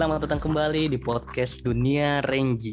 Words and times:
selamat 0.00 0.24
datang 0.24 0.40
kembali 0.48 0.88
di 0.88 0.96
podcast 0.96 1.60
Dunia 1.60 2.24
Renji. 2.24 2.72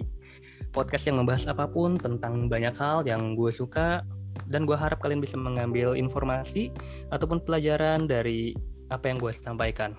Podcast 0.72 1.12
yang 1.12 1.20
membahas 1.20 1.52
apa 1.52 1.68
pun 1.68 2.00
tentang 2.00 2.48
banyak 2.48 2.72
hal 2.80 3.04
yang 3.04 3.36
gue 3.36 3.52
suka 3.52 4.00
dan 4.48 4.64
gue 4.64 4.80
harap 4.80 5.04
kalian 5.04 5.20
bisa 5.20 5.36
mengambil 5.36 5.92
informasi 6.00 6.72
ataupun 7.12 7.44
pelajaran 7.44 8.08
dari 8.08 8.56
apa 8.96 9.12
yang 9.12 9.20
gue 9.20 9.36
sampaikan. 9.36 9.92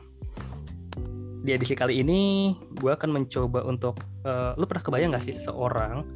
Di 1.45 1.52
edisi 1.52 1.77
kali 1.77 2.00
ini, 2.00 2.56
gue 2.80 2.96
akan 2.96 3.20
mencoba 3.20 3.60
untuk, 3.60 4.00
uh, 4.24 4.56
lu 4.56 4.64
pernah 4.64 4.88
kebayang 4.88 5.12
gak 5.12 5.29
sih 5.29 5.36
seseorang 5.36 6.08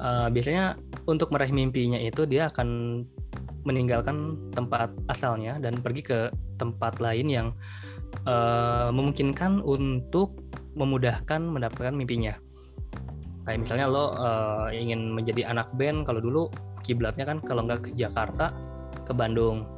uh, 0.00 0.32
biasanya 0.32 0.80
untuk 1.04 1.28
meraih 1.28 1.52
mimpinya 1.52 2.00
itu 2.00 2.24
dia 2.24 2.48
akan 2.48 3.04
meninggalkan 3.68 4.40
tempat 4.56 4.96
asalnya 5.12 5.60
dan 5.60 5.76
pergi 5.84 6.00
ke 6.08 6.32
tempat 6.56 7.04
lain 7.04 7.28
yang 7.28 7.48
uh, 8.28 8.88
memungkinkan 8.92 9.60
untuk 9.64 10.43
memudahkan 10.74 11.40
mendapatkan 11.40 11.94
mimpinya. 11.94 12.34
Kayak 13.44 13.60
misalnya 13.66 13.86
lo 13.90 14.16
uh, 14.16 14.68
ingin 14.72 15.12
menjadi 15.12 15.48
anak 15.48 15.68
band, 15.76 16.08
kalau 16.08 16.20
dulu 16.20 16.42
kiblatnya 16.84 17.24
kan 17.28 17.38
kalau 17.44 17.64
nggak 17.64 17.86
ke 17.86 17.90
Jakarta, 17.96 18.50
ke 19.04 19.12
Bandung. 19.12 19.68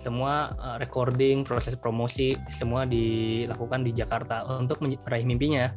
Semua 0.00 0.56
uh, 0.56 0.76
recording, 0.80 1.44
proses 1.44 1.76
promosi, 1.76 2.34
semua 2.48 2.88
dilakukan 2.88 3.84
di 3.84 3.92
Jakarta 3.92 4.42
untuk 4.56 4.80
meraih 4.80 5.28
mimpinya 5.28 5.68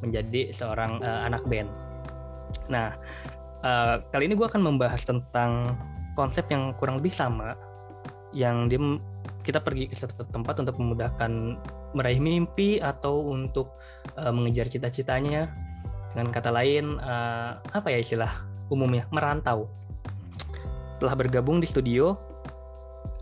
menjadi 0.00 0.54
seorang 0.54 1.02
uh, 1.02 1.26
anak 1.26 1.42
band. 1.50 1.68
Nah, 2.70 2.94
uh, 3.66 4.00
kali 4.14 4.30
ini 4.30 4.38
gue 4.38 4.46
akan 4.46 4.62
membahas 4.62 5.02
tentang 5.02 5.74
konsep 6.14 6.48
yang 6.48 6.72
kurang 6.78 7.02
lebih 7.02 7.12
sama, 7.12 7.58
yang 8.32 8.72
dia 8.72 8.80
kita 9.44 9.60
pergi 9.62 9.90
ke 9.90 9.94
satu 9.94 10.26
tempat 10.30 10.62
untuk 10.62 10.78
memudahkan 10.80 11.60
meraih 11.96 12.20
mimpi 12.20 12.76
atau 12.76 13.32
untuk 13.32 13.72
uh, 14.20 14.28
mengejar 14.28 14.68
cita-citanya. 14.68 15.48
Dengan 16.12 16.28
kata 16.28 16.52
lain, 16.52 17.00
uh, 17.00 17.56
apa 17.72 17.88
ya 17.88 17.98
istilah 18.00 18.28
umumnya 18.68 19.08
merantau. 19.08 19.72
Telah 21.00 21.16
bergabung 21.16 21.60
di 21.60 21.68
studio 21.68 22.16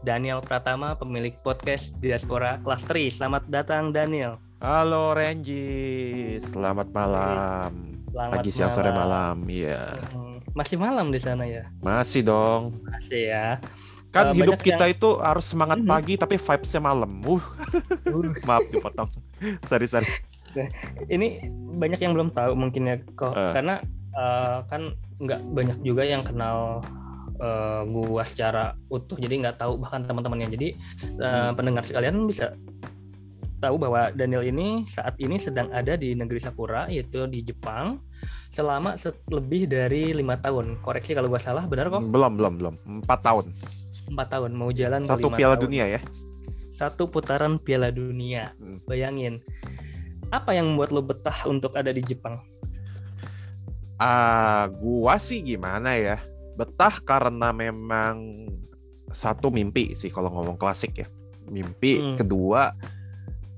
Daniel 0.03 0.42
Pratama, 0.42 0.98
pemilik 0.98 1.39
podcast 1.41 1.97
Diaspora 2.03 2.58
Kelas 2.66 2.83
3. 2.86 3.14
Selamat 3.14 3.42
datang 3.47 3.94
Daniel. 3.94 4.42
Halo 4.58 5.14
Renji, 5.14 6.38
selamat 6.50 6.91
malam. 6.91 7.94
Selamat 8.14 8.38
Pagi, 8.38 8.50
siang, 8.55 8.70
sore, 8.70 8.94
malam. 8.94 9.42
Iya. 9.50 10.06
Hmm, 10.14 10.38
masih 10.55 10.78
malam 10.78 11.11
di 11.11 11.19
sana 11.19 11.50
ya? 11.50 11.66
Masih 11.83 12.22
dong. 12.22 12.78
Masih 12.86 13.34
ya. 13.34 13.59
Kan 14.15 14.31
uh, 14.31 14.34
hidup 14.39 14.62
kita 14.62 14.87
yang... 14.87 14.95
itu 14.95 15.19
harus 15.19 15.43
semangat 15.51 15.83
mm 15.83 15.91
-hmm. 15.91 15.95
pagi 15.98 16.15
tapi 16.15 16.39
vibesnya 16.39 16.79
malam. 16.81 17.11
Uh. 17.27 17.43
Maaf 18.48 18.62
dipotong. 18.71 19.11
sorry 19.67 19.91
sorry. 19.91 20.06
Ini 21.11 21.51
banyak 21.75 21.98
yang 21.98 22.15
belum 22.15 22.31
tahu 22.31 22.55
mungkin 22.55 22.87
ya 22.87 22.97
kok 23.19 23.34
uh. 23.34 23.51
karena 23.51 23.83
uh, 24.15 24.62
kan 24.71 24.95
nggak 25.19 25.41
banyak 25.51 25.79
juga 25.83 26.06
yang 26.06 26.23
kenal 26.23 26.83
uh, 27.43 27.83
gua 27.91 28.23
secara 28.23 28.79
utuh 28.91 29.19
jadi 29.19 29.34
nggak 29.43 29.59
tahu 29.59 29.83
bahkan 29.83 30.06
teman-temannya 30.06 30.49
jadi 30.55 30.69
uh, 31.19 31.27
hmm. 31.27 31.53
pendengar 31.59 31.83
sekalian 31.83 32.27
bisa 32.31 32.55
tahu 33.59 33.81
bahwa 33.81 34.12
Daniel 34.12 34.45
ini 34.45 34.84
saat 34.84 35.17
ini 35.17 35.41
sedang 35.41 35.73
ada 35.73 35.97
di 35.97 36.12
negeri 36.12 36.37
Sakura 36.37 36.84
yaitu 36.93 37.25
di 37.25 37.41
Jepang 37.41 37.97
selama 38.53 38.93
lebih 39.33 39.65
dari 39.67 40.12
lima 40.12 40.37
tahun 40.37 40.78
koreksi 40.84 41.17
kalau 41.17 41.33
gua 41.33 41.43
salah 41.43 41.65
benar 41.67 41.89
kok 41.91 42.05
belum 42.05 42.39
belum 42.39 42.55
belum 42.61 42.75
empat 43.03 43.21
tahun 43.25 43.51
empat 44.10 44.27
tahun 44.38 44.52
mau 44.56 44.70
jalan 44.70 45.05
satu 45.05 45.33
piala 45.33 45.56
tahun. 45.56 45.64
dunia 45.69 45.84
ya 45.98 46.00
satu 46.74 47.06
putaran 47.06 47.56
piala 47.62 47.94
dunia 47.94 48.52
hmm. 48.58 48.84
bayangin 48.88 49.41
apa 50.34 50.56
yang 50.56 50.74
membuat 50.74 50.91
lo 50.91 51.02
betah 51.05 51.47
untuk 51.47 51.78
ada 51.78 51.94
di 51.94 52.02
Jepang 52.02 52.42
ah 54.03 54.04
uh, 54.04 54.64
gua 54.75 55.16
sih 55.22 55.38
gimana 55.41 55.94
ya 55.94 56.19
betah 56.59 56.98
karena 57.03 57.54
memang 57.54 58.47
satu 59.14 59.54
mimpi 59.54 59.94
sih 59.94 60.10
kalau 60.10 60.34
ngomong 60.34 60.59
klasik 60.59 60.98
ya 60.98 61.06
mimpi 61.47 62.03
hmm. 62.03 62.19
kedua 62.19 62.75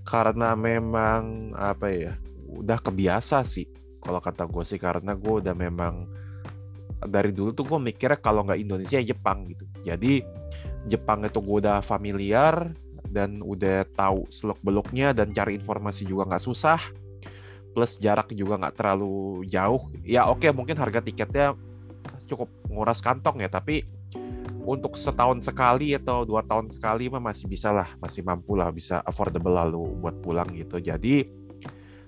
karena 0.07 0.55
memang 0.55 1.53
apa 1.57 1.89
ya 1.91 2.13
udah 2.47 2.79
kebiasa 2.79 3.43
sih 3.43 3.67
kalau 3.99 4.23
kata 4.23 4.47
gue 4.47 4.63
sih 4.63 4.79
karena 4.79 5.19
gue 5.19 5.35
udah 5.43 5.57
memang 5.57 6.07
dari 7.09 7.31
dulu 7.33 7.51
tuh 7.55 7.65
gue 7.67 7.81
mikirnya 7.81 8.19
kalau 8.19 8.45
nggak 8.47 8.61
Indonesia 8.61 8.99
Jepang 9.01 9.49
gitu. 9.51 9.65
Jadi 9.83 10.23
Jepang 10.87 11.27
itu 11.27 11.39
gue 11.43 11.57
udah 11.67 11.83
familiar 11.83 12.71
dan 13.11 13.41
udah 13.43 13.87
tahu 13.95 14.27
seluk 14.31 14.59
beluknya 14.63 15.15
dan 15.15 15.31
cari 15.31 15.59
informasi 15.59 16.05
juga 16.05 16.27
nggak 16.29 16.45
susah 16.45 16.81
plus 17.77 18.01
jarak 18.01 18.33
juga 18.33 18.57
nggak 18.57 18.77
terlalu 18.77 19.45
jauh. 19.49 19.93
Ya 20.01 20.25
oke 20.25 20.49
okay, 20.49 20.51
mungkin 20.53 20.81
harga 20.81 21.05
tiketnya 21.05 21.53
cukup 22.27 22.49
nguras 22.73 22.99
kantong 23.05 23.45
ya 23.45 23.49
tapi 23.53 23.87
untuk 24.67 24.99
setahun 24.99 25.47
sekali 25.47 25.95
atau 25.95 26.27
dua 26.27 26.43
tahun 26.43 26.67
sekali 26.67 27.07
mah 27.07 27.23
masih 27.23 27.47
bisa 27.47 27.71
lah 27.71 27.87
masih 28.03 28.27
mampu 28.27 28.59
lah 28.59 28.75
bisa 28.75 28.99
affordable 29.07 29.55
lalu 29.55 29.87
buat 30.03 30.19
pulang 30.25 30.51
gitu. 30.57 30.83
Jadi 30.83 31.31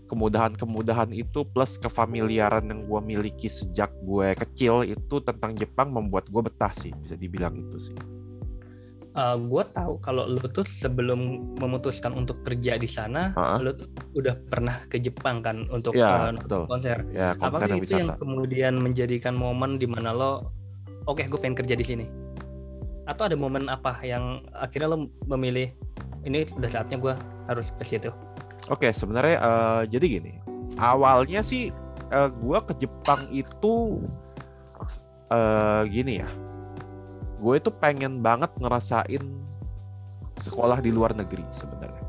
kemudahan-kemudahan 0.09 1.13
itu 1.13 1.45
plus 1.45 1.77
kefamiliaran 1.77 2.67
yang 2.73 2.81
gue 2.89 3.01
miliki 3.05 3.47
sejak 3.47 3.93
gue 4.03 4.33
kecil 4.35 4.83
itu 4.83 5.21
tentang 5.21 5.55
Jepang 5.55 5.93
membuat 5.93 6.27
gue 6.33 6.43
betah 6.43 6.73
sih 6.75 6.91
bisa 7.05 7.15
dibilang 7.15 7.55
itu 7.55 7.93
sih. 7.93 7.99
Uh, 9.19 9.35
gue 9.35 9.65
tahu 9.75 9.99
kalau 9.99 10.31
lu 10.31 10.39
tuh 10.47 10.63
sebelum 10.63 11.53
memutuskan 11.59 12.15
untuk 12.15 12.39
kerja 12.47 12.79
di 12.79 12.87
sana, 12.87 13.35
uh-huh. 13.35 13.59
lu 13.59 13.75
tuh 13.75 13.91
udah 14.15 14.39
pernah 14.47 14.79
ke 14.87 15.03
Jepang 15.03 15.43
kan 15.43 15.67
untuk 15.75 15.99
ya, 15.99 16.31
uh, 16.31 16.67
konser. 16.71 17.03
Ya, 17.11 17.35
konser 17.35 17.67
Apakah 17.67 17.83
itu 17.83 17.99
yang 17.99 18.15
kemudian 18.15 18.79
menjadikan 18.79 19.35
momen 19.35 19.75
di 19.75 19.91
mana 19.91 20.15
lo, 20.15 20.55
oke 21.11 21.19
okay, 21.19 21.27
gue 21.27 21.41
pengen 21.41 21.59
kerja 21.59 21.75
di 21.75 21.83
sini? 21.83 22.07
Atau 23.11 23.27
ada 23.27 23.35
momen 23.35 23.67
apa 23.67 23.99
yang 24.07 24.47
akhirnya 24.55 24.95
lo 24.95 25.11
memilih 25.27 25.75
ini 26.23 26.47
udah 26.55 26.71
saatnya 26.71 27.03
gue 27.03 27.15
harus 27.51 27.75
ke 27.75 27.83
situ? 27.83 28.15
Oke, 28.69 28.93
sebenarnya 28.93 29.37
uh, 29.41 29.83
jadi 29.89 30.21
gini. 30.21 30.33
Awalnya 30.77 31.41
sih 31.43 31.73
uh, 32.13 32.29
gua 32.29 32.63
ke 32.63 32.77
Jepang 32.77 33.25
itu 33.33 34.05
uh, 35.33 35.83
gini 35.89 36.21
ya. 36.21 36.29
Gue 37.39 37.63
itu 37.63 37.71
pengen 37.71 38.19
banget 38.19 38.51
ngerasain 38.59 39.23
sekolah 40.43 40.83
di 40.83 40.91
luar 40.91 41.15
negeri 41.15 41.47
sebenarnya. 41.55 42.03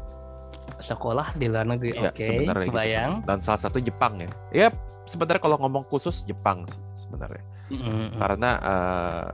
Sekolah 0.80 1.36
di 1.38 1.46
luar 1.52 1.70
negeri, 1.70 1.94
ya, 1.94 2.10
oke. 2.10 2.18
Okay. 2.18 2.70
Bayang. 2.74 3.22
Gitu. 3.22 3.28
Dan 3.30 3.38
salah 3.44 3.62
satu 3.62 3.78
Jepang 3.78 4.18
ya. 4.18 4.30
Ya 4.50 4.68
sebenarnya 5.06 5.42
kalau 5.42 5.58
ngomong 5.62 5.86
khusus 5.86 6.26
Jepang 6.26 6.66
sih 6.66 6.82
sebenarnya. 7.06 7.46
Mm-hmm. 7.70 8.18
Karena 8.18 8.52
uh, 8.58 9.26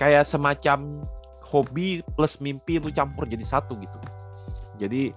kayak 0.00 0.24
semacam 0.24 1.04
hobi 1.44 2.00
plus 2.16 2.40
mimpi 2.40 2.80
lu 2.80 2.88
campur 2.88 3.28
jadi 3.28 3.44
satu 3.44 3.76
gitu. 3.76 3.98
Jadi 4.80 5.12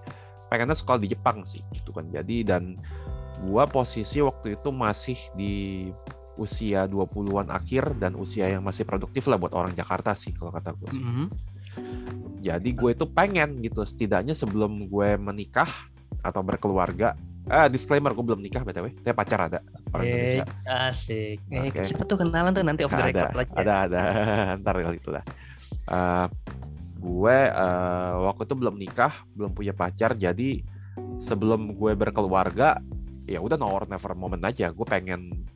pengennya 0.48 0.76
sekolah 0.76 1.00
di 1.00 1.08
Jepang 1.12 1.44
sih 1.44 1.60
gitu 1.76 1.92
kan 1.92 2.08
jadi 2.08 2.44
dan 2.44 2.80
gua 3.44 3.68
posisi 3.68 4.18
waktu 4.18 4.58
itu 4.58 4.68
masih 4.74 5.18
di 5.38 5.88
usia 6.38 6.86
20-an 6.86 7.50
akhir 7.50 7.98
dan 7.98 8.14
usia 8.14 8.46
yang 8.46 8.62
masih 8.62 8.86
produktif 8.86 9.26
lah 9.26 9.36
buat 9.36 9.52
orang 9.52 9.74
Jakarta 9.74 10.14
sih 10.14 10.30
kalau 10.30 10.54
kata 10.54 10.70
gue 10.78 10.88
sih. 10.94 11.02
Mm 11.02 11.12
-hmm. 11.12 11.28
Jadi 12.38 12.70
gue 12.72 12.90
itu 12.94 13.06
pengen 13.10 13.58
gitu 13.58 13.82
setidaknya 13.82 14.32
sebelum 14.32 14.86
gue 14.86 15.18
menikah 15.18 15.68
atau 16.22 16.40
berkeluarga. 16.46 17.18
Eh 17.48 17.66
disclaimer 17.72 18.14
gue 18.14 18.24
belum 18.24 18.38
nikah 18.44 18.62
btw, 18.62 18.94
saya 19.02 19.14
pacar 19.16 19.50
ada 19.50 19.58
orang 19.90 20.04
eh, 20.06 20.10
Indonesia. 20.12 20.44
Asik. 20.68 21.38
Eh 21.50 21.72
okay. 21.72 21.84
siapa 21.90 22.04
tuh 22.06 22.16
kenalan 22.22 22.52
tuh 22.54 22.62
nanti 22.62 22.86
off 22.86 22.94
the 22.94 23.02
record 23.02 23.34
ada, 23.34 23.38
lagi. 23.40 23.50
Ya? 23.50 23.58
Ada 23.58 23.74
ada, 23.88 24.00
ntar 24.62 24.74
kali 24.78 24.96
itulah. 25.00 25.24
Uh, 25.88 26.26
gue 26.98 27.38
uh, 27.54 28.12
waktu 28.26 28.42
itu 28.44 28.54
belum 28.58 28.74
nikah, 28.74 29.14
belum 29.38 29.54
punya 29.54 29.70
pacar, 29.70 30.18
jadi 30.18 30.66
sebelum 31.22 31.78
gue 31.78 31.94
berkeluarga 31.94 32.82
ya 33.28 33.38
udah 33.38 33.54
no 33.54 33.70
or 33.70 33.86
never 33.86 34.12
moment 34.18 34.42
aja. 34.42 34.74
Gue 34.74 34.82
pengen 34.82 35.46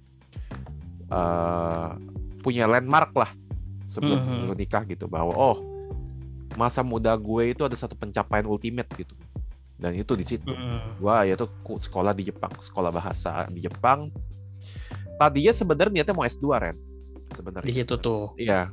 uh, 1.11 1.99
punya 2.47 2.71
landmark 2.71 3.11
lah 3.19 3.31
sebelum 3.91 4.19
mm 4.23 4.27
-hmm. 4.27 4.55
nikah 4.55 4.83
gitu 4.87 5.11
bahwa 5.11 5.35
oh 5.35 5.59
masa 6.55 6.85
muda 6.87 7.17
gue 7.19 7.57
itu 7.57 7.67
ada 7.67 7.75
satu 7.75 7.99
pencapaian 7.99 8.47
ultimate 8.47 8.89
gitu. 8.95 9.15
Dan 9.83 9.99
itu 9.99 10.15
di 10.15 10.23
situ. 10.23 10.47
Mm 10.47 10.63
-hmm. 10.63 10.79
gue 11.03 11.17
ya 11.27 11.35
tuh 11.35 11.51
sekolah 11.67 12.15
di 12.15 12.31
Jepang 12.31 12.55
sekolah 12.55 12.95
bahasa 12.95 13.51
di 13.51 13.67
Jepang. 13.67 14.15
Tadinya 15.19 15.51
sebenarnya 15.51 16.03
niatnya 16.03 16.15
mau 16.15 16.27
S2 16.27 16.47
Ren 16.55 16.77
sebenarnya. 17.35 17.67
Di 17.67 17.75
situ 17.75 17.99
tuh. 17.99 18.31
Iya 18.39 18.71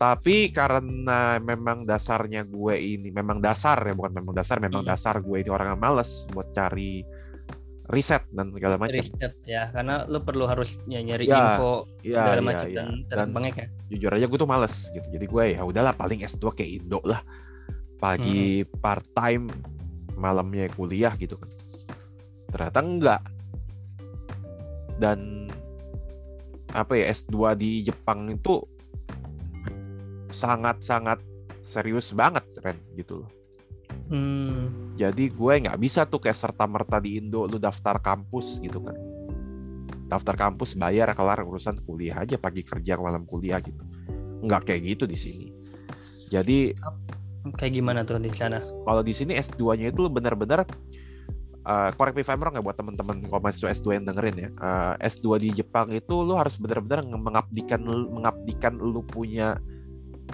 tapi 0.00 0.48
karena 0.48 1.36
memang 1.36 1.84
dasarnya 1.84 2.48
gue 2.48 2.72
ini 2.72 3.12
memang 3.12 3.36
dasar 3.36 3.76
ya 3.84 3.92
bukan 3.92 4.16
memang 4.16 4.32
dasar 4.32 4.56
memang 4.56 4.80
hmm. 4.80 4.88
dasar 4.88 5.20
gue 5.20 5.36
ini 5.44 5.52
orang 5.52 5.76
yang 5.76 5.80
males 5.84 6.24
buat 6.32 6.48
cari 6.56 7.04
riset 7.90 8.22
dan 8.32 8.48
segala 8.54 8.78
macam. 8.78 8.96
Riset 8.96 9.34
ya, 9.44 9.68
karena 9.74 10.06
lo 10.06 10.22
perlu 10.22 10.46
harus 10.46 10.78
nyari 10.86 11.26
ya, 11.26 11.52
info 11.52 11.90
ya, 12.06 12.22
segala 12.22 12.40
ya, 12.40 12.46
macam 12.46 12.68
ya. 12.70 12.84
dan, 13.10 13.28
banyak 13.34 13.54
ya. 13.58 13.66
Jujur 13.92 14.10
aja 14.14 14.26
gue 14.30 14.38
tuh 14.38 14.48
males 14.48 14.74
gitu. 14.94 15.06
Jadi 15.10 15.26
gue 15.26 15.44
ya 15.58 15.60
udahlah 15.66 15.92
paling 15.92 16.22
S2 16.22 16.54
kayak 16.54 16.70
Indo 16.80 17.02
lah. 17.04 17.20
Pagi 18.00 18.64
hmm. 18.64 18.80
part 18.80 19.04
time, 19.12 19.52
malamnya 20.16 20.70
kuliah 20.72 21.12
gitu 21.18 21.36
kan. 21.36 21.50
Ternyata 22.54 22.78
enggak. 22.80 23.22
Dan 24.96 25.50
apa 26.70 26.94
ya 26.94 27.10
S2 27.10 27.58
di 27.58 27.82
Jepang 27.82 28.30
itu 28.30 28.62
sangat-sangat 30.30 31.20
serius 31.60 32.10
banget 32.16 32.44
kan 32.62 32.76
gitu 32.96 33.24
loh. 33.24 33.30
Hmm. 34.10 34.94
Jadi 34.98 35.30
gue 35.30 35.52
nggak 35.66 35.78
bisa 35.78 36.02
tuh 36.06 36.18
kayak 36.18 36.38
serta 36.38 36.66
merta 36.66 36.98
di 36.98 37.18
Indo 37.18 37.46
lu 37.46 37.58
daftar 37.62 37.98
kampus 38.02 38.58
gitu 38.58 38.82
kan. 38.82 38.96
Daftar 40.10 40.34
kampus 40.34 40.74
bayar 40.74 41.14
kelar 41.14 41.38
urusan 41.46 41.78
kuliah 41.86 42.18
aja 42.22 42.34
pagi 42.34 42.66
kerja 42.66 42.98
malam 42.98 43.22
kuliah 43.22 43.62
gitu. 43.62 43.82
Nggak 44.42 44.66
kayak 44.66 44.82
gitu 44.96 45.04
di 45.06 45.18
sini. 45.18 45.48
Jadi 46.30 46.74
kayak 47.54 47.72
gimana 47.72 48.02
tuh 48.02 48.18
di 48.18 48.30
sana? 48.34 48.58
Kalau 48.62 49.02
di 49.06 49.14
sini 49.14 49.38
S2-nya 49.38 49.94
itu 49.94 50.10
benar-benar 50.10 50.66
uh, 51.66 51.90
correct 51.94 52.18
me 52.18 52.22
if 52.26 52.30
I'm 52.30 52.42
wrong 52.42 52.58
ya 52.58 52.62
buat 52.62 52.76
teman-teman 52.76 53.22
kalau 53.30 53.42
mahasiswa 53.42 53.70
S2 53.70 54.02
yang 54.02 54.04
dengerin 54.10 54.36
ya. 54.36 54.50
Uh, 54.58 54.94
S2 55.00 55.26
di 55.38 55.48
Jepang 55.54 55.90
itu 55.94 56.14
lu 56.22 56.34
harus 56.34 56.58
benar-benar 56.58 57.06
mengabdikan 57.06 57.80
mengabdikan 57.86 58.74
lu 58.74 59.06
punya 59.06 59.58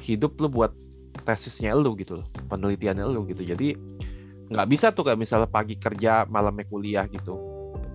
hidup 0.02 0.38
lu 0.40 0.48
buat 0.50 0.72
tesisnya 1.24 1.72
lu 1.72 1.96
gitu 1.96 2.20
loh, 2.22 2.26
penelitiannya 2.50 3.04
lu 3.08 3.24
gitu. 3.30 3.42
Jadi 3.42 3.76
nggak 4.46 4.68
bisa 4.70 4.94
tuh 4.94 5.10
kayak 5.10 5.18
misalnya 5.18 5.48
pagi 5.50 5.74
kerja, 5.76 6.28
malamnya 6.28 6.66
kuliah 6.68 7.04
gitu. 7.08 7.36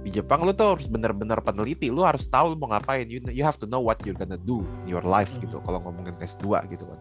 Di 0.01 0.09
Jepang 0.09 0.41
lu 0.41 0.51
tuh 0.51 0.75
harus 0.77 0.89
benar-benar 0.89 1.45
peneliti, 1.45 1.93
lu 1.93 2.01
harus 2.01 2.25
tahu 2.25 2.53
lu 2.53 2.57
mau 2.57 2.73
ngapain. 2.73 3.05
You, 3.05 3.21
you 3.29 3.45
have 3.45 3.61
to 3.61 3.69
know 3.69 3.79
what 3.79 4.01
you're 4.01 4.17
gonna 4.17 4.41
do 4.41 4.65
in 4.83 4.89
your 4.89 5.05
life 5.05 5.29
gitu. 5.37 5.61
Kalau 5.61 5.79
ngomongin 5.85 6.17
S2 6.17 6.65
gitu 6.73 6.85
kan 6.89 6.99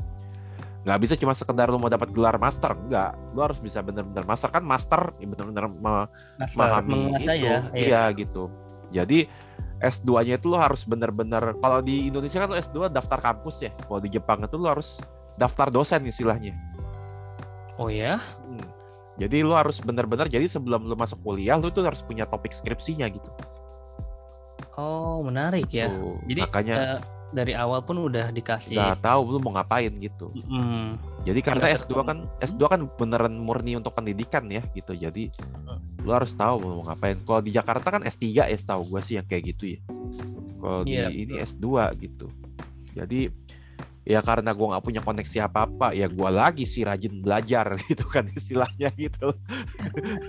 nggak 0.80 0.98
bisa 1.04 1.14
cuma 1.20 1.36
sekedar 1.36 1.68
lu 1.68 1.76
mau 1.76 1.92
dapat 1.92 2.08
gelar 2.08 2.40
master 2.40 2.72
enggak 2.72 3.12
lu 3.36 3.44
harus 3.44 3.60
bisa 3.60 3.84
benar-benar 3.84 4.24
master 4.24 4.48
kan 4.48 4.64
master 4.64 5.12
ya 5.20 5.26
benar-benar 5.28 5.68
memahami 5.68 7.20
itu 7.20 7.28
ya, 7.36 7.58
iya 7.76 8.02
gitu 8.16 8.48
jadi 8.88 9.28
S2-nya 9.80 10.36
itu 10.36 10.52
lu 10.52 10.60
harus 10.60 10.84
benar-benar 10.84 11.56
kalau 11.58 11.80
di 11.80 12.12
Indonesia 12.12 12.44
kan 12.44 12.52
lu 12.52 12.56
S2 12.60 12.92
daftar 12.92 13.18
kampus 13.20 13.64
ya. 13.64 13.72
Kalau 13.72 14.00
di 14.00 14.12
Jepang 14.12 14.44
itu 14.44 14.56
lu 14.60 14.68
harus 14.68 15.00
daftar 15.40 15.72
dosen 15.72 16.04
istilahnya. 16.04 16.52
Oh 17.80 17.88
ya 17.88 18.20
hmm. 18.20 18.66
jadi 19.16 19.40
lu 19.40 19.56
harus 19.56 19.80
benar-benar 19.80 20.28
jadi 20.28 20.44
sebelum 20.44 20.84
lu 20.84 20.92
masuk 20.92 21.16
kuliah 21.24 21.56
lu 21.56 21.72
tuh 21.72 21.80
harus 21.80 22.04
punya 22.04 22.28
topik 22.28 22.52
skripsinya 22.52 23.08
gitu. 23.08 23.30
Oh 24.76 25.24
menarik 25.24 25.72
ya. 25.72 25.88
Tuh, 25.88 26.20
jadi 26.28 26.40
makanya 26.44 26.76
uh, 26.76 26.98
dari 27.30 27.54
awal 27.54 27.82
pun 27.86 27.96
udah 27.98 28.34
dikasih 28.34 28.74
udah 28.74 28.98
tahu 28.98 29.20
lu 29.34 29.38
mau 29.38 29.54
ngapain 29.54 29.90
gitu. 30.02 30.34
Mm. 30.50 30.98
Jadi 31.22 31.40
karena 31.46 31.66
S2 31.78 31.92
kan 32.02 32.18
S2 32.42 32.62
kan 32.66 32.80
beneran 32.98 33.34
murni 33.38 33.78
untuk 33.78 33.94
pendidikan 33.94 34.50
ya 34.50 34.66
gitu. 34.74 34.94
Jadi 34.98 35.30
mm. 35.30 36.02
lu 36.02 36.10
harus 36.10 36.34
tahu 36.34 36.58
lu 36.58 36.82
mau 36.82 36.90
ngapain. 36.90 37.18
Kalau 37.22 37.40
di 37.42 37.54
Jakarta 37.54 37.88
kan 37.94 38.02
S3 38.02 38.24
ya 38.34 38.44
tahu 38.50 38.82
gue 38.90 39.00
sih 39.02 39.14
yang 39.22 39.26
kayak 39.30 39.54
gitu 39.54 39.78
ya. 39.78 39.80
Kalau 40.60 40.80
yeah, 40.84 41.08
di 41.08 41.24
ini 41.24 41.34
S2 41.38 41.66
gitu. 42.02 42.26
Jadi 42.98 43.30
ya 44.10 44.24
karena 44.24 44.50
gue 44.56 44.66
nggak 44.66 44.84
punya 44.84 45.00
koneksi 45.04 45.38
apa 45.44 45.68
apa 45.68 45.88
ya 45.92 46.08
gue 46.08 46.30
lagi 46.32 46.64
si 46.64 46.82
rajin 46.82 47.20
belajar 47.20 47.76
gitu 47.88 48.08
kan 48.08 48.26
istilahnya 48.32 48.90
gitu 48.96 49.30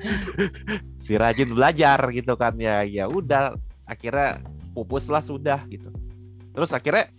si 1.05 1.15
rajin 1.15 1.49
belajar 1.55 1.97
gitu 2.11 2.35
kan 2.35 2.53
ya 2.59 2.83
ya 2.83 3.07
udah 3.07 3.55
akhirnya 3.87 4.43
pupus 4.75 5.07
lah 5.07 5.23
sudah 5.23 5.63
gitu 5.71 5.87
terus 6.51 6.71
akhirnya 6.75 7.09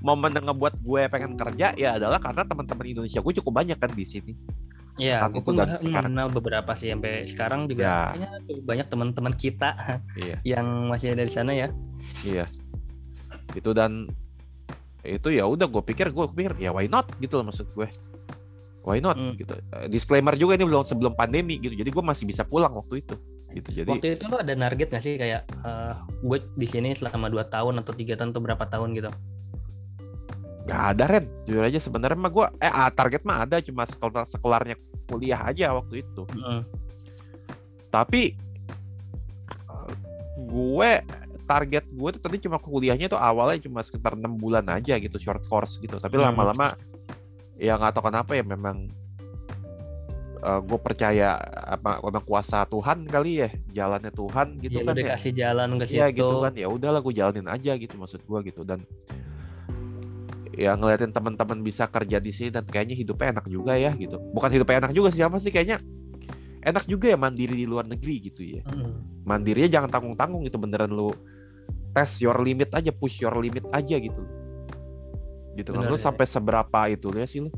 momen 0.00 0.32
yang 0.32 0.48
ngebuat 0.50 0.80
gue 0.80 1.02
pengen 1.12 1.36
kerja 1.36 1.76
ya 1.76 1.96
adalah 1.96 2.18
karena 2.18 2.42
teman-teman 2.44 2.86
Indonesia 2.88 3.20
gue 3.20 3.34
cukup 3.42 3.52
banyak 3.62 3.78
kan 3.78 3.92
di 3.92 4.04
sini 4.08 4.34
Iya, 5.00 5.24
aku 5.24 5.40
pun 5.40 5.56
mengenal 5.56 6.28
beberapa 6.28 6.76
sih 6.76 6.92
sampai 6.92 7.24
sekarang 7.24 7.64
juga 7.72 8.12
ya. 8.12 8.36
banyak 8.60 8.84
teman-teman 8.92 9.32
kita 9.32 9.72
iya. 10.26 10.36
yang 10.44 10.92
masih 10.92 11.16
ada 11.16 11.24
di 11.24 11.32
sana 11.32 11.56
ya. 11.56 11.72
Iya. 12.20 12.44
Itu 13.56 13.72
dan 13.72 14.12
itu 15.00 15.32
ya 15.32 15.48
udah 15.48 15.64
gue 15.64 15.80
pikir 15.80 16.12
gue 16.12 16.26
pikir 16.36 16.52
ya 16.60 16.76
why 16.76 16.84
not 16.84 17.08
gitu 17.16 17.40
loh 17.40 17.48
maksud 17.48 17.72
gue. 17.72 17.88
Why 18.84 19.00
not 19.00 19.16
hmm. 19.16 19.40
gitu. 19.40 19.56
Eh, 19.56 19.88
disclaimer 19.88 20.36
juga 20.36 20.60
ini 20.60 20.68
belum 20.68 20.84
sebelum 20.84 21.16
pandemi 21.16 21.56
gitu. 21.56 21.72
Jadi 21.72 21.88
gue 21.88 22.04
masih 22.04 22.28
bisa 22.28 22.44
pulang 22.44 22.76
waktu 22.76 23.00
itu 23.00 23.16
gitu. 23.54 23.82
Jadi 23.82 23.88
waktu 23.90 24.08
itu 24.16 24.24
lo 24.30 24.36
ada 24.38 24.54
target 24.54 24.88
gak 24.90 25.04
sih 25.04 25.14
kayak 25.18 25.42
uh, 25.66 25.94
gue 26.22 26.38
di 26.54 26.66
sini 26.66 26.94
selama 26.94 27.30
dua 27.30 27.46
tahun 27.48 27.82
atau 27.82 27.92
tiga 27.94 28.14
tahun 28.14 28.34
atau 28.34 28.42
berapa 28.42 28.64
tahun 28.66 28.94
gitu? 28.96 29.10
Gak 30.70 30.82
ada 30.96 31.04
Ren. 31.10 31.24
Jujur 31.48 31.64
aja 31.66 31.78
sebenarnya 31.82 32.18
mah 32.18 32.32
gue 32.32 32.46
eh 32.62 32.70
ah, 32.70 32.90
target 32.92 33.22
mah 33.26 33.46
ada 33.48 33.58
cuma 33.58 33.84
sekolah 33.86 34.24
sekelarnya 34.28 34.76
kuliah 35.10 35.40
aja 35.42 35.74
waktu 35.74 36.06
itu. 36.06 36.22
Mm. 36.38 36.62
tapi 37.90 38.38
gue 40.46 40.90
target 41.42 41.82
gue 41.90 42.10
tuh 42.14 42.22
tadi 42.22 42.38
cuma 42.46 42.62
kuliahnya 42.62 43.10
tuh 43.10 43.18
awalnya 43.18 43.66
cuma 43.66 43.82
sekitar 43.82 44.14
enam 44.14 44.38
bulan 44.38 44.62
aja 44.70 44.94
gitu 45.02 45.18
short 45.18 45.42
course 45.50 45.82
gitu. 45.82 45.98
Tapi 45.98 46.14
lama-lama 46.14 46.78
ya 47.58 47.74
nggak 47.74 47.98
tahu 47.98 48.06
kenapa 48.06 48.38
ya 48.38 48.46
memang 48.46 48.86
uh, 50.40 50.58
eh, 50.58 50.60
gue 50.64 50.78
percaya 50.80 51.36
apa 51.76 52.00
memang 52.00 52.24
kuasa 52.24 52.64
Tuhan 52.66 53.06
kali 53.06 53.44
ya 53.44 53.48
jalannya 53.72 54.12
Tuhan 54.12 54.46
gitu 54.60 54.80
ya, 54.80 54.84
kan 54.84 54.92
udah 54.96 55.04
ya. 55.04 55.10
kasih 55.14 55.32
jalan 55.36 55.68
ke 55.76 55.84
situ 55.86 56.00
ya 56.00 56.06
gitu 56.10 56.36
kan. 56.42 56.52
Ya 56.56 56.68
udahlah 56.68 57.00
gue 57.04 57.14
jalanin 57.14 57.48
aja 57.48 57.72
gitu 57.76 57.94
maksud 58.00 58.20
gue 58.24 58.38
gitu. 58.48 58.62
Dan 58.64 58.82
ya 60.56 60.74
ngeliatin 60.76 61.14
teman-teman 61.14 61.62
bisa 61.64 61.86
kerja 61.88 62.18
di 62.18 62.32
sini 62.34 62.50
dan 62.52 62.66
kayaknya 62.66 62.96
hidupnya 62.98 63.38
enak 63.38 63.46
juga 63.48 63.76
ya 63.76 63.92
gitu. 63.94 64.16
Bukan 64.32 64.50
hidupnya 64.50 64.88
enak 64.88 64.92
juga 64.96 65.08
siapa 65.12 65.36
sih 65.38 65.52
kayaknya 65.52 65.78
enak 66.60 66.84
juga 66.84 67.08
ya 67.08 67.16
mandiri 67.16 67.56
di 67.56 67.66
luar 67.68 67.88
negeri 67.88 68.30
gitu 68.32 68.44
ya. 68.44 68.64
Hmm. 68.68 69.08
mandirinya 69.20 69.70
jangan 69.70 69.90
tanggung-tanggung 69.94 70.42
gitu 70.48 70.58
beneran 70.58 70.90
lu 70.90 71.14
tes 71.94 72.18
your 72.18 72.34
limit 72.42 72.72
aja 72.74 72.90
push 72.90 73.22
your 73.22 73.36
limit 73.36 73.62
aja 73.70 73.96
gitu. 74.00 74.20
Gitu 75.54 75.70
kan. 75.70 75.86
Lu 75.86 75.96
ya. 75.96 76.02
sampai 76.02 76.26
seberapa 76.26 76.80
itu 76.90 77.12
ya 77.14 77.26
sih 77.28 77.40
lu 77.46 77.52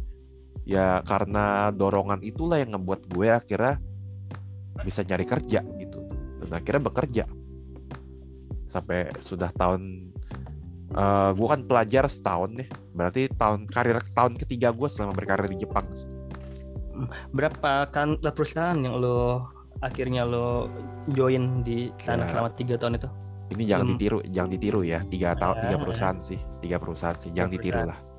ya 0.62 1.03
karena 1.03 1.75
dorongan 1.75 2.23
itulah 2.23 2.62
yang 2.62 2.79
ngebuat 2.79 3.11
gue 3.11 3.29
akhirnya 3.31 3.82
bisa 4.82 5.03
cari 5.03 5.25
kerja 5.26 5.61
gitu. 5.79 6.00
Dan 6.43 6.50
akhirnya 6.50 6.82
bekerja. 6.88 7.25
Sampai 8.67 9.12
sudah 9.20 9.53
tahun 9.53 10.12
uh, 10.97 11.37
gue 11.37 11.49
kan 11.49 11.61
pelajar 11.67 12.05
setahun 12.09 12.50
nih. 12.56 12.69
Berarti 12.94 13.23
tahun 13.37 13.69
karir 13.69 13.99
tahun 14.17 14.38
ketiga 14.41 14.73
gue 14.73 14.88
selama 14.88 15.12
berkarir 15.12 15.50
di 15.50 15.67
Jepang. 15.67 15.87
Berapa 17.35 17.91
kan 17.91 18.17
perusahaan 18.20 18.79
yang 18.79 18.96
lo 18.96 19.48
akhirnya 19.82 20.22
lo 20.22 20.70
join 21.10 21.67
di 21.67 21.91
sana 21.98 22.25
ya. 22.25 22.39
selama 22.39 22.48
tiga 22.55 22.79
tahun 22.79 23.03
itu? 23.03 23.10
Ini 23.53 23.65
jangan 23.69 23.84
hmm. 23.84 23.93
ditiru 23.98 24.19
jangan 24.31 24.51
ditiru 24.55 24.81
ya. 24.87 24.98
Tiga 25.10 25.34
tahun 25.37 25.56
tiga 25.69 25.77
ah. 25.77 25.81
perusahaan 25.82 26.19
sih. 26.22 26.41
Tiga 26.65 26.77
perusahaan 26.81 27.19
sih. 27.19 27.31
Jangan 27.34 27.51
ditiru 27.53 27.82
lah 27.84 28.12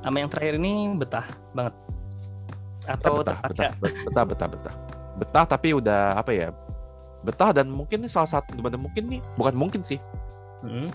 sama 0.00 0.16
yang 0.20 0.30
terakhir 0.32 0.56
ini 0.56 0.96
betah 0.96 1.26
banget 1.52 1.74
atau 2.88 3.20
betah, 3.20 3.38
betah, 3.44 3.72
betah, 3.76 3.92
betah, 4.08 4.24
betah, 4.24 4.48
betah, 4.48 4.74
betah, 5.20 5.44
tapi 5.44 5.76
udah 5.76 6.16
apa 6.16 6.32
ya? 6.32 6.48
Betah 7.20 7.52
dan 7.52 7.68
mungkin 7.68 8.00
ini 8.00 8.08
salah 8.08 8.40
satu 8.40 8.56
mungkin 8.56 9.04
nih 9.12 9.20
bukan 9.36 9.54
mungkin 9.54 9.84
sih. 9.84 10.00
Hmm. 10.64 10.88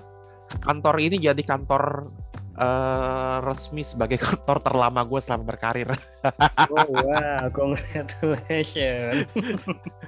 Kantor 0.61 0.97
ini 1.01 1.21
jadi 1.21 1.41
kantor 1.45 2.09
uh, 2.57 3.37
resmi 3.45 3.83
sebagai 3.85 4.17
kantor 4.25 4.57
terlama 4.63 5.05
gue 5.05 5.19
selama 5.21 5.43
berkarir. 5.55 5.93
oh 6.73 6.87
wow, 7.05 7.45
congratulations. 7.53 9.29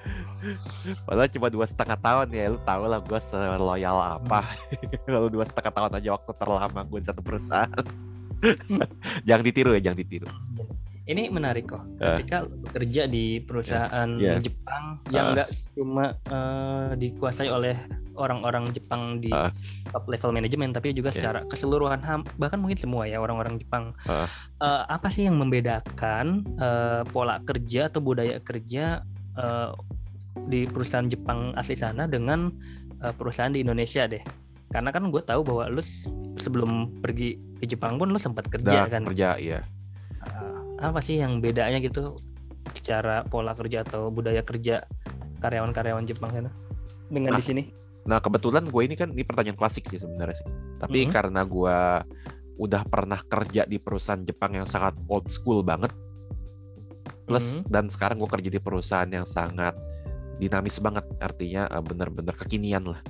Padahal 1.07 1.29
cuma 1.29 1.47
dua 1.51 1.65
setengah 1.67 1.97
tahun 1.99 2.27
ya, 2.31 2.49
lu 2.53 2.59
tau 2.63 2.83
lah 2.87 2.99
gue 3.03 3.19
seloyal 3.29 3.97
apa. 3.97 4.41
Kalau 5.07 5.29
dua 5.29 5.45
setengah 5.45 5.71
tahun 5.73 5.91
aja 6.01 6.09
waktu 6.17 6.31
terlama 6.37 6.79
gue 6.87 6.99
satu 7.03 7.21
perusahaan. 7.21 7.85
jangan 9.27 9.43
ditiru 9.43 9.71
ya, 9.77 9.81
jangan 9.91 9.99
ditiru. 9.99 10.27
Ini 11.07 11.31
menarik 11.31 11.71
kok. 11.71 11.87
Eh. 12.03 12.19
Ketika 12.19 12.43
uh, 12.43 12.51
bekerja 12.67 13.07
di 13.07 13.39
perusahaan 13.39 14.09
yeah. 14.19 14.43
Jepang 14.43 14.99
yang 15.07 15.31
enggak 15.31 15.47
uh, 15.47 15.55
cuma 15.71 16.05
uh, 16.27 16.91
dikuasai 16.99 17.47
oleh 17.47 17.79
orang-orang 18.19 18.67
Jepang 18.75 19.23
di 19.23 19.31
uh, 19.31 19.47
top 19.87 20.03
level 20.11 20.35
manajemen, 20.35 20.75
tapi 20.75 20.91
juga 20.91 21.15
yeah. 21.15 21.17
secara 21.23 21.39
keseluruhan 21.47 22.03
bahkan 22.35 22.59
mungkin 22.59 22.75
semua 22.75 23.07
ya 23.07 23.23
orang-orang 23.23 23.55
Jepang. 23.55 23.95
Uh, 24.03 24.27
uh, 24.59 24.83
apa 24.91 25.07
sih 25.07 25.23
yang 25.23 25.39
membedakan 25.39 26.43
uh, 26.59 27.07
pola 27.07 27.39
kerja 27.47 27.87
atau 27.87 28.03
budaya 28.03 28.43
kerja 28.43 29.07
uh, 29.39 29.71
di 30.51 30.67
perusahaan 30.67 31.07
Jepang 31.07 31.55
asli 31.55 31.79
sana 31.79 32.03
dengan 32.03 32.51
uh, 32.99 33.15
perusahaan 33.15 33.55
di 33.55 33.63
Indonesia 33.63 34.11
deh? 34.11 34.21
Karena 34.75 34.91
kan 34.91 35.07
gue 35.07 35.23
tahu 35.23 35.47
bahwa 35.47 35.71
lu 35.71 35.79
sebelum 36.39 37.01
pergi 37.01 37.37
ke 37.57 37.65
Jepang 37.65 37.97
pun 37.97 38.13
lo 38.13 38.19
sempat 38.21 38.47
kerja 38.47 38.85
nah, 38.85 38.89
kan 38.89 39.03
kerja 39.09 39.37
iya 39.37 39.59
uh, 40.23 40.77
apa 40.81 41.01
sih 41.01 41.19
yang 41.19 41.41
bedanya 41.41 41.81
gitu 41.81 42.13
cara 42.85 43.25
pola 43.27 43.57
kerja 43.57 43.83
atau 43.83 44.13
budaya 44.13 44.43
kerja 44.45 44.85
karyawan-karyawan 45.41 46.05
Jepang 46.05 46.31
sana 46.33 46.51
dengan 47.09 47.35
nah, 47.35 47.39
di 47.39 47.45
sini 47.45 47.63
nah 48.07 48.23
kebetulan 48.23 48.69
gue 48.69 48.81
ini 48.85 48.95
kan 48.95 49.11
ini 49.11 49.23
pertanyaan 49.25 49.59
klasik 49.59 49.89
sih 49.89 49.99
sebenarnya 49.99 50.37
sih 50.39 50.47
tapi 50.79 51.03
mm 51.03 51.05
-hmm. 51.09 51.15
karena 51.15 51.41
gue 51.43 51.77
udah 52.57 52.81
pernah 52.89 53.19
kerja 53.21 53.69
di 53.69 53.77
perusahaan 53.77 54.21
Jepang 54.23 54.57
yang 54.57 54.65
sangat 54.65 54.97
old 55.11 55.27
school 55.29 55.61
banget 55.61 55.91
plus 57.27 57.43
mm 57.43 57.53
-hmm. 57.61 57.63
dan 57.69 57.85
sekarang 57.91 58.17
gue 58.21 58.29
kerja 58.29 58.49
di 58.49 58.61
perusahaan 58.61 59.09
yang 59.09 59.27
sangat 59.27 59.75
dinamis 60.37 60.77
banget 60.77 61.05
artinya 61.17 61.65
uh, 61.67 61.81
benar-benar 61.81 62.37
kekinian 62.37 62.93
lah 62.93 63.01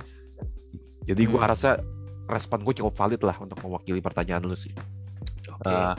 jadi 1.08 1.22
gue 1.24 1.40
hmm. 1.40 1.48
rasa 1.48 1.80
respon 2.28 2.60
gue 2.60 2.74
cukup 2.76 2.94
valid 2.94 3.20
lah 3.24 3.36
untuk 3.40 3.56
mewakili 3.64 4.04
pertanyaan 4.04 4.44
lu 4.44 4.54
sih. 4.54 4.72
Okay. 5.48 5.72
uh, 5.72 5.96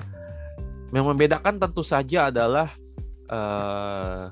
yang 0.94 1.06
membedakan 1.10 1.58
tentu 1.58 1.82
saja 1.82 2.30
adalah 2.30 2.70
uh, 3.30 4.30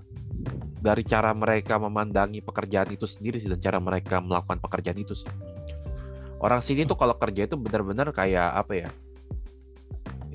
dari 0.78 1.04
cara 1.04 1.34
mereka 1.34 1.82
memandangi 1.82 2.46
pekerjaan 2.46 2.94
itu 2.94 3.10
sendiri 3.10 3.42
sih 3.42 3.50
dan 3.50 3.58
cara 3.58 3.82
mereka 3.82 4.22
melakukan 4.22 4.62
pekerjaan 4.62 4.98
itu 5.02 5.18
sih. 5.18 5.30
Orang 6.38 6.62
sini 6.62 6.86
tuh 6.86 6.94
kalau 6.94 7.18
kerja 7.18 7.50
itu 7.50 7.58
benar-benar 7.58 8.14
kayak 8.14 8.54
apa 8.54 8.74
ya? 8.86 8.90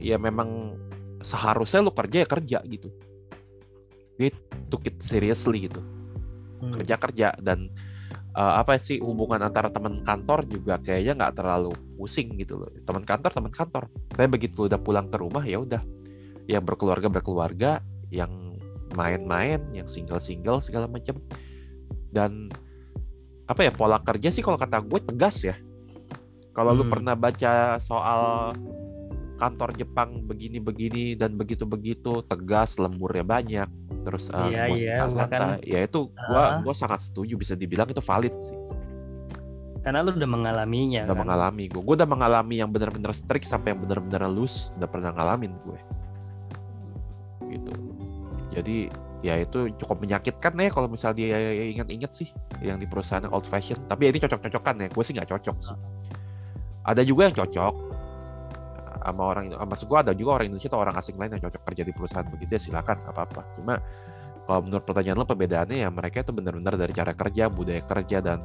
Ya 0.03 0.19
memang 0.19 0.75
seharusnya 1.23 1.79
lu 1.79 1.95
kerja 1.95 2.27
ya 2.27 2.29
kerja 2.29 2.59
gitu. 2.67 2.91
Dia 4.19 4.35
took 4.67 4.83
it 4.91 4.99
seriously 4.99 5.71
gitu. 5.71 5.79
Hmm. 6.63 6.71
kerja 6.79 6.95
kerja 6.95 7.29
dan 7.43 7.75
uh, 8.37 8.55
apa 8.61 8.81
sih 8.81 8.99
hubungan 9.01 9.41
antara 9.45 9.69
teman 9.69 10.01
kantor 10.03 10.45
juga 10.49 10.81
kayaknya 10.81 11.25
nggak 11.25 11.35
terlalu 11.39 11.73
pusing 11.97 12.35
gitu 12.41 12.61
loh. 12.61 12.69
Teman 12.85 13.05
kantor 13.05 13.31
teman 13.33 13.53
kantor. 13.53 13.85
Tapi 14.13 14.29
begitu 14.29 14.69
udah 14.69 14.81
pulang 14.81 15.09
ke 15.09 15.17
rumah 15.21 15.45
ya 15.45 15.61
udah. 15.61 15.83
Yang 16.49 16.63
berkeluarga 16.75 17.09
berkeluarga 17.09 17.71
yang 18.13 18.57
main-main 18.93 19.61
yang 19.73 19.89
single-single 19.89 20.61
segala 20.61 20.89
macam. 20.89 21.17
Dan 22.13 22.53
apa 23.49 23.69
ya 23.69 23.73
pola 23.73 24.01
kerja 24.01 24.33
sih 24.33 24.45
kalau 24.45 24.61
kata 24.61 24.81
gue 24.85 25.01
tegas 25.13 25.45
ya. 25.45 25.57
Kalau 26.53 26.77
hmm. 26.77 26.79
lu 26.81 26.85
pernah 26.89 27.15
baca 27.17 27.81
soal 27.81 28.53
kantor 29.41 29.75
Jepang 29.75 30.23
begini-begini 30.23 31.19
dan 31.19 31.35
begitu-begitu 31.35 32.23
tegas 32.31 32.79
lemburnya 32.79 33.27
banyak 33.27 33.69
terus 34.03 34.29
uh, 34.35 34.51
iya, 34.51 34.67
iya, 34.67 34.97
bahkan, 35.07 35.63
ya 35.63 35.87
itu 35.87 36.11
gua 36.11 36.59
uh, 36.59 36.67
gua 36.67 36.75
sangat 36.75 37.07
setuju 37.07 37.39
bisa 37.39 37.55
dibilang 37.55 37.87
itu 37.87 38.03
valid 38.03 38.35
sih. 38.43 38.59
Karena 39.83 39.99
lu 40.07 40.15
udah 40.15 40.31
mengalaminya 40.31 41.03
udah 41.11 41.17
kan? 41.19 41.23
mengalami 41.27 41.67
gue 41.67 41.83
gue 41.83 41.97
udah 41.99 42.07
mengalami 42.07 42.63
yang 42.63 42.71
benar-benar 42.71 43.11
strict 43.11 43.51
sampai 43.51 43.75
yang 43.75 43.83
benar-benar 43.83 44.31
loose 44.31 44.71
udah 44.79 44.87
pernah 44.87 45.11
ngalamin 45.11 45.59
gue. 45.67 45.79
Gitu. 47.51 47.73
Jadi 48.55 48.77
ya 49.27 49.43
itu 49.43 49.75
cukup 49.83 50.03
menyakitkan 50.03 50.55
ya 50.55 50.71
kalau 50.71 50.87
misalnya 50.87 51.19
dia 51.19 51.39
ingat-ingat 51.75 52.15
sih 52.15 52.31
yang 52.63 52.79
di 52.79 52.87
perusahaan 52.87 53.27
old 53.35 53.43
fashion. 53.43 53.75
Tapi 53.91 54.07
ya 54.07 54.09
ini 54.15 54.23
cocok-cocokan 54.23 54.87
ya 54.87 54.89
gue 54.91 55.03
sih 55.03 55.15
nggak 55.19 55.31
cocok 55.35 55.57
sih. 55.67 55.79
Ada 56.87 57.03
juga 57.03 57.27
yang 57.27 57.37
cocok 57.43 57.75
sama 59.03 59.23
orang 59.27 59.45
maksud 59.55 59.87
gue 59.91 59.99
ada 59.99 60.13
juga 60.15 60.41
orang 60.41 60.47
Indonesia 60.51 60.71
atau 60.71 60.81
orang 60.81 60.95
asing 60.97 61.17
lain 61.19 61.31
yang 61.37 61.43
cocok 61.51 61.63
kerja 61.69 61.83
di 61.83 61.93
perusahaan 61.93 62.27
begitu 62.31 62.51
ya 62.55 62.61
silakan 62.63 62.99
apa 63.07 63.21
apa 63.27 63.43
cuma 63.59 63.75
kalau 64.47 64.61
menurut 64.67 64.85
pertanyaan 64.85 65.17
lo 65.23 65.27
perbedaannya 65.27 65.79
ya 65.87 65.89
mereka 65.91 66.27
itu 66.27 66.33
benar-benar 66.35 66.75
dari 66.75 66.93
cara 66.93 67.13
kerja 67.15 67.47
budaya 67.47 67.83
kerja 67.87 68.19
dan 68.19 68.39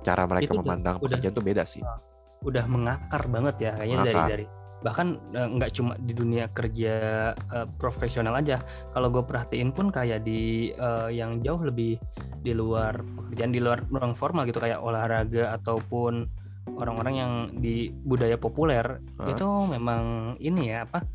cara 0.00 0.22
mereka 0.24 0.54
itu 0.54 0.58
memandang 0.60 0.96
udah, 0.98 1.04
pekerjaan 1.04 1.34
itu 1.34 1.42
beda 1.44 1.64
sih. 1.68 1.82
Ah, 1.84 2.00
udah 2.46 2.64
mengakar 2.70 3.22
banget 3.28 3.54
ya 3.60 3.70
kayaknya 3.76 3.98
mengakar. 3.98 4.14
dari 4.14 4.32
dari 4.32 4.46
bahkan 4.78 5.18
eh, 5.34 5.48
nggak 5.58 5.70
cuma 5.74 5.92
di 5.98 6.14
dunia 6.14 6.46
kerja 6.54 6.94
uh, 7.34 7.66
profesional 7.82 8.38
aja. 8.38 8.62
Kalau 8.94 9.10
gue 9.10 9.24
perhatiin 9.26 9.74
pun 9.74 9.90
kayak 9.90 10.22
di 10.22 10.70
uh, 10.78 11.10
yang 11.10 11.42
jauh 11.42 11.60
lebih 11.66 11.98
di 12.38 12.52
luar 12.54 12.94
pekerjaan 13.02 13.50
di 13.50 13.60
luar 13.60 13.82
ruang 13.90 14.14
formal 14.14 14.46
gitu 14.46 14.62
kayak 14.62 14.78
olahraga 14.78 15.50
ataupun 15.58 16.30
orang-orang 16.76 17.14
yang 17.16 17.32
di 17.56 17.88
budaya 18.04 18.36
populer 18.36 19.00
huh? 19.16 19.30
itu 19.30 19.48
memang 19.70 20.34
ini 20.42 20.74
ya 20.74 20.84
apa 20.84 21.06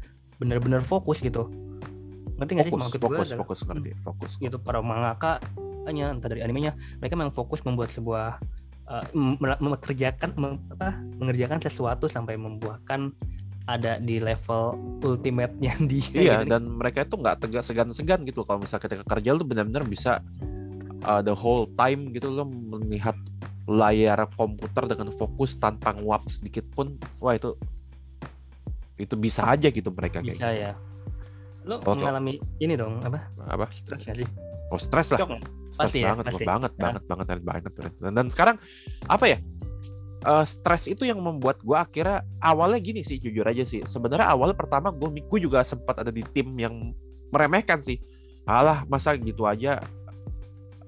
benar-benar 0.42 0.82
fokus 0.82 1.22
gitu 1.22 1.52
ngerti 2.42 2.52
nggak 2.58 2.66
sih 2.68 2.74
maksud 2.74 3.00
fokus, 3.00 3.30
gue 3.30 3.38
fokus 3.38 3.60
ngerti 3.64 3.90
hmm, 3.94 4.02
fokus 4.02 4.32
gitu 4.42 4.58
para 4.58 4.82
mangaka 4.82 5.38
hanya 5.86 6.16
entah 6.16 6.32
dari 6.32 6.42
animenya 6.42 6.74
mereka 6.98 7.14
memang 7.14 7.36
fokus 7.36 7.62
membuat 7.62 7.94
sebuah 7.94 8.42
uh, 8.90 9.06
mengerjakan 9.62 10.34
apa 10.74 10.98
mengerjakan 11.22 11.60
sesuatu 11.62 12.10
sampai 12.10 12.40
membuahkan 12.40 13.14
ada 13.64 13.96
di 13.96 14.20
level 14.20 14.76
ultimate-nya 15.00 15.74
di 15.92 16.00
iya 16.18 16.44
gitu. 16.44 16.52
dan 16.52 16.68
mereka 16.68 17.08
itu 17.08 17.16
nggak 17.16 17.48
tegas 17.48 17.72
segan-segan 17.72 18.28
gitu 18.28 18.44
kalau 18.44 18.64
misalnya 18.64 18.84
ketika 18.90 19.04
kerja 19.08 19.30
lu 19.32 19.44
benar-benar 19.48 19.86
bisa 19.88 20.20
uh, 21.08 21.22
the 21.24 21.32
whole 21.32 21.70
time 21.80 22.12
gitu 22.12 22.28
lo 22.28 22.44
melihat 22.48 23.16
layar 23.70 24.28
komputer 24.36 24.92
dengan 24.92 25.10
fokus 25.16 25.56
tanpa 25.56 25.96
nguap 25.96 26.28
sedikit 26.28 26.68
pun 26.76 27.00
wah 27.24 27.36
itu 27.36 27.56
itu 29.00 29.16
bisa 29.16 29.48
aja 29.48 29.72
gitu 29.72 29.90
mereka 29.90 30.20
bisa 30.20 30.52
kayak 30.52 30.60
ya. 30.60 30.72
Lo 31.64 31.80
oh, 31.88 31.96
mengalami 31.96 32.44
ini 32.60 32.76
dong 32.76 33.00
apa? 33.08 33.24
Apa? 33.48 33.72
Stres 33.72 34.04
gak 34.04 34.20
sih? 34.20 34.28
Oh 34.68 34.80
stres 34.80 35.16
lah. 35.16 35.24
Pasti 35.74 36.06
banget 36.06 36.26
ya, 36.28 36.32
pasti. 36.32 36.46
banget 36.46 36.72
ya. 36.76 36.82
banget 36.84 37.04
banget 37.08 37.28
banget 37.42 37.72
banget 37.74 37.94
dan, 37.98 38.12
dan 38.14 38.28
sekarang 38.30 38.56
apa 39.10 39.26
ya 39.26 39.38
uh, 40.28 40.46
stres 40.46 40.86
itu 40.86 41.08
yang 41.08 41.18
membuat 41.24 41.64
gue 41.64 41.74
akhirnya 41.74 42.22
awalnya 42.44 42.80
gini 42.84 43.02
sih 43.02 43.18
jujur 43.18 43.48
aja 43.48 43.64
sih. 43.64 43.82
Sebenarnya 43.88 44.28
awalnya 44.28 44.60
pertama 44.60 44.92
gue 44.92 45.24
gue 45.24 45.40
juga 45.40 45.64
sempat 45.64 46.04
ada 46.04 46.12
di 46.12 46.22
tim 46.36 46.52
yang 46.60 46.92
meremehkan 47.32 47.80
sih. 47.80 47.98
Alah 48.44 48.84
masa 48.92 49.16
gitu 49.16 49.48
aja 49.48 49.80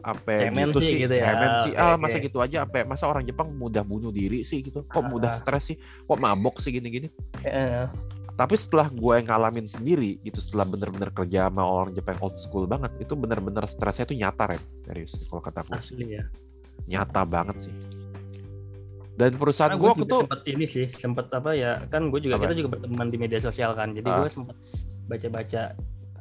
apa 0.06 0.54
gitu 0.54 0.80
sih, 0.86 1.02
gitu 1.02 1.16
ya. 1.18 1.34
Cemen 1.34 1.52
sih. 1.66 1.74
ah, 1.74 1.98
masa 1.98 2.18
gitu 2.22 2.38
aja 2.38 2.62
apa 2.62 2.86
masa 2.86 3.10
orang 3.10 3.26
Jepang 3.26 3.50
mudah 3.50 3.82
bunuh 3.82 4.14
diri 4.14 4.46
sih 4.46 4.62
gitu. 4.62 4.86
Kok 4.86 5.02
uh, 5.02 5.06
mudah 5.10 5.34
stres 5.34 5.74
sih? 5.74 5.78
Kok 6.06 6.20
mabok 6.22 6.62
sih 6.62 6.70
gini-gini? 6.70 7.10
Uh. 7.42 7.90
Tapi 8.36 8.54
setelah 8.60 8.92
gue 8.92 9.14
yang 9.18 9.28
ngalamin 9.32 9.66
sendiri 9.66 10.22
gitu 10.22 10.38
setelah 10.44 10.68
bener-bener 10.68 11.10
kerja 11.10 11.50
sama 11.50 11.64
orang 11.66 11.96
Jepang 11.96 12.20
old 12.22 12.38
school 12.38 12.70
banget, 12.70 12.92
itu 13.02 13.18
bener-bener 13.18 13.66
stresnya 13.66 14.06
tuh 14.06 14.18
nyata 14.20 14.54
Ren. 14.54 14.62
Serius 14.86 15.18
kalau 15.26 15.42
kata 15.42 15.66
gue 15.66 15.82
sih. 15.82 15.98
Ya. 16.06 16.24
Nyata 16.86 17.26
banget 17.26 17.66
sih. 17.66 17.74
Dan 19.16 19.40
perusahaan 19.40 19.74
gue 19.80 19.92
tuh 20.06 20.28
sempat 20.28 20.44
ini 20.44 20.66
sih, 20.68 20.86
sempat 20.92 21.32
apa 21.32 21.56
ya? 21.56 21.82
Kan 21.88 22.12
gue 22.12 22.20
juga 22.20 22.36
apa? 22.38 22.52
kita 22.52 22.56
juga 22.60 22.70
berteman 22.78 23.08
di 23.08 23.18
media 23.18 23.40
sosial 23.40 23.72
kan. 23.74 23.96
Jadi 23.96 24.06
uh. 24.12 24.22
gue 24.22 24.30
sempat 24.30 24.58
baca-baca 25.08 25.74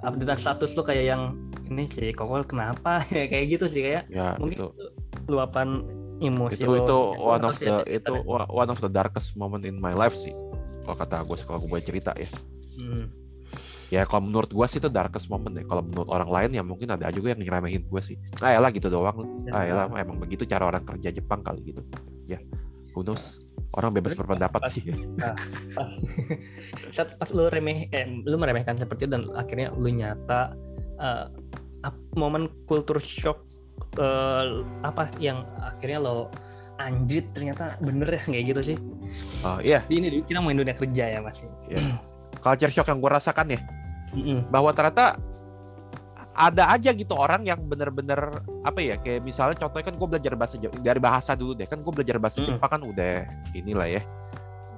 update 0.04 0.38
status 0.38 0.70
lu 0.76 0.82
kayak 0.84 1.04
yang 1.08 1.22
ini 1.70 1.84
sih 1.88 2.12
kokol 2.12 2.44
kenapa 2.44 3.00
ya 3.16 3.24
kayak 3.28 3.46
gitu 3.58 3.66
sih 3.68 3.80
kayak 3.84 4.04
ya, 4.12 4.36
mungkin 4.36 4.58
itu. 4.58 4.68
luapan 5.28 5.84
emosi 6.20 6.62
itu 6.62 6.70
lo, 6.70 6.78
itu 6.78 6.98
one 7.18 7.44
of 7.44 7.56
the 7.58 7.74
itu 7.90 8.12
ya. 8.12 8.44
one 8.48 8.70
of 8.70 8.78
the 8.78 8.90
darkest 8.90 9.34
moment 9.34 9.66
in 9.66 9.76
my 9.80 9.92
life 9.96 10.14
sih 10.14 10.32
kalau 10.84 10.96
kata 10.96 11.24
gue 11.24 11.36
kalau 11.42 11.60
gue 11.64 11.80
cerita 11.80 12.12
ya 12.14 12.28
hmm. 12.78 13.04
ya 13.90 14.02
kalau 14.06 14.28
menurut 14.28 14.50
gue 14.52 14.66
sih 14.68 14.78
itu 14.78 14.88
darkest 14.92 15.26
moment 15.32 15.56
ya 15.56 15.64
kalau 15.66 15.82
menurut 15.82 16.08
orang 16.12 16.30
lain 16.30 16.50
ya 16.60 16.62
mungkin 16.62 16.92
ada 16.94 17.10
juga 17.10 17.34
yang 17.34 17.40
ngeremehin 17.42 17.82
gue 17.88 18.02
sih 18.04 18.16
ah 18.44 18.52
ya 18.54 18.60
lah 18.60 18.70
gitu 18.70 18.92
doang 18.92 19.24
ya, 19.48 19.52
ah 19.52 19.62
ya 19.64 19.74
emang 20.04 20.20
begitu 20.20 20.44
cara 20.46 20.68
orang 20.68 20.84
kerja 20.84 21.10
Jepang 21.10 21.42
kali 21.42 21.74
gitu 21.74 21.80
ya 22.28 22.38
who 22.94 23.02
knows 23.02 23.42
orang 23.74 23.90
bebas 23.90 24.14
Terus 24.14 24.20
berpendapat 24.22 24.60
pas, 24.62 24.70
sih. 24.70 24.82
Pas, 25.18 25.34
pas, 25.76 25.92
saat 26.94 27.10
pas 27.18 27.30
lu 27.34 27.50
remeh, 27.50 27.90
eh, 27.90 28.06
lu 28.22 28.38
meremehkan 28.38 28.78
seperti 28.78 29.06
itu 29.06 29.18
dan 29.18 29.26
akhirnya 29.34 29.74
lu 29.74 29.90
nyata 29.90 30.54
uh, 31.04 31.28
momen 32.16 32.48
kultur 32.64 32.96
shock 32.96 33.44
uh, 34.00 34.64
apa 34.80 35.12
yang 35.20 35.44
akhirnya 35.60 36.00
lo 36.00 36.32
anjir 36.80 37.22
ternyata 37.30 37.78
bener 37.78 38.08
ya 38.08 38.22
kayak 38.24 38.44
gitu 38.56 38.60
sih. 38.74 38.76
Oh 39.44 39.60
iya. 39.60 39.84
Di 39.86 40.00
ini 40.00 40.24
kita 40.24 40.40
mau 40.40 40.50
dunia 40.50 40.74
kerja 40.74 41.04
ya 41.12 41.20
masih. 41.20 41.46
Yeah. 41.70 42.00
Culture 42.40 42.72
shock 42.72 42.88
yang 42.90 42.98
gue 42.98 43.10
rasakan 43.12 43.46
ya, 43.56 43.60
mm 44.12 44.20
-hmm. 44.20 44.38
bahwa 44.50 44.74
ternyata 44.74 45.16
ada 46.34 46.74
aja 46.74 46.90
gitu 46.90 47.14
orang 47.14 47.46
yang 47.46 47.62
bener-bener 47.62 48.42
apa 48.66 48.82
ya 48.82 48.98
kayak 48.98 49.22
misalnya 49.22 49.54
contohnya 49.54 49.86
kan 49.86 49.94
gue 49.94 50.08
belajar 50.10 50.34
bahasa 50.34 50.54
dari 50.58 51.00
bahasa 51.00 51.32
dulu 51.38 51.54
deh 51.54 51.66
kan 51.70 51.78
gue 51.78 51.92
belajar 51.94 52.18
bahasa 52.18 52.42
hmm. 52.42 52.58
Jepang 52.58 52.70
kan 52.74 52.82
udah 52.82 53.14
inilah 53.54 53.86
ya 53.86 54.02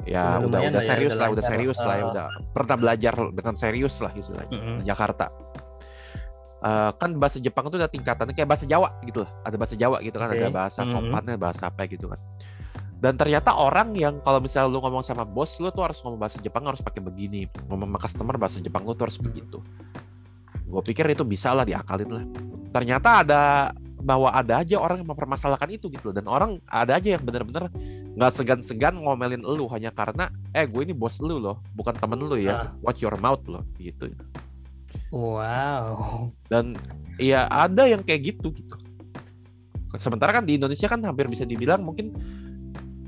ya 0.05 0.39
udah 0.39 0.47
udah, 0.47 0.61
udah 0.71 0.83
ya, 0.85 0.87
serius 0.87 1.17
ya, 1.17 1.21
lah 1.25 1.29
udah 1.33 1.45
serius 1.49 1.79
uh, 1.81 1.87
lah 1.89 1.97
ya 1.97 2.05
udah 2.13 2.27
pernah 2.53 2.77
belajar 2.77 3.15
dengan 3.33 3.55
serius 3.57 3.95
lah 4.05 4.13
istilahnya 4.13 4.53
uh, 4.53 4.81
Jakarta 4.85 5.33
uh, 6.63 6.91
kan 6.97 7.11
bahasa 7.17 7.43
Jepang 7.43 7.69
itu 7.69 7.77
udah 7.77 7.91
tingkatannya 7.91 8.33
kayak 8.37 8.49
bahasa 8.49 8.65
Jawa 8.65 8.95
gitu 9.05 9.25
lah. 9.25 9.31
Ada 9.45 9.57
bahasa 9.57 9.75
Jawa 9.75 9.97
gitu 10.01 10.17
kan 10.17 10.29
okay. 10.31 10.41
ada 10.41 10.49
bahasa 10.53 10.81
sopannya 10.87 11.37
bahasa 11.37 11.69
apa 11.69 11.85
gitu 11.89 12.07
kan. 12.09 12.21
Dan 12.97 13.21
ternyata 13.21 13.53
orang 13.53 13.93
yang 13.93 14.25
kalau 14.25 14.41
misalnya 14.41 14.73
lu 14.73 14.81
ngomong 14.81 15.05
sama 15.05 15.29
bos 15.29 15.53
lu 15.61 15.69
tuh 15.69 15.85
harus 15.85 16.01
ngomong 16.01 16.17
bahasa 16.17 16.41
Jepang 16.41 16.65
harus 16.65 16.81
pakai 16.81 17.05
begini. 17.05 17.45
Ngomong 17.69 17.93
sama 17.93 17.99
customer 18.01 18.35
bahasa 18.41 18.59
Jepang 18.65 18.89
lu 18.89 18.97
tuh 18.97 19.11
harus 19.11 19.21
begitu. 19.21 19.61
Gue 20.67 20.83
pikir 20.83 21.05
itu 21.13 21.23
bisa 21.23 21.53
lah 21.53 21.69
diakalin 21.69 22.11
lah. 22.11 22.25
Ternyata 22.73 23.23
ada 23.23 23.43
bahwa 24.01 24.31
ada 24.31 24.63
aja 24.63 24.79
orang 24.79 25.03
yang 25.03 25.11
mempermasalahkan 25.11 25.67
itu 25.73 25.91
gitu 25.91 26.15
dan 26.15 26.31
orang 26.31 26.63
ada 26.71 26.95
aja 26.95 27.19
yang 27.19 27.23
bener-bener 27.27 27.67
nggak 28.17 28.33
segan-segan 28.33 28.95
ngomelin 28.97 29.43
lu 29.43 29.67
hanya 29.69 29.91
karena 29.91 30.31
eh 30.55 30.63
gue 30.63 30.79
ini 30.87 30.95
bos 30.95 31.19
lu 31.19 31.43
loh 31.43 31.59
bukan 31.75 31.93
temen 31.93 32.23
lu 32.23 32.39
ya. 32.39 32.71
Uh. 32.71 32.87
watch 32.87 33.03
your 33.03 33.19
mouth 33.19 33.43
loh 33.51 33.67
gitu 33.83 34.15
wow 35.11 36.27
dan 36.47 36.75
ya 37.17 37.47
ada 37.47 37.87
yang 37.87 38.03
kayak 38.03 38.35
gitu 38.35 38.51
gitu 38.51 38.77
sementara 39.97 40.33
kan 40.33 40.45
di 40.45 40.57
Indonesia 40.57 40.87
kan 40.87 41.01
hampir 41.01 41.25
bisa 41.27 41.43
dibilang 41.43 41.81
mungkin 41.81 42.13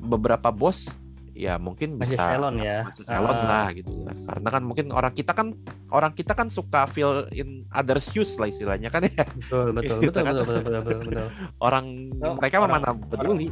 beberapa 0.01 0.49
bos 0.49 0.89
ya 1.31 1.55
mungkin 1.55 1.95
masih 1.95 2.17
bisa 2.17 2.35
salon 2.35 2.59
ya 2.59 2.83
masih 2.83 3.05
salon 3.05 3.31
Ah. 3.31 3.47
lah 3.47 3.67
gitu. 3.71 3.93
Karena 4.27 4.49
kan 4.51 4.63
mungkin 4.65 4.87
orang 4.91 5.13
kita 5.13 5.31
kan 5.31 5.55
orang 5.89 6.11
kita 6.11 6.35
kan 6.35 6.51
suka 6.51 6.83
feel 6.85 7.31
in 7.31 7.63
other 7.71 8.01
shoes 8.01 8.35
lah 8.35 8.49
istilahnya 8.49 8.89
kan 8.89 9.07
ya. 9.07 9.23
betul 9.23 9.71
betul 9.77 9.97
Gitu 10.01 10.11
betul 10.11 10.23
kan. 10.25 10.33
betul 10.35 10.43
betul 10.43 10.59
betul 10.59 10.83
betul, 10.83 10.99
betul. 11.07 11.29
Orang 11.61 11.85
Oh, 12.19 12.35
mereka 12.35 12.57
orang- 12.59 12.83
mana 12.83 12.91
peduli. 12.97 13.49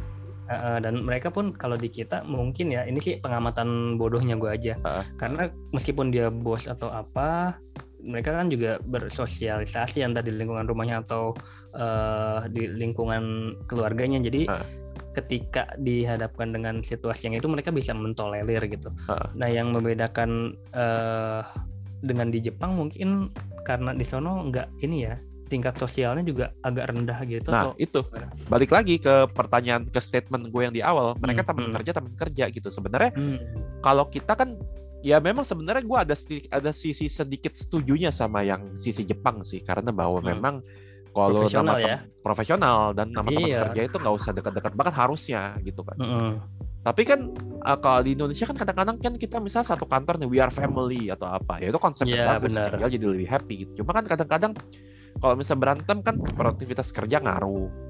Uh, 0.47 0.79
dan 0.79 1.03
mereka 1.03 1.27
pun 1.27 1.51
kalau 1.51 1.75
di 1.75 1.87
kita 1.87 2.23
mungkin 2.23 2.71
ya 2.71 2.83
ini 2.83 2.99
sih 2.99 3.19
pengamatan 3.19 3.95
bodohnya 3.95 4.35
gue 4.35 4.47
aja 4.47 4.73
Ah. 4.81 5.03
karena 5.15 5.47
meskipun 5.71 6.07
dia 6.07 6.27
bos 6.27 6.65
atau 6.65 6.87
apa 6.87 7.55
mereka 8.07 8.31
kan 8.33 8.47
juga 8.47 8.79
bersosialisasi 8.87 10.01
entah 10.01 10.23
di 10.23 10.31
lingkungan 10.31 10.65
rumahnya 10.65 11.03
atau 11.03 11.35
uh, 11.75 12.47
di 12.47 12.71
lingkungan 12.71 13.53
keluarganya 13.67 14.23
jadi 14.23 14.47
Ah. 14.47 14.63
ketika 15.11 15.73
dihadapkan 15.81 16.53
dengan 16.53 16.79
situasi 16.79 17.27
yang 17.27 17.35
itu 17.35 17.49
mereka 17.49 17.73
bisa 17.73 17.91
mentolerir 17.91 18.63
gitu 18.71 18.87
Ah. 19.11 19.27
nah 19.35 19.51
yang 19.51 19.75
membedakan 19.75 20.55
uh, 20.71 21.43
dengan 21.99 22.29
di 22.31 22.39
Jepang 22.39 22.77
mungkin 22.77 23.27
karena 23.65 23.91
di 23.91 24.05
sono 24.07 24.47
nggak 24.47 24.79
ini 24.87 25.03
ya 25.03 25.17
tingkat 25.47 25.79
sosialnya 25.79 26.27
juga 26.27 26.51
agak 26.61 26.91
rendah 26.91 27.19
gitu 27.23 27.49
Nah, 27.49 27.71
atau 27.71 27.73
itu 27.79 28.03
balik 28.51 28.71
lagi 28.71 28.99
ke 28.99 29.31
pertanyaan 29.31 29.87
ke 29.87 29.99
statement 30.03 30.51
gue 30.51 30.61
yang 30.61 30.75
di 30.75 30.83
awal. 30.83 31.15
Mereka 31.23 31.41
Hmm, 31.43 31.49
teman 31.49 31.63
hmm. 31.71 31.75
kerja, 31.79 31.91
teman 31.95 32.13
kerja 32.19 32.43
gitu. 32.51 32.67
Sebenarnya 32.67 33.11
Hmm, 33.15 33.39
kalau 33.79 34.11
kita 34.11 34.35
kan 34.35 34.59
ya 34.99 35.17
memang 35.17 35.43
sebenarnya 35.43 35.83
gue 35.83 35.99
ada 35.99 36.15
sedi- 36.17 36.47
ada 36.49 36.71
sisi 36.71 37.05
sedikit 37.07 37.53
setujunya 37.53 38.09
sama 38.09 38.41
yang 38.41 38.75
sisi 38.75 39.01
Jepang 39.01 39.41
sih 39.41 39.61
karena 39.61 39.89
bahwa 39.89 40.19
Hmm. 40.19 40.29
memang 40.33 40.55
kalau 41.09 41.33
Profesional 41.33 41.75
nama 41.75 41.81
ya. 41.81 41.97
profesional 42.21 42.77
dan 42.93 43.07
nama 43.09 43.25
teman 43.25 43.49
Iya. 43.49 43.59
kerja 43.65 43.81
itu 43.89 43.97
nggak 43.97 44.15
usah 44.15 44.31
dekat-dekat 44.31 44.73
banget 44.77 44.93
harusnya 44.93 45.41
gitu 45.61 45.81
kan. 45.81 45.97
mm-mm. 45.97 46.31
Tapi 46.85 47.01
kan 47.03 47.19
uh, 47.65 47.77
kalau 47.81 47.99
di 47.99 48.13
Indonesia 48.13 48.45
kan 48.45 48.55
kadang-kadang 48.55 48.95
kan 49.01 49.13
kita 49.17 49.41
misal 49.41 49.65
satu 49.65 49.83
kantor 49.83 50.21
nih 50.21 50.29
we 50.29 50.37
are 50.37 50.53
family 50.53 51.09
atau 51.09 51.25
apa 51.27 51.57
ya 51.57 51.67
itu 51.67 51.79
konsepnya 51.81 52.21
Iya, 52.21 52.27
bagus 52.37 52.53
jadi 52.93 53.05
lebih 53.11 53.27
happy 53.27 53.53
gitu. 53.65 53.81
Cuma 53.81 53.91
kan 53.91 54.05
kadang-kadang 54.05 54.53
kalau 55.17 55.33
misal 55.33 55.57
berantem 55.57 55.97
kan 55.99 56.15
produktivitas 56.37 56.93
kerja 56.93 57.17
ngaruh 57.17 57.86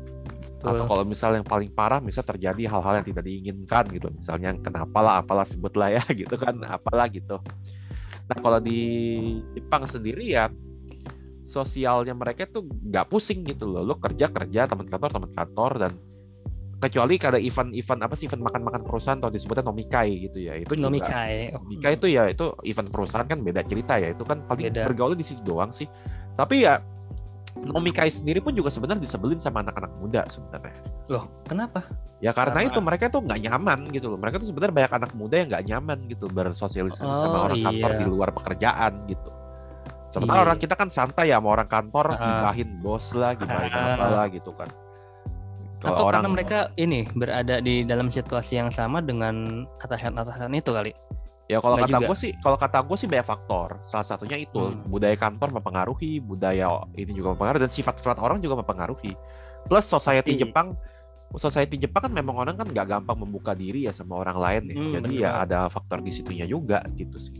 atau 0.58 0.74
Betul. 0.74 0.88
kalau 0.90 1.04
misal 1.06 1.32
yang 1.38 1.46
paling 1.46 1.70
parah 1.70 2.02
misal 2.02 2.26
terjadi 2.26 2.66
hal-hal 2.66 2.98
yang 2.98 3.06
tidak 3.06 3.24
diinginkan 3.30 3.84
gitu. 3.94 4.10
Misalnya 4.10 4.58
kenapa 4.58 4.98
lah 5.06 5.14
apalah 5.22 5.46
sebutlah 5.46 5.94
ya 5.94 6.04
gitu 6.26 6.34
kan. 6.34 6.58
Apalah 6.66 7.06
gitu. 7.14 7.38
Nah 8.26 8.38
kalau 8.42 8.58
di 8.58 8.82
Jepang 9.54 9.86
sendiri 9.86 10.34
ya 10.34 10.50
sosialnya 11.46 12.12
mereka 12.18 12.50
tuh 12.50 12.66
nggak 12.66 13.06
pusing 13.06 13.46
gitu 13.46 13.70
loh. 13.70 13.86
Lo 13.86 14.02
kerja 14.02 14.34
kerja 14.34 14.66
teman 14.66 14.90
kantor 14.90 15.10
teman 15.14 15.32
kantor 15.38 15.72
dan 15.78 15.92
kecuali 16.78 17.18
kada 17.18 17.42
event-event 17.42 18.06
apa 18.06 18.14
sih 18.14 18.30
event 18.30 18.46
makan-makan 18.46 18.82
perusahaan 18.86 19.18
atau 19.18 19.34
disebutnya 19.34 19.66
nomikai 19.66 20.30
gitu 20.30 20.42
ya. 20.42 20.58
Itu 20.58 20.74
juga 20.74 20.90
Nomikai. 20.90 21.54
Oh, 21.54 21.62
Nomikai 21.66 21.94
itu 22.02 22.08
ya 22.10 22.24
itu 22.30 22.46
event 22.66 22.90
perusahaan 22.90 23.26
kan 23.30 23.40
beda 23.46 23.62
cerita 23.62 23.98
ya. 23.98 24.10
Itu 24.14 24.26
kan 24.26 24.42
paling 24.46 24.74
Beda. 24.74 24.90
bergaul 24.90 25.14
di 25.14 25.26
situ 25.26 25.42
doang 25.46 25.70
sih. 25.70 25.86
Tapi 26.38 26.66
ya 26.66 26.82
Nomikai 27.66 28.12
sendiri 28.14 28.40
pun 28.40 28.54
juga 28.54 28.70
sebenarnya 28.70 29.02
disebelin 29.02 29.42
sama 29.42 29.66
anak-anak 29.66 29.92
muda 29.98 30.22
sebenarnya 30.30 30.76
Loh, 31.08 31.26
kenapa? 31.48 31.88
Ya 32.20 32.36
karena 32.36 32.68
itu 32.68 32.80
mereka 32.84 33.08
tuh 33.08 33.24
nggak 33.24 33.40
nyaman 33.48 33.80
gitu 33.94 34.12
loh. 34.12 34.20
Mereka 34.20 34.42
tuh 34.42 34.50
sebenarnya 34.52 34.74
banyak 34.76 34.94
anak 35.00 35.12
muda 35.16 35.36
yang 35.38 35.48
nggak 35.54 35.66
nyaman 35.70 35.98
gitu 36.10 36.26
bersosialisasi 36.28 37.06
sama 37.06 37.38
Oh, 37.38 37.46
orang 37.48 37.62
kantor 37.64 37.92
iya. 37.94 38.00
di 38.02 38.06
luar 38.10 38.30
pekerjaan 38.36 38.92
gitu. 39.08 39.30
Sementara 40.12 40.40
Iya. 40.40 40.46
orang 40.52 40.60
kita 40.60 40.74
kan 40.76 40.90
santai 40.92 41.32
ya 41.32 41.38
sama 41.40 41.50
orang 41.56 41.70
kantor, 41.70 42.16
Ah. 42.16 42.20
gibahin 42.20 42.70
bos 42.82 43.06
lah, 43.16 43.32
gibahin 43.40 43.72
Ah. 43.72 43.96
apa 43.96 44.06
lah 44.12 44.26
gitu 44.28 44.52
kan. 44.52 44.70
Kalau 45.78 45.94
Atau 45.94 46.04
orang 46.10 46.14
karena 46.26 46.30
mereka 46.34 46.60
ini 46.74 47.06
berada 47.14 47.56
di 47.62 47.86
dalam 47.86 48.10
situasi 48.10 48.58
yang 48.58 48.74
sama 48.74 48.98
dengan 49.00 49.64
atasan-atasan 49.78 50.50
itu 50.58 50.74
kali. 50.74 50.92
Ya 51.48 51.64
kalau 51.64 51.80
kata 51.80 51.98
gue 52.04 52.18
sih, 52.20 52.32
kalau 52.44 52.58
kata 52.60 52.78
gue 52.84 52.98
sih 53.00 53.08
banyak 53.08 53.28
faktor. 53.28 53.80
Salah 53.88 54.04
satunya 54.04 54.38
itu 54.38 54.60
Hmm. 54.60 54.84
budaya 54.88 55.16
kantor 55.16 55.56
mempengaruhi, 55.56 56.20
budaya 56.20 56.68
ini 56.94 57.12
juga 57.16 57.34
mempengaruhi 57.36 57.64
dan 57.64 57.72
sifat-sifat 57.72 58.20
orang 58.20 58.44
juga 58.44 58.60
mempengaruhi. 58.60 59.16
Plus 59.68 59.86
society 59.88 60.36
Pasti. 60.36 60.44
Jepang 60.44 60.76
Society 61.36 61.76
Jepang 61.76 62.08
kan 62.08 62.14
memang 62.16 62.40
orang 62.40 62.56
kan 62.56 62.64
nggak 62.72 62.88
gampang 62.88 63.20
membuka 63.20 63.52
diri 63.52 63.84
ya 63.84 63.92
sama 63.92 64.16
orang 64.16 64.40
lain 64.40 64.62
ya. 64.72 64.76
Hmm, 64.80 64.92
Jadi 64.96 65.12
bener 65.12 65.24
ya 65.28 65.32
ada 65.44 65.60
faktor 65.68 66.00
di 66.00 66.08
situnya 66.08 66.48
juga 66.48 66.80
gitu 66.96 67.20
sih. 67.20 67.36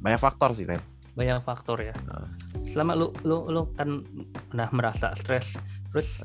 Banyak 0.00 0.16
faktor 0.16 0.56
sih, 0.56 0.64
Ren. 0.64 0.80
Banyak 1.12 1.44
faktor 1.44 1.84
ya. 1.84 1.92
Ah. 2.08 2.24
Selama 2.64 2.96
lu 2.96 3.12
lu 3.20 3.52
lu 3.52 3.68
kan 3.76 4.00
pernah 4.48 4.68
merasa 4.72 5.12
stres, 5.12 5.60
terus 5.92 6.24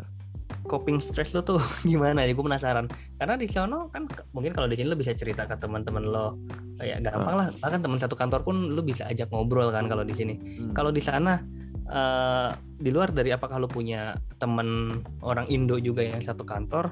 coping 0.65 0.97
stres 0.97 1.31
lu 1.31 1.41
tuh 1.41 1.59
gimana 1.89 2.23
ya? 2.23 2.31
Gue 2.31 2.43
penasaran. 2.43 2.85
Karena 3.15 3.35
di 3.35 3.45
sono 3.45 3.87
kan 3.89 4.05
mungkin 4.31 4.51
kalau 4.51 4.65
di 4.65 4.75
sini 4.75 4.87
lu 4.87 4.95
bisa 4.95 5.11
cerita 5.11 5.43
ke 5.43 5.55
teman-teman 5.55 6.03
lo, 6.03 6.37
kayak 6.77 7.03
gampang 7.03 7.35
lah. 7.35 7.47
Bahkan 7.57 7.79
teman 7.79 7.97
satu 7.97 8.13
kantor 8.13 8.41
pun 8.41 8.55
lu 8.57 8.81
bisa 8.81 9.05
ajak 9.05 9.29
ngobrol 9.29 9.69
kan 9.69 9.85
kalau 9.85 10.01
di 10.01 10.11
sini. 10.11 10.35
Hmm. 10.37 10.71
Kalau 10.71 10.89
di 10.89 10.99
sana 10.99 11.41
eh, 11.85 12.49
di 12.75 12.89
luar 12.89 13.11
dari 13.11 13.29
apakah 13.29 13.57
lo 13.57 13.67
punya 13.67 14.11
temen 14.37 14.99
orang 15.21 15.45
Indo 15.47 15.75
juga 15.75 16.01
yang 16.01 16.17
satu 16.17 16.41
kantor, 16.41 16.89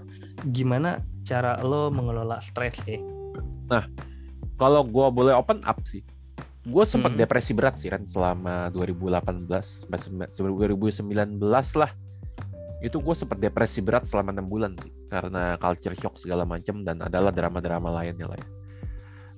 gimana 0.47 0.97
cara 1.21 1.57
lo 1.59 1.89
mengelola 1.89 2.37
stres 2.39 2.83
sih? 2.83 2.99
Kalau 4.55 4.83
gue 4.83 5.07
boleh 5.07 5.31
open 5.31 5.63
up 5.63 5.79
sih, 5.87 6.03
gue 6.61 6.83
sempat 6.83 7.15
Hmm. 7.15 7.19
depresi 7.19 7.55
berat 7.55 7.79
sih 7.79 7.87
Ren 7.87 8.03
selama 8.03 8.67
2018 8.67 9.47
sampai 9.79 9.97
sembi- 9.97 10.31
2019 10.35 11.39
lah. 11.79 11.91
Itu 12.79 13.03
gue 13.03 13.11
sempat 13.11 13.37
depresi 13.37 13.83
berat 13.83 14.07
selama 14.07 14.31
enam 14.31 14.47
bulan 14.47 14.71
sih 14.79 14.91
karena 15.11 15.59
culture 15.59 15.95
shock 15.95 16.15
segala 16.15 16.47
macam 16.47 16.81
dan 16.83 17.03
adalah 17.03 17.31
drama-drama 17.31 17.91
lainnya 17.91 18.31
lah 18.31 18.39
ya. 18.39 18.47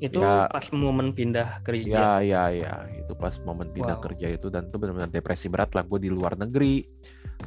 Itu 0.02 0.18
Ya. 0.18 0.50
pas 0.50 0.66
momen 0.74 1.14
pindah 1.14 1.62
kerja. 1.62 1.86
Ya, 1.86 2.12
ya, 2.26 2.44
ya. 2.50 2.74
Itu 2.98 3.14
pas 3.14 3.38
momen 3.46 3.70
pindah 3.70 4.02
Wow. 4.02 4.06
kerja 4.10 4.34
itu 4.34 4.50
dan 4.50 4.66
itu 4.66 4.78
benar-benar 4.82 5.14
depresi 5.14 5.46
berat 5.46 5.78
lah. 5.78 5.86
Gue 5.86 6.02
di 6.02 6.10
luar 6.10 6.34
negeri, 6.34 6.82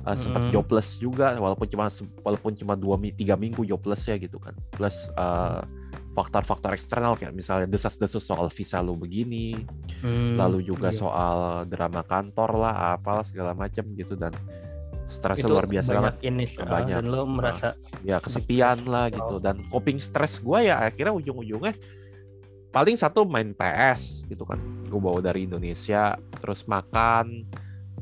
uh, 0.07 0.14
sempat 0.14 0.46
Mm. 0.46 0.50
jobless 0.54 0.94
juga, 1.02 1.35
walaupun 1.35 1.66
cuma 1.66 1.90
walaupun 2.22 2.54
cuma 2.54 2.78
dua 2.78 2.94
tiga 3.11 3.35
minggu 3.35 3.66
jobless 3.66 4.07
ya 4.07 4.14
gitu 4.22 4.38
kan. 4.38 4.54
Plus 4.70 4.94
uh, 5.18 5.66
faktor-faktor 6.14 6.78
eksternal 6.78 7.18
kayak 7.18 7.35
misalnya 7.35 7.66
desas-desus 7.66 8.22
soal 8.22 8.46
visa 8.54 8.78
lu 8.78 8.94
begini, 8.94 9.59
Hmm, 9.98 10.38
lalu 10.38 10.62
juga 10.62 10.94
iya. 10.94 10.98
soal 10.98 11.66
drama 11.66 12.07
kantor 12.07 12.54
lah, 12.54 12.94
apalah 12.94 13.26
segala 13.26 13.50
macam 13.50 13.83
gitu 13.98 14.14
dan 14.14 14.30
stresnya 15.08 15.46
luar 15.46 15.68
biasa 15.68 15.90
banget. 15.92 16.14
banyak 16.16 16.18
ini 16.24 16.44
sih, 16.48 16.64
Banyak. 16.64 16.96
dan 17.00 17.04
lo 17.12 17.22
merasa 17.28 17.68
Ya 18.02 18.18
kesepian 18.20 18.88
lah 18.88 19.12
gitu. 19.12 19.36
Dan 19.40 19.64
coping 19.68 20.00
stress 20.00 20.40
gue 20.40 20.68
ya 20.72 20.80
akhirnya 20.80 21.12
ujung-ujungnya 21.14 21.74
paling 22.72 22.96
satu 22.98 23.22
main 23.28 23.54
PS 23.54 24.26
gitu 24.26 24.42
kan. 24.48 24.58
Gue 24.90 24.98
bawa 24.98 25.20
dari 25.22 25.46
Indonesia 25.46 26.16
terus 26.40 26.64
makan 26.66 27.46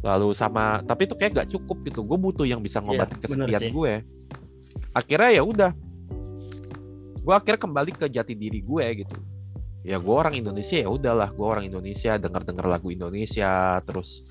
lalu 0.03 0.35
sama 0.35 0.83
tapi 0.83 1.07
itu 1.07 1.15
kayak 1.15 1.45
gak 1.45 1.49
cukup 1.53 1.83
gitu. 1.87 2.01
Gue 2.07 2.19
butuh 2.19 2.47
yang 2.47 2.63
bisa 2.63 2.79
ngobatin 2.83 3.19
Iya, 3.19 3.29
bener 3.29 3.47
kesepian 3.51 3.63
sih. 3.63 3.73
gue 3.75 3.93
akhirnya 4.95 5.31
ya 5.37 5.43
udah. 5.45 5.73
Gue 7.23 7.35
akhirnya 7.39 7.61
kembali 7.61 7.93
ke 7.95 8.07
jati 8.11 8.35
diri 8.35 8.63
gue 8.63 9.07
gitu. 9.07 9.17
Ya 9.83 9.99
gue 9.99 10.15
orang 10.15 10.35
Indonesia 10.39 10.79
ya 10.79 10.89
udahlah. 10.91 11.31
Gue 11.35 11.47
orang 11.47 11.67
Indonesia 11.67 12.15
dengar 12.19 12.43
dengar 12.47 12.67
lagu 12.71 12.91
Indonesia 12.91 13.83
terus 13.83 14.23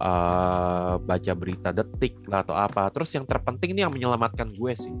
eh, 0.00 0.94
baca 0.98 1.32
berita 1.36 1.68
detik 1.70 2.24
lah 2.24 2.40
atau 2.40 2.56
apa 2.56 2.88
terus 2.88 3.12
yang 3.12 3.22
terpenting 3.22 3.72
nih 3.72 3.84
yang 3.84 3.92
menyelamatkan 3.92 4.48
gue 4.50 4.72
sih 4.72 4.94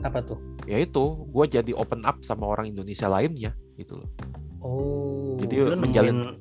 apa 0.00 0.22
tuh? 0.22 0.38
yaitu 0.64 1.02
gue 1.28 1.44
jadi 1.50 1.72
open 1.74 2.06
up 2.06 2.22
sama 2.22 2.46
orang 2.46 2.70
Indonesia 2.70 3.04
lainnya 3.06 3.52
gitu 3.76 3.98
loh 3.98 4.10
Oh, 4.60 5.40
Jadi 5.40 5.72
menjalin- 5.72 6.36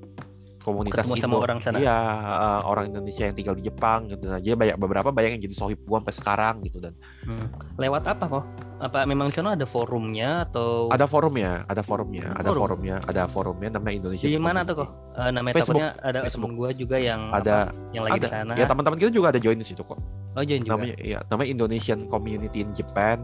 komunitas 0.60 1.08
Ketemu 1.08 1.23
sama 1.23 1.36
Indo. 1.39 1.45
orang 1.47 1.60
sana? 1.63 1.78
iya 1.80 1.97
eh, 2.19 2.62
orang 2.67 2.91
Indonesia 2.91 3.23
yang 3.23 3.34
tinggal 3.34 3.56
di 3.56 3.63
Jepang 3.63 4.12
gitu 4.12 4.28
nah 4.28 4.38
jadi 4.38 4.54
banyak 4.54 4.75
beberapa 4.75 5.10
banyak 5.10 5.39
yang 5.39 5.43
jadi 5.43 5.56
sohib 5.56 5.80
gue 5.80 5.97
sampai 5.97 6.13
sekarang 6.13 6.56
gitu 6.62 6.78
dan 6.78 6.93
hmm, 7.23 7.47
lewat 7.80 8.04
apa 8.06 8.25
kok? 8.28 8.45
Apa 8.80 9.04
memang 9.04 9.28
di 9.28 9.36
sana 9.36 9.60
ada 9.60 9.68
forumnya 9.68 10.48
atau 10.48 10.88
ada 10.88 11.04
forumnya 11.04 11.68
ada 11.68 11.84
forumnya 11.84 12.32
ada 12.32 12.48
Forum? 12.48 12.63
forumnya 12.63 12.96
ada 13.04 13.24
forumnya 13.28 13.70
namanya 13.76 13.96
Indonesia 14.08 14.24
di 14.24 14.39
mana 14.39 14.63
tuh 14.63 14.76
kok? 14.84 14.89
Eh, 15.20 15.32
namanya 15.36 15.54
Facebook, 15.60 15.76
takutnya 15.84 15.89
ada 16.00 16.20
Facebook. 16.24 16.48
temen 16.48 16.52
gue 16.56 16.70
juga 16.80 16.98
yang 16.98 17.22
ada 17.36 17.56
apa, 17.68 17.76
yang 17.92 18.04
lagi 18.08 18.13
ada 18.15 18.24
di 18.24 18.32
sana. 18.32 18.54
ya 18.56 18.65
teman-teman 18.72 18.98
kita 19.04 19.12
juga 19.12 19.28
ada 19.36 19.39
join 19.44 19.60
di 19.60 19.68
situ 19.68 19.84
kok 19.84 20.00
oh, 20.00 20.44
jangan 20.48 20.63
juga. 20.63 20.72
namanya 20.80 20.96
ya 21.04 21.20
namanya 21.28 21.50
Indonesian 21.52 22.00
Community 22.08 22.58
in 22.63 22.72
Japan 22.72 23.18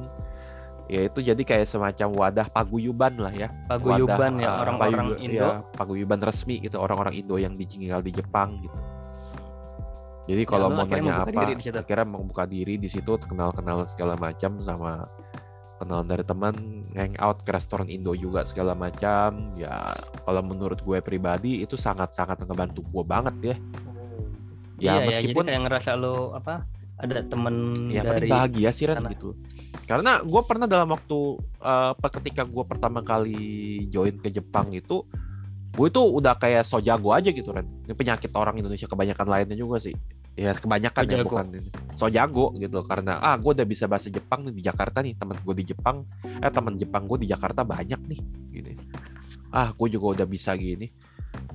ya 0.91 1.01
itu 1.07 1.19
jadi 1.23 1.41
kayak 1.41 1.65
semacam 1.71 2.07
wadah 2.13 2.47
paguyuban 2.51 3.15
lah 3.15 3.33
ya 3.33 3.47
Paguyuban 3.71 4.37
wadah, 4.37 4.43
ya 4.43 4.49
orang-orang 4.59 5.07
paguyu- 5.07 5.19
Indo. 5.23 5.39
ya, 5.39 5.49
paguyuban 5.73 6.19
resmi 6.19 6.55
gitu 6.61 6.77
orang-orang 6.77 7.15
Indo 7.15 7.35
yang 7.39 7.55
tinggal 7.55 8.03
di 8.03 8.11
Jepang 8.11 8.59
gitu 8.59 8.77
jadi 10.25 10.41
kalau 10.49 10.73
lu 10.73 10.81
mau 10.81 10.85
nanya 10.89 11.21
apa 11.21 11.53
situ? 11.61 11.77
akhirnya 11.77 12.05
membuka 12.05 12.43
diri 12.49 12.81
di 12.81 12.89
situ 12.89 13.13
kenal-kenalan 13.21 13.85
segala 13.85 14.17
macam 14.17 14.57
sama 14.61 15.05
kenalan 15.79 16.07
dari 16.07 16.23
teman 16.23 16.55
hangout 16.95 17.43
ke 17.43 17.51
restoran 17.51 17.87
Indo 17.91 18.15
juga 18.15 18.47
segala 18.47 18.73
macam. 18.73 19.55
Ya 19.59 19.93
kalau 20.23 20.41
menurut 20.43 20.79
gue 20.81 20.97
pribadi 21.03 21.63
itu 21.63 21.75
sangat-sangat 21.75 22.43
ngebantu 22.43 22.83
gue 22.87 23.03
banget 23.03 23.35
ya. 23.41 23.55
Ya 24.75 24.79
iya 24.79 24.91
ya, 24.91 24.95
jadi 24.99 25.07
meskipun 25.31 25.45
kayak 25.47 25.61
ngerasa 25.67 25.89
lo 25.95 26.35
apa 26.35 26.67
ada 26.95 27.23
temen 27.27 27.55
ya 27.91 28.03
dari 28.03 28.27
bahagia 28.27 28.69
sih 28.71 28.87
Ren 28.87 29.03
gitu. 29.11 29.35
Karena 29.85 30.23
gue 30.23 30.41
pernah 30.47 30.67
dalam 30.67 30.91
waktu 30.91 31.19
eh, 31.63 31.89
apa 31.95 32.07
ketika 32.19 32.43
gue 32.47 32.63
pertama 32.67 33.03
kali 33.03 33.85
join 33.91 34.15
ke 34.19 34.31
Jepang 34.31 34.71
itu 34.71 35.03
gue 35.75 35.87
itu 35.91 35.99
udah 35.99 36.39
kayak 36.39 36.63
so 36.63 36.79
jago 36.79 37.11
aja 37.11 37.31
gitu 37.31 37.51
Ren. 37.51 37.67
Ini 37.87 37.93
penyakit 37.95 38.31
orang 38.35 38.59
Indonesia 38.59 38.87
kebanyakan 38.87 39.27
lainnya 39.27 39.59
juga 39.59 39.79
sih 39.79 39.95
ya 40.35 40.51
kebanyakan 40.51 41.03
So 41.03 41.07
ya 41.07 41.15
jago. 41.23 41.27
bukan 41.31 41.47
so 41.95 42.05
jago 42.11 42.45
gitu 42.59 42.83
karena 42.83 43.23
ah 43.23 43.39
gue 43.39 43.51
udah 43.55 43.63
bisa 43.63 43.87
bahasa 43.87 44.11
Jepang 44.11 44.43
nih 44.43 44.53
di 44.59 44.61
Jakarta 44.67 44.99
nih 44.99 45.15
teman 45.15 45.39
gue 45.39 45.55
di 45.55 45.65
Jepang. 45.71 46.03
Eh 46.43 46.51
teman 46.51 46.75
Jepang 46.75 47.07
gue 47.07 47.23
di 47.23 47.27
Jakarta 47.31 47.63
banyak 47.63 48.01
nih 48.11 48.19
gini. 48.51 48.73
Ah 49.55 49.71
gue 49.71 49.87
juga 49.87 50.19
udah 50.19 50.27
bisa 50.27 50.51
gini. 50.59 50.91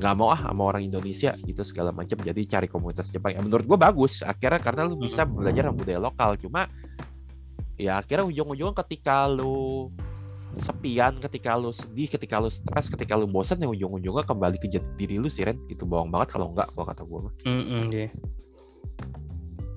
Nggak 0.00 0.14
mau 0.16 0.32
ah 0.32 0.40
sama 0.48 0.64
orang 0.64 0.80
Indonesia 0.88 1.36
gitu 1.36 1.60
segala 1.60 1.92
macam 1.92 2.16
jadi 2.20 2.40
cari 2.48 2.72
komunitas 2.72 3.12
Jepang 3.12 3.36
ya 3.36 3.44
menurut 3.44 3.68
gue 3.68 3.78
bagus. 3.78 4.24
Akhirnya 4.24 4.60
karena 4.64 4.88
lu 4.88 4.96
bisa 4.96 5.28
belajar 5.28 5.68
budaya 5.76 6.00
lokal. 6.00 6.40
Cuma 6.40 6.64
ya 7.76 8.00
akhirnya 8.00 8.24
ujung-ujungnya 8.24 8.76
ketika 8.80 9.28
lu 9.28 9.92
sepian 10.58 11.20
ketika 11.22 11.54
lu 11.54 11.70
sedih 11.70 12.10
ketika 12.10 12.42
lu 12.42 12.50
stres 12.50 12.90
ketika 12.90 13.14
lu 13.14 13.28
bosan 13.30 13.62
ya 13.62 13.68
ujung-ujungnya 13.70 14.24
kembali 14.26 14.56
ke 14.56 14.72
diri 14.96 15.20
lu 15.20 15.28
sih 15.28 15.44
Ren. 15.44 15.60
Itu 15.68 15.84
bohong 15.84 16.08
banget 16.08 16.32
kalau 16.32 16.48
enggak 16.56 16.72
kalau 16.72 16.86
kata 16.88 17.02
gue 17.04 17.18
mah. 17.28 17.34
Mm-mm, 17.44 17.82
iya. 17.92 18.08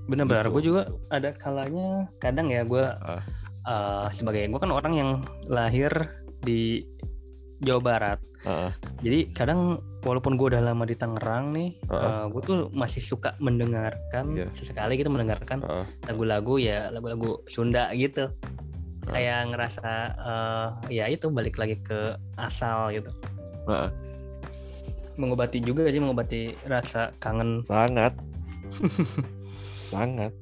Benar-benar, 0.04 0.46
Gitu. 0.46 0.52
gue 0.52 0.62
juga 0.68 0.82
ada 1.08 1.32
kalanya 1.32 2.06
kadang 2.18 2.52
ya 2.52 2.60
gue 2.62 2.84
Ah. 2.84 3.22
eh, 3.64 4.06
sebagai 4.12 4.44
gue 4.46 4.60
kan 4.60 4.68
orang 4.68 4.92
yang 4.92 5.10
lahir 5.48 5.88
di 6.44 6.84
Jawa 7.64 7.80
Barat. 7.80 8.20
Heeh. 8.44 8.70
Jadi 9.00 9.18
kadang 9.32 9.80
walaupun 10.04 10.36
gue 10.36 10.52
udah 10.52 10.60
lama 10.60 10.84
di 10.84 10.92
Tangerang 10.92 11.56
nih, 11.56 11.72
Heeh. 11.88 12.28
gue 12.28 12.42
tuh 12.44 12.58
masih 12.70 13.00
suka 13.00 13.32
mendengarkan 13.40 14.36
Iya. 14.36 14.52
sesekali 14.52 15.00
gitu 15.00 15.08
mendengarkan 15.08 15.64
Heeh. 15.64 15.86
lagu-lagu 16.04 16.60
ya 16.60 16.92
lagu-lagu 16.92 17.40
Sunda 17.48 17.88
gitu. 17.96 18.28
Kayak 19.04 19.48
ngerasa 19.48 19.88
eh, 20.20 20.68
ya 20.92 21.04
itu 21.08 21.32
balik 21.32 21.56
lagi 21.56 21.80
ke 21.80 22.12
asal 22.36 22.92
gitu. 22.92 23.08
Heeh. 23.64 23.88
Mengobati 25.16 25.62
juga 25.62 25.88
sih 25.88 26.02
mengobati 26.02 26.52
rasa 26.68 27.16
kangen. 27.16 27.64
sangat 27.64 28.12
sangat 29.90 30.32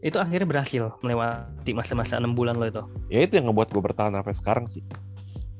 Itu 0.00 0.18
akhirnya 0.18 0.48
berhasil 0.48 0.90
melewati 0.98 1.70
masa-masa 1.70 2.18
enam 2.18 2.32
bulan 2.32 2.54
lo 2.54 2.66
itu. 2.66 2.82
ya 3.08 3.22
itu 3.22 3.34
yang 3.34 3.46
ngebuat 3.46 3.70
gue 3.70 3.82
bertahan 3.82 4.12
sampai 4.12 4.34
sekarang 4.34 4.66
sih 4.66 4.82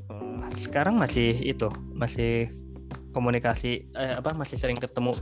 Eh, 0.05 0.39
sekarang 0.59 0.95
masih 0.95 1.31
itu 1.39 1.67
masih 1.91 2.51
komunikasi 3.11 3.87
eh, 3.89 4.15
apa 4.15 4.33
masih 4.33 4.57
sering 4.57 4.77
ketemu 4.77 5.15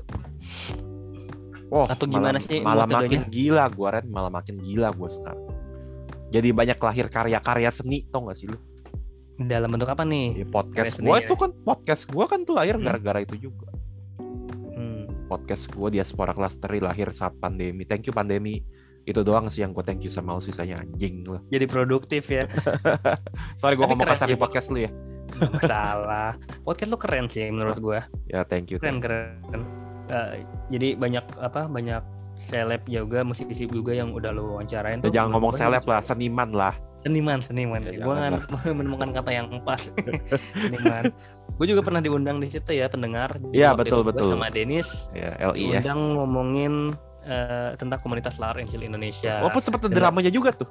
Wah, 1.69 1.87
Atau 1.87 2.05
gimana 2.05 2.35
malah, 2.35 2.43
sih 2.43 2.59
Malah 2.59 2.87
makin 2.89 3.23
gila 3.29 3.65
gue 3.69 3.89
Ren, 3.89 4.07
malah 4.09 4.27
makin 4.29 4.59
gila 4.59 4.91
gue 4.91 5.07
sekarang. 5.09 5.47
Jadi 6.31 6.49
banyak 6.51 6.79
lahir 6.79 7.07
karya-karya 7.07 7.71
seni, 7.71 8.07
tau 8.07 8.25
gak 8.25 8.35
sih 8.37 8.47
lu? 8.47 8.59
dalam 9.39 9.73
bentuk 9.73 9.89
apa 9.89 10.05
nih 10.05 10.37
Ya, 10.37 10.47
podcast 10.47 10.99
gue 10.99 11.09
ya. 11.11 11.25
itu 11.25 11.33
kan 11.33 11.49
podcast 11.65 12.05
gue 12.05 12.25
kan 12.25 12.43
tuh 12.43 12.53
lahir 12.53 12.77
Hmm. 12.77 12.85
gara-gara 12.85 13.21
itu 13.21 13.41
juga. 13.41 13.73
Podcast 15.31 15.71
gue 15.71 15.89
Diaspora 15.93 16.35
Clustery 16.35 16.83
lahir 16.83 17.07
saat 17.11 17.39
pandemi. 17.39 17.87
Thank 17.87 18.05
you 18.05 18.13
pandemi. 18.13 18.67
Itu 19.01 19.23
doang 19.23 19.47
sih 19.47 19.63
yang 19.63 19.71
gue 19.71 19.81
thank 19.81 20.03
you 20.03 20.11
sama 20.11 20.35
lu 20.35 20.43
sisanya 20.43 20.83
anjing 20.83 21.23
lah. 21.25 21.39
jadi 21.55 21.65
produktif 21.65 22.27
ya 22.29 22.45
Sorry 23.57 23.75
gue 23.75 23.87
ngomong 23.87 24.05
kasar 24.05 24.27
di 24.27 24.35
podcast 24.35 24.69
lu 24.69 24.83
ya. 24.83 24.91
masalah 25.31 26.35
podcast 26.61 26.91
lu 26.91 26.99
keren 26.99 27.25
sih 27.25 27.47
menurut 27.49 27.79
gua 27.79 28.03
Ya 28.27 28.43
thank 28.43 28.69
you. 28.69 28.77
keren 28.77 28.99
keren 28.99 29.63
Eh, 30.11 30.43
jadi 30.69 30.99
banyak 30.99 31.23
apa 31.39 31.71
banyak 31.71 32.03
seleb 32.35 32.83
juga 32.85 33.23
musisi 33.23 33.65
juga 33.65 33.95
yang 33.95 34.11
udah 34.11 34.35
lu 34.35 34.51
wawancarain 34.51 34.99
Ya, 34.99 35.07
tuh 35.07 35.13
jangan 35.15 35.31
ngomong 35.33 35.55
seleb 35.55 35.87
lah, 35.87 36.03
seniman 36.03 36.51
lah. 36.51 36.75
Seniman 37.01 37.39
seniman 37.41 37.81
Ya, 37.83 38.01
gua 38.01 38.15
jangan 38.17 38.33
nggak 38.45 38.75
menemukan 38.79 39.09
kata 39.13 39.31
yang 39.33 39.47
pas 39.63 39.89
seniman 40.63 41.09
gue 41.51 41.67
juga 41.69 41.85
pernah 41.85 42.01
diundang 42.01 42.41
di 42.41 42.49
situ 42.49 42.73
ya 42.73 42.89
pendengar 42.89 43.37
Iya, 43.53 43.77
betul, 43.77 44.01
gua 44.01 44.13
betul. 44.13 44.33
sama 44.33 44.49
Denis 44.49 45.13
Ya 45.13 45.37
LI 45.43 45.77
ya. 45.77 45.81
diundang 45.81 46.01
ngomongin 46.17 46.97
eh, 47.21 47.77
tentang 47.77 48.01
komunitas 48.01 48.41
lar 48.41 48.57
Injil 48.57 48.81
Indonesia. 48.81 49.45
Walaupun 49.45 49.61
sempet 49.61 49.81
ada 49.85 49.93
dramanya 49.93 50.33
juga 50.33 50.57
tuh. 50.57 50.65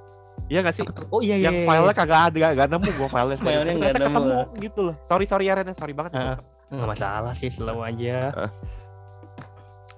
Iya 0.49 0.65
gak 0.65 0.73
sih? 0.73 0.83
Oh 1.13 1.21
iya 1.21 1.37
iya. 1.37 1.53
yang 1.53 1.55
iya, 1.61 1.65
filenya 1.69 1.85
iya. 1.85 1.93
kagak 1.93 2.21
ada, 2.25 2.37
gak, 2.41 2.51
gak 2.57 2.67
nemu 2.73 2.89
gue 2.89 3.07
filenya. 3.13 3.37
Filenya 3.37 3.69
Ternyata 3.69 3.99
nemu. 4.01 4.09
ketemu 4.09 4.39
gitu 4.57 4.79
loh. 4.81 4.95
Sorry 5.05 5.25
sorry 5.29 5.45
ya 5.45 5.53
sorry 5.77 5.93
banget. 5.93 6.11
Heeh. 6.17 6.37
nggak 6.69 6.89
masalah 6.89 7.33
sih 7.33 7.49
selalu 7.49 7.81
aja. 7.85 8.17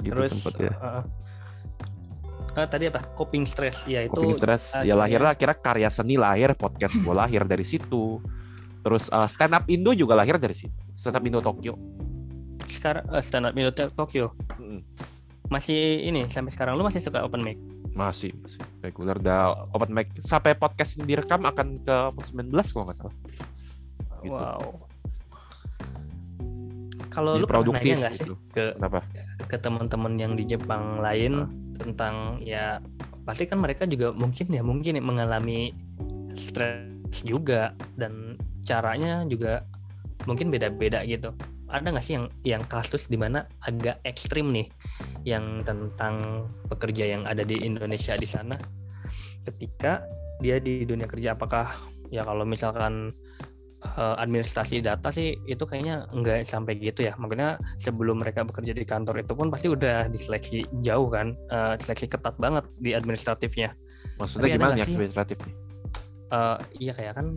Gitu 0.01 0.11
Terus 0.11 0.31
sempet 0.33 0.53
ya. 0.67 0.73
eh, 0.75 1.01
eh, 2.57 2.67
tadi 2.67 2.85
apa? 2.87 3.01
Coping 3.15 3.43
stress. 3.43 3.83
Ya 3.85 4.03
itu 4.03 4.15
Coping 4.15 4.37
stress. 4.37 4.73
Ya 4.73 4.93
akhirnya- 4.93 4.95
lahirlah 4.99 5.33
kira 5.35 5.53
karya 5.53 5.89
seni 5.89 6.15
lahir, 6.15 6.51
podcast 6.55 6.95
gue 6.95 7.15
lahir 7.15 7.43
dari 7.45 7.63
situ. 7.63 8.19
Terus 8.81 9.07
eh, 9.07 9.27
stand 9.29 9.53
up 9.53 9.63
Indo 9.67 9.93
juga 9.93 10.17
lahir 10.17 10.35
dari 10.35 10.53
situ. 10.53 10.73
Stand 10.95 11.17
up 11.17 11.23
Indo 11.23 11.39
Tokyo. 11.39 11.75
sekarang 12.71 13.03
eh, 13.13 13.21
stand 13.21 13.45
up 13.45 13.53
Indo 13.53 13.69
Tokyo 13.69 14.33
Mm, 14.57 14.81
masih 15.49 16.07
ini 16.07 16.25
sampai 16.31 16.49
sekarang 16.49 16.73
lu 16.73 16.83
masih 16.83 16.97
suka 16.97 17.21
open 17.21 17.43
mic? 17.43 17.59
Masih, 17.91 18.31
masih 18.39 18.57
reguler 18.79 19.19
dah 19.19 19.51
open 19.75 19.91
mic 19.91 20.07
sampai 20.23 20.55
podcast 20.55 20.95
ini 20.97 21.11
direkam 21.11 21.43
akan 21.43 21.83
ke 21.83 21.95
19 22.31 22.49
kalau 22.71 22.85
nggak 22.87 22.97
salah. 22.97 23.15
Gitu. 24.23 24.31
Wow. 24.33 24.87
Kalau 27.11 27.35
lu 27.35 27.43
pernah 27.43 27.75
nanya 27.75 28.07
nggak 28.07 28.13
sih 28.15 28.23
gitu. 28.23 28.35
ke 28.55 28.71
Kenapa? 28.79 29.03
ke 29.51 29.57
teman-teman 29.59 30.13
yang 30.15 30.33
di 30.39 30.47
Jepang 30.47 31.03
lain 31.03 31.43
tentang 31.81 32.37
ya 32.45 32.77
pasti 33.25 33.49
kan 33.49 33.61
mereka 33.61 33.89
juga 33.89 34.13
mungkin 34.13 34.47
ya 34.53 34.61
mungkin 34.61 34.97
ya 34.97 35.03
mengalami 35.03 35.73
stres 36.37 37.25
juga 37.25 37.73
dan 37.97 38.37
caranya 38.65 39.25
juga 39.25 39.65
mungkin 40.29 40.53
beda-beda 40.53 41.01
gitu. 41.03 41.33
Ada 41.71 41.87
nggak 41.95 42.05
sih 42.05 42.15
yang 42.19 42.27
yang 42.43 42.63
kasus 42.67 43.07
di 43.07 43.15
mana 43.15 43.47
agak 43.65 43.97
ekstrim 44.05 44.51
nih 44.51 44.67
yang 45.25 45.63
tentang 45.63 46.45
pekerja 46.67 47.17
yang 47.17 47.23
ada 47.25 47.41
di 47.47 47.57
Indonesia 47.63 48.13
di 48.19 48.27
sana 48.27 48.53
ketika 49.47 50.03
dia 50.43 50.57
di 50.61 50.83
dunia 50.83 51.07
kerja 51.07 51.33
apakah 51.33 51.69
ya 52.11 52.27
kalau 52.27 52.43
misalkan 52.43 53.15
eh, 53.81 54.15
administrasi 54.21 54.79
data 54.81 55.09
sih 55.09 55.37
itu 55.45 55.63
kayaknya 55.65 56.05
nggak 56.13 56.45
sampai 56.45 56.77
gitu 56.77 57.05
ya. 57.05 57.13
Makanya 57.17 57.57
sebelum 57.81 58.21
mereka 58.21 58.45
bekerja 58.45 58.71
di 58.73 58.85
kantor 58.85 59.21
itu 59.25 59.33
pun 59.33 59.49
pasti 59.49 59.67
udah 59.69 60.07
diseleksi 60.09 60.65
jauh 60.85 61.09
kan 61.09 61.33
eh, 61.49 61.73
diseleksi 61.77 62.07
ketat 62.09 62.35
banget 62.37 62.65
di 62.77 62.93
administratifnya. 62.93 63.73
Maksudnya 64.17 64.45
Tapi 64.45 64.55
gimana 64.57 64.75
administratif 64.77 65.37
nih? 65.45 65.55
Eh, 66.31 66.57
iya 66.79 66.93
kayak 66.95 67.13
kan 67.17 67.27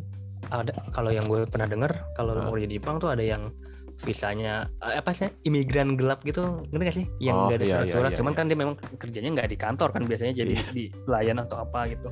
ada 0.53 0.77
kalau 0.93 1.09
yang 1.09 1.25
gue 1.25 1.49
pernah 1.49 1.65
dengar 1.65 1.93
kalau 2.15 2.37
mau 2.37 2.53
kerja 2.53 2.69
di 2.69 2.77
Jepang 2.77 3.01
tuh 3.01 3.09
ada 3.09 3.25
yang 3.25 3.49
visanya 3.95 4.67
apa 4.83 5.15
sih 5.15 5.31
imigran 5.47 5.95
gelap 5.95 6.21
gitu. 6.27 6.61
Ngerti 6.75 6.85
gak 6.85 6.97
sih? 6.99 7.07
Yang 7.23 7.37
Oh, 7.39 7.45
nggak 7.47 7.57
ada 7.57 7.65
iya, 7.65 7.71
iya, 7.71 7.75
surat-surat 7.79 8.11
iya, 8.11 8.19
cuman 8.19 8.33
iya. 8.35 8.39
kan 8.39 8.45
dia 8.51 8.59
memang 8.59 8.75
kerjanya 8.99 9.31
nggak 9.39 9.49
di 9.49 9.59
kantor 9.59 9.89
kan 9.95 10.03
biasanya 10.05 10.35
jadi 10.35 10.55
Iya. 10.59 10.71
di 10.75 10.85
pelayan 11.07 11.39
atau 11.41 11.57
apa 11.63 11.81
gitu 11.95 12.09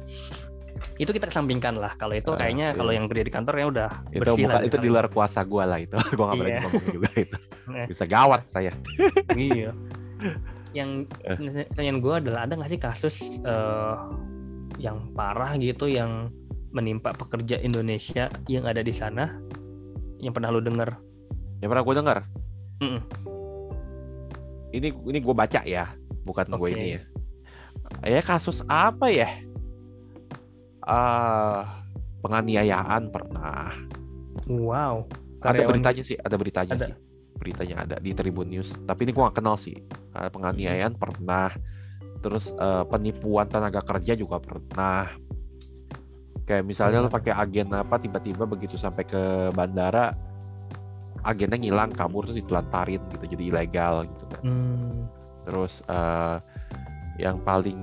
itu 0.98 1.10
kita 1.10 1.26
kesampingkan 1.26 1.74
lah 1.74 1.92
kalau 1.96 2.14
itu 2.14 2.30
kayaknya 2.36 2.72
iya. 2.72 2.78
kalau 2.78 2.92
yang 2.92 3.06
kerja 3.08 3.24
di 3.26 3.32
kantor 3.32 3.54
ya 3.58 3.66
udah 3.72 3.90
Itu 4.12 4.20
bersih 4.22 4.44
bukan 4.46 4.54
lah 4.54 4.62
itu 4.62 4.76
di 4.78 4.88
luar 4.92 5.06
kuasa 5.08 5.40
gue 5.42 5.64
lah 5.64 5.78
itu. 5.80 5.96
gue 6.16 6.24
nggak 6.24 6.36
berani 6.38 6.52
Iya. 6.52 6.60
ngomong 6.62 6.86
juga 6.92 7.10
itu. 7.16 7.36
Eh. 7.72 7.86
Bisa 7.88 8.04
gawat 8.06 8.42
saya. 8.46 8.72
iya 9.38 9.70
yang 10.78 11.04
Eh. 11.24 11.36
pertanyaan 11.68 11.98
gue 12.00 12.14
adalah 12.16 12.40
ada 12.46 12.52
nggak 12.56 12.70
sih 12.70 12.80
kasus 12.80 13.16
eh, 13.42 13.96
yang 14.80 15.12
parah 15.12 15.52
gitu 15.60 15.84
yang 15.84 16.32
menimpa 16.72 17.12
pekerja 17.12 17.60
Indonesia 17.60 18.32
yang 18.48 18.64
ada 18.64 18.80
di 18.80 18.96
sana 18.96 19.28
yang 20.16 20.32
pernah 20.32 20.48
lu 20.48 20.64
denger 20.64 20.88
Yang 21.60 21.68
pernah 21.70 21.84
gue 21.84 21.94
dengar. 21.94 22.18
Mm-mm. 22.82 23.02
Ini 24.72 24.88
ini 24.90 25.18
gue 25.20 25.34
baca 25.36 25.60
ya, 25.62 25.92
bukan 26.24 26.48
gue 26.48 26.58
Oke. 26.58 26.72
ini 26.74 26.86
ya. 26.96 27.00
Ya 28.02 28.20
kasus 28.24 28.64
apa 28.66 29.12
ya? 29.12 29.28
Ah, 30.82 31.82
penganiayaan 32.20 33.08
pernah. 33.08 33.70
wow 34.46 35.06
Ada 35.38 35.58
Karyawan- 35.58 35.70
beritanya 35.74 36.02
sih, 36.02 36.16
ada 36.16 36.36
beritanya 36.36 36.74
Ada. 36.74 36.86
sih. 36.86 36.94
Beritanya 37.34 37.76
ada 37.80 37.96
di 37.98 38.10
Tribun 38.12 38.46
News. 38.46 38.70
Tapi 38.80 39.02
ini 39.02 39.10
gue 39.10 39.22
gak 39.22 39.36
kenal 39.36 39.54
sih. 39.54 39.74
Ah, 40.12 40.26
penganiayaan 40.26 40.94
pernah. 40.94 41.50
Terus 42.18 42.50
eh, 42.52 42.84
penipuan 42.86 43.46
tenaga 43.46 43.82
kerja 43.82 44.14
juga 44.14 44.38
pernah. 44.38 45.10
Kayak 46.42 46.62
misalnya 46.64 46.98
lo 47.00 47.06
Hmm. 47.06 47.16
pakai 47.16 47.32
agen 47.32 47.70
apa 47.72 47.98
tiba-tiba 47.98 48.44
begitu 48.44 48.74
sampai 48.74 49.02
ke 49.02 49.22
bandara 49.50 50.14
agennya 51.22 51.54
ngilang 51.56 51.90
kabur 51.90 52.26
terus 52.26 52.38
ditelantarin 52.38 52.98
gitu 53.10 53.24
jadi 53.28 53.44
ilegal 53.48 54.06
gitu 54.06 54.24
kan. 54.28 54.42
Hmm, 54.42 55.06
Terus 55.42 55.82
eh, 55.84 56.36
yang 57.18 57.38
paling 57.40 57.78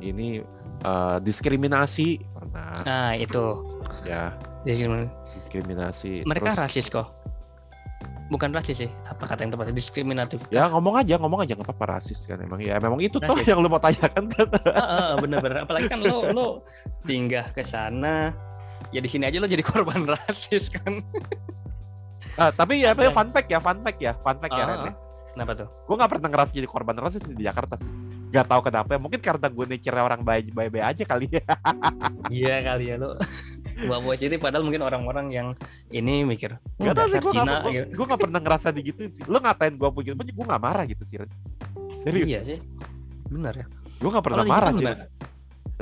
ini 0.00 0.40
eh, 0.82 1.16
diskriminasi 1.20 2.20
pernah 2.52 2.80
nah 2.84 3.10
itu. 3.16 3.44
Ya. 4.04 4.36
Diskriminasi. 4.62 6.22
mereka 6.28 6.54
Terus, 6.54 6.60
rasis 6.60 6.86
kok. 6.92 7.08
Bukan 8.30 8.54
rasis 8.54 8.86
sih. 8.86 8.90
Apa 9.08 9.28
kata 9.28 9.44
yang 9.44 9.52
tepat? 9.52 9.74
Diskriminatif. 9.74 10.40
Ya 10.48 10.68
ngomong 10.70 11.00
aja 11.00 11.18
ngomong 11.18 11.44
aja. 11.44 11.52
Nggak 11.58 11.68
apa-apa 11.68 11.98
rasis 11.98 12.24
kan 12.24 12.40
emang. 12.40 12.62
Ya 12.62 12.78
memang 12.78 13.00
itu 13.02 13.18
rasis. 13.20 13.28
tuh 13.28 13.36
yang 13.44 13.60
lu 13.60 13.68
mau 13.68 13.82
tanyakan 13.82 14.30
kan? 14.32 14.46
Bener-bener. 15.22 15.64
Apalagi 15.66 15.88
kan 15.90 16.00
lo 16.00 16.30
lo 16.32 16.46
tinggal 17.04 17.44
ke 17.52 17.60
sana. 17.66 18.32
Ya 18.94 19.00
di 19.00 19.08
sini 19.08 19.28
aja 19.28 19.42
lo 19.42 19.48
jadi 19.50 19.64
korban 19.64 20.06
rasis 20.14 20.72
kan. 20.72 21.04
Uh, 22.40 22.48
tapi 22.56 22.80
ya, 22.80 22.96
ya 22.96 23.12
fun 23.12 23.28
fact 23.28 23.52
ya 23.52 23.60
fun 23.60 23.84
fact 23.84 24.00
ya 24.00 24.16
fun 24.24 24.40
fact 24.40 24.56
uh, 24.56 24.60
ya 24.60 24.64
Ren 24.64 24.78
ya. 24.88 24.92
kenapa 25.36 25.52
tuh? 25.52 25.68
Gue 25.84 26.00
nggak 26.00 26.10
pernah 26.16 26.28
ngerasa 26.32 26.52
jadi 26.56 26.64
korban 26.64 26.96
rasis 26.96 27.20
di 27.28 27.44
Jakarta 27.44 27.76
sih 27.76 28.11
Gak 28.32 28.48
tau 28.48 28.60
kenapa 28.64 28.96
mungkin 28.96 29.20
karena 29.20 29.46
gue 29.52 29.64
nature 29.68 30.00
orang 30.00 30.24
baik-baik 30.24 30.80
aja 30.80 31.04
kali 31.04 31.28
ya. 31.28 31.44
Iya 32.32 32.56
kali 32.64 32.84
ya 32.88 32.96
lo 32.96 33.12
bawa 33.82 34.14
positif 34.14 34.38
padahal 34.38 34.62
mungkin 34.62 34.82
orang-orang 34.84 35.26
yang 35.32 35.48
ini 35.90 36.22
mikir 36.22 36.54
oh, 36.54 36.84
gak 36.86 36.96
dasar 37.02 37.18
gue 37.18 37.32
Cina 37.34 37.66
gak, 37.66 37.72
gitu. 37.72 37.86
gue 37.98 38.06
gak 38.14 38.20
pernah 38.20 38.40
ngerasa 38.40 38.68
digituin 38.70 39.10
sih. 39.10 39.22
Lo 39.26 39.38
ngatain 39.42 39.74
gue 39.74 39.90
begitu 39.90 40.14
gue 40.16 40.46
gak 40.46 40.62
marah 40.62 40.84
gitu 40.86 41.02
sih 41.04 41.16
serius. 42.02 42.26
Iya 42.26 42.40
sih. 42.46 42.58
Benar 43.28 43.52
ya. 43.58 43.66
Gue 44.00 44.10
gak 44.10 44.24
pernah 44.24 44.44
marah 44.46 44.72
sih 44.74 44.86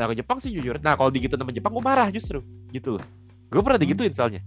nah 0.01 0.09
ke 0.09 0.17
Jepang 0.17 0.39
sih 0.41 0.49
jujur. 0.55 0.81
Nah 0.81 0.97
kalau 0.97 1.13
digitu 1.13 1.37
sama 1.37 1.53
Jepang 1.53 1.77
gue 1.77 1.85
marah 1.85 2.09
justru. 2.09 2.41
Gitu 2.73 2.97
loh. 2.97 3.05
Gue 3.53 3.61
pernah 3.61 3.77
hmm. 3.77 3.85
digituin 3.85 4.13
soalnya. 4.17 4.41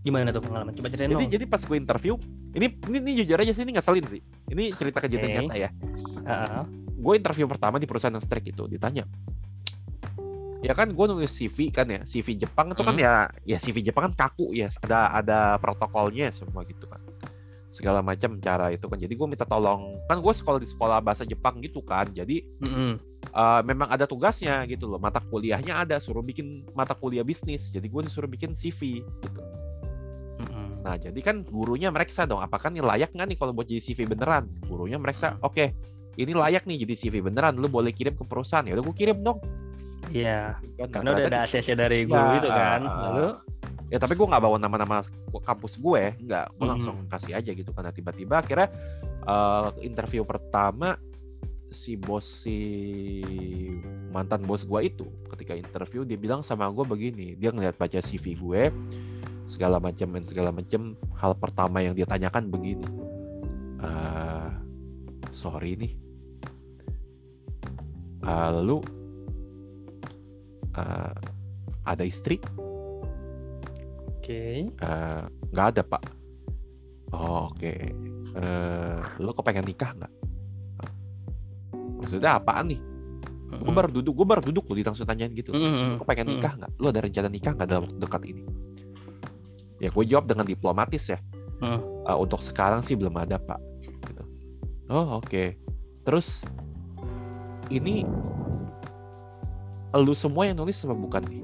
Gimana 0.00 0.32
tuh 0.32 0.40
pengalaman? 0.40 0.72
Coba 0.72 0.88
ceritain 0.88 1.12
jadi 1.12 1.24
jadi 1.36 1.44
pas 1.44 1.60
gue 1.60 1.76
interview 1.76 2.16
ini 2.56 2.76
ini, 2.88 2.96
ini 3.00 3.10
jujur 3.24 3.36
aja 3.40 3.52
sih 3.52 3.62
ini 3.68 3.72
ngeselin 3.76 4.04
sih. 4.08 4.20
Ini 4.48 4.64
cerita 4.72 4.98
kejadian 5.04 5.28
okay. 5.28 5.36
nyata 5.44 5.54
ya. 5.60 5.70
Uh 6.24 6.32
-uh. 6.32 6.64
Gue 7.04 7.14
interview 7.20 7.44
pertama 7.44 7.76
di 7.76 7.84
perusahaan 7.84 8.16
yang 8.16 8.24
strike 8.24 8.48
itu 8.48 8.64
ditanya 8.64 9.04
ya 10.64 10.72
kan 10.72 10.88
gue 10.96 11.06
nulis 11.12 11.28
CV 11.28 11.68
kan 11.68 11.84
ya 11.84 12.00
CV 12.08 12.40
Jepang 12.40 12.72
itu 12.72 12.80
kan 12.80 12.96
hmm. 12.96 13.04
ya 13.04 13.12
ya 13.44 13.60
CV 13.60 13.84
Jepang 13.84 14.08
kan 14.08 14.14
kaku 14.16 14.56
ya 14.56 14.72
ada 14.80 15.12
ada 15.12 15.38
protokolnya 15.60 16.32
semua 16.32 16.64
gitu 16.64 16.88
kan 16.88 17.04
segala 17.68 18.00
macam 18.00 18.40
cara 18.40 18.72
itu 18.72 18.86
kan 18.88 18.96
jadi 18.96 19.12
gue 19.12 19.26
minta 19.28 19.44
tolong 19.44 20.00
kan 20.08 20.24
gue 20.24 20.32
sekolah 20.32 20.56
di 20.56 20.68
sekolah 20.70 21.04
bahasa 21.04 21.28
Jepang 21.28 21.60
gitu 21.60 21.84
kan 21.84 22.08
jadi 22.08 22.40
hmm. 22.64 22.94
uh, 23.34 23.60
memang 23.60 23.92
ada 23.92 24.08
tugasnya 24.08 24.64
gitu 24.64 24.88
loh 24.88 24.96
mata 24.96 25.20
kuliahnya 25.20 25.84
ada 25.84 26.00
suruh 26.00 26.24
bikin 26.24 26.64
mata 26.72 26.96
kuliah 26.96 27.26
bisnis 27.26 27.68
jadi 27.68 27.84
gue 27.84 28.00
disuruh 28.08 28.30
bikin 28.30 28.56
CV 28.56 29.04
gitu 29.04 29.40
hmm. 30.48 30.80
nah 30.80 30.96
jadi 30.96 31.18
kan 31.20 31.44
gurunya 31.44 31.92
mereka 31.92 32.24
dong 32.24 32.40
apakah 32.40 32.72
ini 32.72 32.80
layak 32.80 33.12
nggak 33.12 33.26
nih 33.34 33.36
kalau 33.36 33.52
buat 33.52 33.68
jadi 33.68 33.84
CV 33.84 34.08
beneran 34.08 34.48
gurunya 34.64 34.96
mereka 34.96 35.36
oke 35.44 35.52
okay, 35.52 35.76
ini 36.14 36.32
layak 36.32 36.62
nih 36.66 36.86
jadi 36.86 36.94
CV 36.94 37.14
beneran 37.26 37.58
lu 37.58 37.66
boleh 37.66 37.90
kirim 37.90 38.14
ke 38.14 38.24
perusahaan. 38.26 38.62
Ya 38.62 38.78
udah 38.78 38.84
gue 38.86 38.96
kirim 38.96 39.18
dong. 39.22 39.38
Iya. 40.14 40.58
Kan, 40.78 40.88
karena 40.90 41.08
udah 41.16 41.26
ada 41.26 41.38
ACC 41.46 41.68
dari 41.74 42.06
guru 42.06 42.22
ya, 42.22 42.38
itu 42.38 42.50
kan. 42.50 42.80
Lalu? 42.84 43.28
Ya 43.90 43.98
tapi 44.02 44.14
gue 44.18 44.26
nggak 44.26 44.42
bawa 44.42 44.56
nama-nama 44.58 44.96
kampus 45.42 45.78
gue, 45.78 46.02
nggak. 46.22 46.46
Gue 46.58 46.66
langsung 46.66 46.94
mm 47.02 47.04
-hmm. 47.06 47.12
kasih 47.14 47.32
aja 47.34 47.50
gitu. 47.50 47.70
Karena 47.74 47.90
tiba-tiba 47.90 48.34
akhirnya 48.42 48.68
uh, 49.26 49.74
interview 49.82 50.22
pertama 50.22 50.98
si 51.74 51.98
bos 51.98 52.22
si 52.22 52.58
mantan 54.14 54.46
bos 54.46 54.62
gue 54.62 54.80
itu 54.86 55.10
ketika 55.34 55.58
interview 55.58 56.06
dia 56.06 56.18
bilang 56.18 56.46
sama 56.46 56.70
gue 56.70 56.86
begini. 56.86 57.34
Dia 57.34 57.50
ngeliat 57.50 57.74
baca 57.74 57.98
CV 57.98 58.38
gue 58.38 58.70
segala 59.44 59.76
macam 59.82 60.08
dan 60.14 60.24
segala 60.24 60.54
macam 60.54 60.94
hal 61.18 61.34
pertama 61.36 61.82
yang 61.82 61.92
dia 61.98 62.06
tanyakan 62.06 62.48
begini. 62.48 62.86
Uh, 63.82 64.48
sorry 65.34 65.76
nih 65.76 66.03
uh, 68.24 68.60
lu 68.60 68.80
uh, 70.76 71.14
ada 71.84 72.04
istri? 72.04 72.40
Oke. 74.08 74.20
Okay. 74.20 74.56
Uh, 74.80 75.28
nggak 75.52 75.66
ada 75.76 75.82
pak. 75.84 76.02
Oh, 77.14 77.52
Oke. 77.52 77.60
Okay. 77.60 77.80
Uh, 78.34 78.98
lo 79.22 79.30
kepengen 79.36 79.68
nikah 79.68 79.94
nggak? 79.94 80.12
Maksudnya 82.02 82.40
apaan 82.42 82.74
nih? 82.74 82.80
Gue 83.54 83.70
baru 83.70 83.86
duduk, 83.86 84.12
gue 84.18 84.26
baru 84.26 84.42
duduk 84.42 84.66
loh 84.66 84.76
langsung 84.82 85.06
tanyain 85.06 85.30
gitu. 85.30 85.54
Lo 85.54 86.02
kepengen 86.02 86.26
nikah 86.34 86.52
nggak? 86.58 86.70
Lo 86.82 86.90
ada 86.90 87.00
rencana 87.04 87.28
nikah 87.30 87.52
nggak 87.54 87.68
dalam 87.70 87.82
waktu 87.86 87.98
dekat 88.02 88.22
ini? 88.26 88.42
Ya 89.78 89.88
gue 89.94 90.04
jawab 90.08 90.26
dengan 90.26 90.46
diplomatis 90.48 91.04
ya. 91.06 91.18
Mm. 91.62 91.78
Uh, 92.04 92.18
untuk 92.18 92.42
sekarang 92.42 92.82
sih 92.82 92.98
belum 92.98 93.14
ada 93.14 93.38
pak. 93.38 93.60
Gitu. 93.86 94.22
Oh 94.90 95.22
oke. 95.22 95.30
Okay. 95.30 95.48
Terus 96.02 96.42
ini 97.70 98.04
lu 99.94 100.14
semua 100.16 100.50
yang 100.50 100.58
nulis 100.58 100.74
sama 100.74 100.98
bukan 100.98 101.22
nih? 101.30 101.42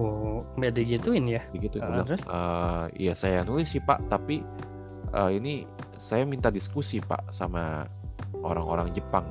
Oh, 0.00 0.42
nggak 0.58 0.80
digituin 0.80 1.28
ya? 1.30 1.42
Digituin. 1.54 1.84
Uh, 1.84 2.02
terus? 2.02 2.22
Uh, 2.26 2.90
iya 2.96 3.14
saya 3.14 3.46
nulis 3.46 3.70
sih 3.70 3.82
pak, 3.84 4.02
tapi 4.10 4.42
uh, 5.14 5.30
ini 5.30 5.68
saya 6.00 6.24
minta 6.26 6.48
diskusi 6.50 6.98
pak 6.98 7.30
sama 7.30 7.86
orang-orang 8.40 8.90
Jepang 8.96 9.28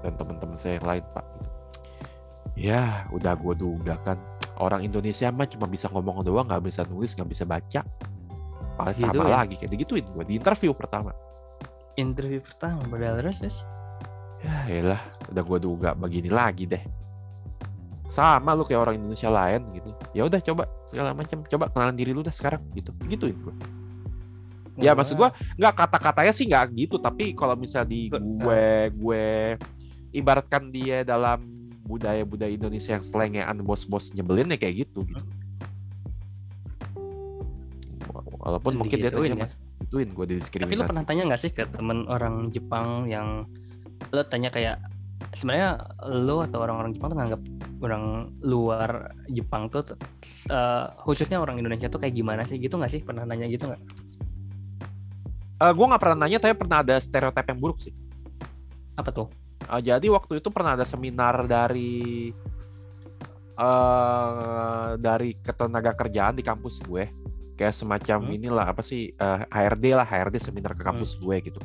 dan 0.00 0.14
teman-teman 0.16 0.56
saya 0.56 0.78
yang 0.80 0.88
lain 0.88 1.04
pak. 1.12 1.26
Ya, 2.56 3.08
udah 3.10 3.34
gue 3.36 3.54
duga 3.56 3.96
kan 4.04 4.16
orang 4.60 4.86
Indonesia 4.86 5.28
mah 5.32 5.48
cuma 5.48 5.66
bisa 5.66 5.90
ngomong 5.90 6.22
doang, 6.22 6.46
nggak 6.48 6.64
bisa 6.64 6.86
nulis, 6.86 7.12
nggak 7.18 7.30
bisa 7.30 7.44
baca. 7.44 7.80
Paling 8.78 8.96
gitu 8.96 9.12
sama 9.12 9.28
ya? 9.28 9.34
lagi 9.44 9.54
kayak 9.60 9.72
digituin 9.76 10.06
gue 10.06 10.24
di 10.24 10.34
interview 10.40 10.72
pertama. 10.72 11.12
Interview 11.98 12.40
pertama, 12.40 12.80
padahal 12.88 13.20
terus? 13.20 13.66
Ya, 14.42 14.82
lah, 14.82 15.00
udah 15.30 15.42
gue 15.46 15.58
duga 15.62 15.90
begini 15.94 16.30
lagi 16.30 16.66
deh. 16.66 16.82
Sama 18.10 18.52
lu 18.52 18.66
kayak 18.66 18.82
orang 18.90 18.94
Indonesia 18.98 19.30
lain 19.30 19.62
gitu. 19.72 19.90
Ya 20.12 20.26
udah 20.26 20.42
coba 20.42 20.68
segala 20.90 21.14
macam. 21.14 21.46
Coba 21.46 21.70
kenalan 21.70 21.96
diri 21.96 22.10
lu 22.12 22.20
dah 22.20 22.34
sekarang 22.34 22.60
gitu. 22.74 22.90
Gituin 23.06 23.38
gue 23.38 23.54
ya 24.80 24.96
maksud 24.96 25.20
gue 25.20 25.28
nggak 25.60 25.74
kata-katanya 25.76 26.32
sih 26.32 26.48
nggak 26.48 26.64
gitu 26.72 26.96
tapi 26.96 27.36
kalau 27.36 27.52
misal 27.52 27.84
di 27.84 28.08
gue 28.08 28.88
gue 28.88 29.24
ibaratkan 30.16 30.72
dia 30.72 31.04
dalam 31.04 31.44
budaya-budaya 31.84 32.52
Indonesia 32.56 32.96
yang 32.96 33.04
selengean 33.04 33.58
bos-bos 33.60 34.14
nyebelin 34.16 34.54
ya 34.54 34.58
kayak 34.60 34.88
gitu 34.88 35.04
gitu. 35.04 35.24
Walaupun 38.42 38.74
mungkin 38.80 38.96
dia 38.98 39.10
tanya 39.12 39.38
ya? 39.38 39.38
mas 39.38 39.54
gue 39.92 40.02
didiskriminasi 40.08 40.72
tapi 40.72 40.80
lu 40.82 40.88
pernah 40.88 41.04
tanya 41.04 41.22
nggak 41.30 41.40
sih 41.42 41.50
ke 41.52 41.68
temen 41.68 42.08
orang 42.08 42.48
Jepang 42.50 43.06
yang 43.06 43.44
lo 44.10 44.22
tanya 44.26 44.50
kayak 44.50 44.82
sebenarnya 45.32 45.78
lo 46.02 46.42
atau 46.42 46.58
orang-orang 46.60 46.90
Jepang 46.92 47.14
tuh 47.14 47.18
nganggap 47.18 47.42
orang 47.82 48.04
luar 48.42 49.14
Jepang 49.30 49.70
tuh 49.70 49.94
uh, 50.50 50.86
khususnya 51.02 51.38
orang 51.38 51.58
Indonesia 51.58 51.90
tuh 51.90 52.02
kayak 52.02 52.14
gimana 52.14 52.42
sih 52.46 52.58
gitu 52.58 52.78
nggak 52.78 52.92
sih 52.92 53.00
pernah 53.02 53.22
nanya 53.22 53.46
gitu 53.46 53.70
nggak? 53.70 53.82
Uh, 55.62 55.70
eh, 55.70 55.72
gue 55.74 55.86
nggak 55.86 56.02
pernah 56.02 56.18
nanya 56.26 56.38
tapi 56.42 56.54
pernah 56.58 56.82
ada 56.82 56.98
stereotip 56.98 57.46
yang 57.46 57.58
buruk 57.62 57.78
sih. 57.82 57.94
Apa 58.98 59.10
tuh? 59.14 59.28
Uh, 59.70 59.78
jadi 59.78 60.06
waktu 60.10 60.42
itu 60.42 60.48
pernah 60.50 60.74
ada 60.74 60.86
seminar 60.86 61.46
dari 61.46 62.30
uh, 63.58 64.98
dari 64.98 65.38
ketenaga 65.38 65.94
kerjaan 65.94 66.34
di 66.38 66.44
kampus 66.44 66.82
gue 66.82 67.08
kayak 67.56 67.74
semacam 67.76 68.18
hmm. 68.26 68.36
inilah 68.42 68.66
apa 68.74 68.82
sih 68.82 69.12
uh, 69.20 69.44
HRD 69.52 69.94
lah 69.94 70.06
HRD 70.08 70.36
seminar 70.40 70.72
ke 70.74 70.82
kampus 70.82 71.14
hmm. 71.14 71.20
gue 71.22 71.36
gitu 71.52 71.60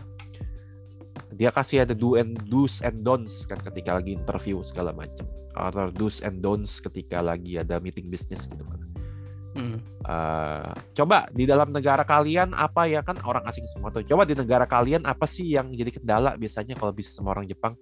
dia 1.38 1.54
kasih 1.54 1.86
ada 1.86 1.94
do 1.94 2.18
and 2.18 2.34
do's 2.50 2.82
and 2.82 3.06
don'ts 3.06 3.46
kan 3.46 3.62
ketika 3.62 4.02
lagi 4.02 4.18
interview 4.18 4.66
segala 4.66 4.90
macam 4.90 5.30
atau 5.54 5.94
do's 5.94 6.26
and 6.26 6.42
don'ts 6.42 6.82
ketika 6.82 7.22
lagi 7.22 7.62
ada 7.62 7.78
meeting 7.78 8.10
bisnis 8.10 8.50
gitu 8.50 8.66
kan. 8.66 8.82
Mm. 9.58 9.82
Uh, 10.06 10.70
coba 10.94 11.26
di 11.34 11.50
dalam 11.50 11.74
negara 11.74 12.06
kalian 12.06 12.54
apa 12.54 12.86
ya 12.86 13.02
kan 13.02 13.18
orang 13.26 13.42
asing 13.50 13.66
semua 13.70 13.90
tuh. 13.90 14.06
Coba 14.06 14.26
di 14.26 14.38
negara 14.38 14.70
kalian 14.70 15.06
apa 15.06 15.26
sih 15.26 15.58
yang 15.58 15.74
jadi 15.74 15.94
kendala 15.98 16.38
biasanya 16.38 16.78
kalau 16.78 16.94
bisa 16.94 17.10
sama 17.10 17.34
orang 17.34 17.50
Jepang? 17.50 17.74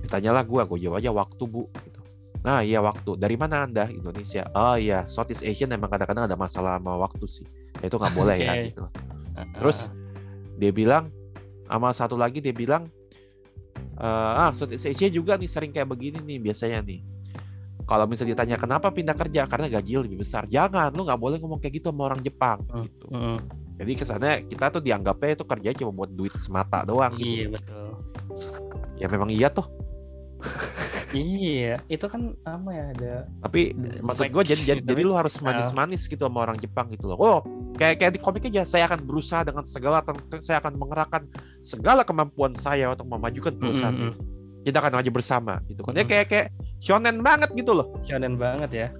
Ditanyalah 0.00 0.44
gue, 0.48 0.62
gue 0.64 0.78
jawab 0.88 1.00
aja 1.00 1.10
waktu 1.12 1.44
bu. 1.44 1.68
Gitu. 1.68 2.00
Nah 2.44 2.64
iya 2.64 2.80
waktu. 2.80 3.12
Dari 3.20 3.36
mana 3.36 3.68
anda? 3.68 3.84
Indonesia. 3.92 4.48
Oh 4.56 4.76
iya 4.80 5.04
Southeast 5.04 5.44
Asian 5.44 5.68
emang 5.72 5.92
kadang-kadang 5.92 6.28
ada 6.28 6.36
masalah 6.36 6.80
sama 6.80 6.96
waktu 6.96 7.24
sih. 7.28 7.46
Itu 7.84 8.00
nggak 8.00 8.14
boleh 8.16 8.36
okay. 8.40 8.48
ya 8.48 8.52
gitu. 8.72 8.84
Terus 9.60 9.92
dia 10.56 10.72
bilang 10.72 11.12
sama 11.66 11.90
satu 11.92 12.14
lagi 12.14 12.38
dia 12.38 12.54
bilang 12.54 12.86
uh, 13.98 14.48
ah 14.48 14.50
Southeast 14.54 14.86
Asia 14.86 15.10
juga 15.10 15.34
nih 15.36 15.50
sering 15.50 15.70
kayak 15.74 15.90
begini 15.90 16.18
nih 16.22 16.38
biasanya 16.40 16.80
nih. 16.82 17.00
Kalau 17.86 18.02
misalnya 18.10 18.34
ditanya 18.34 18.58
kenapa 18.58 18.90
pindah 18.90 19.14
kerja? 19.14 19.46
Karena 19.46 19.70
gaji 19.70 20.02
lebih 20.02 20.26
besar. 20.26 20.50
Jangan 20.50 20.90
lu 20.90 21.06
nggak 21.06 21.20
boleh 21.22 21.38
ngomong 21.38 21.62
kayak 21.62 21.78
gitu 21.78 21.94
sama 21.94 22.10
orang 22.10 22.18
Jepang 22.18 22.58
uh, 22.74 22.82
gitu. 22.82 23.06
uh. 23.14 23.38
jadi 23.76 23.92
kesannya 23.92 24.32
kita 24.48 24.66
tuh 24.72 24.82
dianggapnya 24.82 25.36
itu 25.36 25.44
kerja 25.44 25.68
cuma 25.76 25.92
buat 25.92 26.10
duit 26.10 26.32
semata 26.40 26.80
doang 26.82 27.12
gitu. 27.14 27.28
iya 27.28 27.46
betul. 27.52 27.88
Ya 28.96 29.06
memang 29.12 29.28
iya 29.28 29.52
tuh 29.52 29.68
iya 31.14 31.78
itu 31.86 32.06
kan 32.10 32.34
apa 32.42 32.70
ya 32.74 32.84
ada 32.96 33.12
tapi 33.44 33.76
maksud 34.02 34.26
gue 34.32 34.42
jadi 34.42 34.62
jadi, 34.74 34.80
jadi 34.82 35.02
lu 35.06 35.14
harus 35.14 35.38
manis-manis 35.38 36.10
gitu 36.10 36.26
sama 36.26 36.42
orang 36.42 36.58
Jepang 36.58 36.90
gitu 36.90 37.12
loh. 37.12 37.18
Oh 37.18 37.38
kayak 37.76 38.00
kayak 38.02 38.12
di 38.16 38.20
komik 38.20 38.48
aja 38.48 38.64
saya 38.64 38.88
akan 38.90 39.04
berusaha 39.04 39.44
dengan 39.46 39.62
segala 39.62 40.02
saya 40.40 40.58
akan 40.58 40.74
mengerahkan 40.80 41.22
segala 41.62 42.02
kemampuan 42.02 42.56
saya 42.56 42.90
untuk 42.90 43.06
memajukan 43.06 43.52
perusahaan 43.54 43.94
mm 43.94 44.10
-hmm. 44.16 44.64
kita 44.66 44.76
akan 44.82 44.92
maju 44.98 45.10
bersama 45.14 45.54
gitu 45.70 45.80
kan. 45.86 45.92
Mm 45.94 46.00
-hmm. 46.02 46.10
kayak 46.10 46.26
kayak 46.26 46.46
shonen 46.82 47.22
banget 47.22 47.50
gitu 47.54 47.72
loh. 47.76 47.86
Shonen 48.02 48.34
banget 48.34 48.70
ya. 48.72 48.88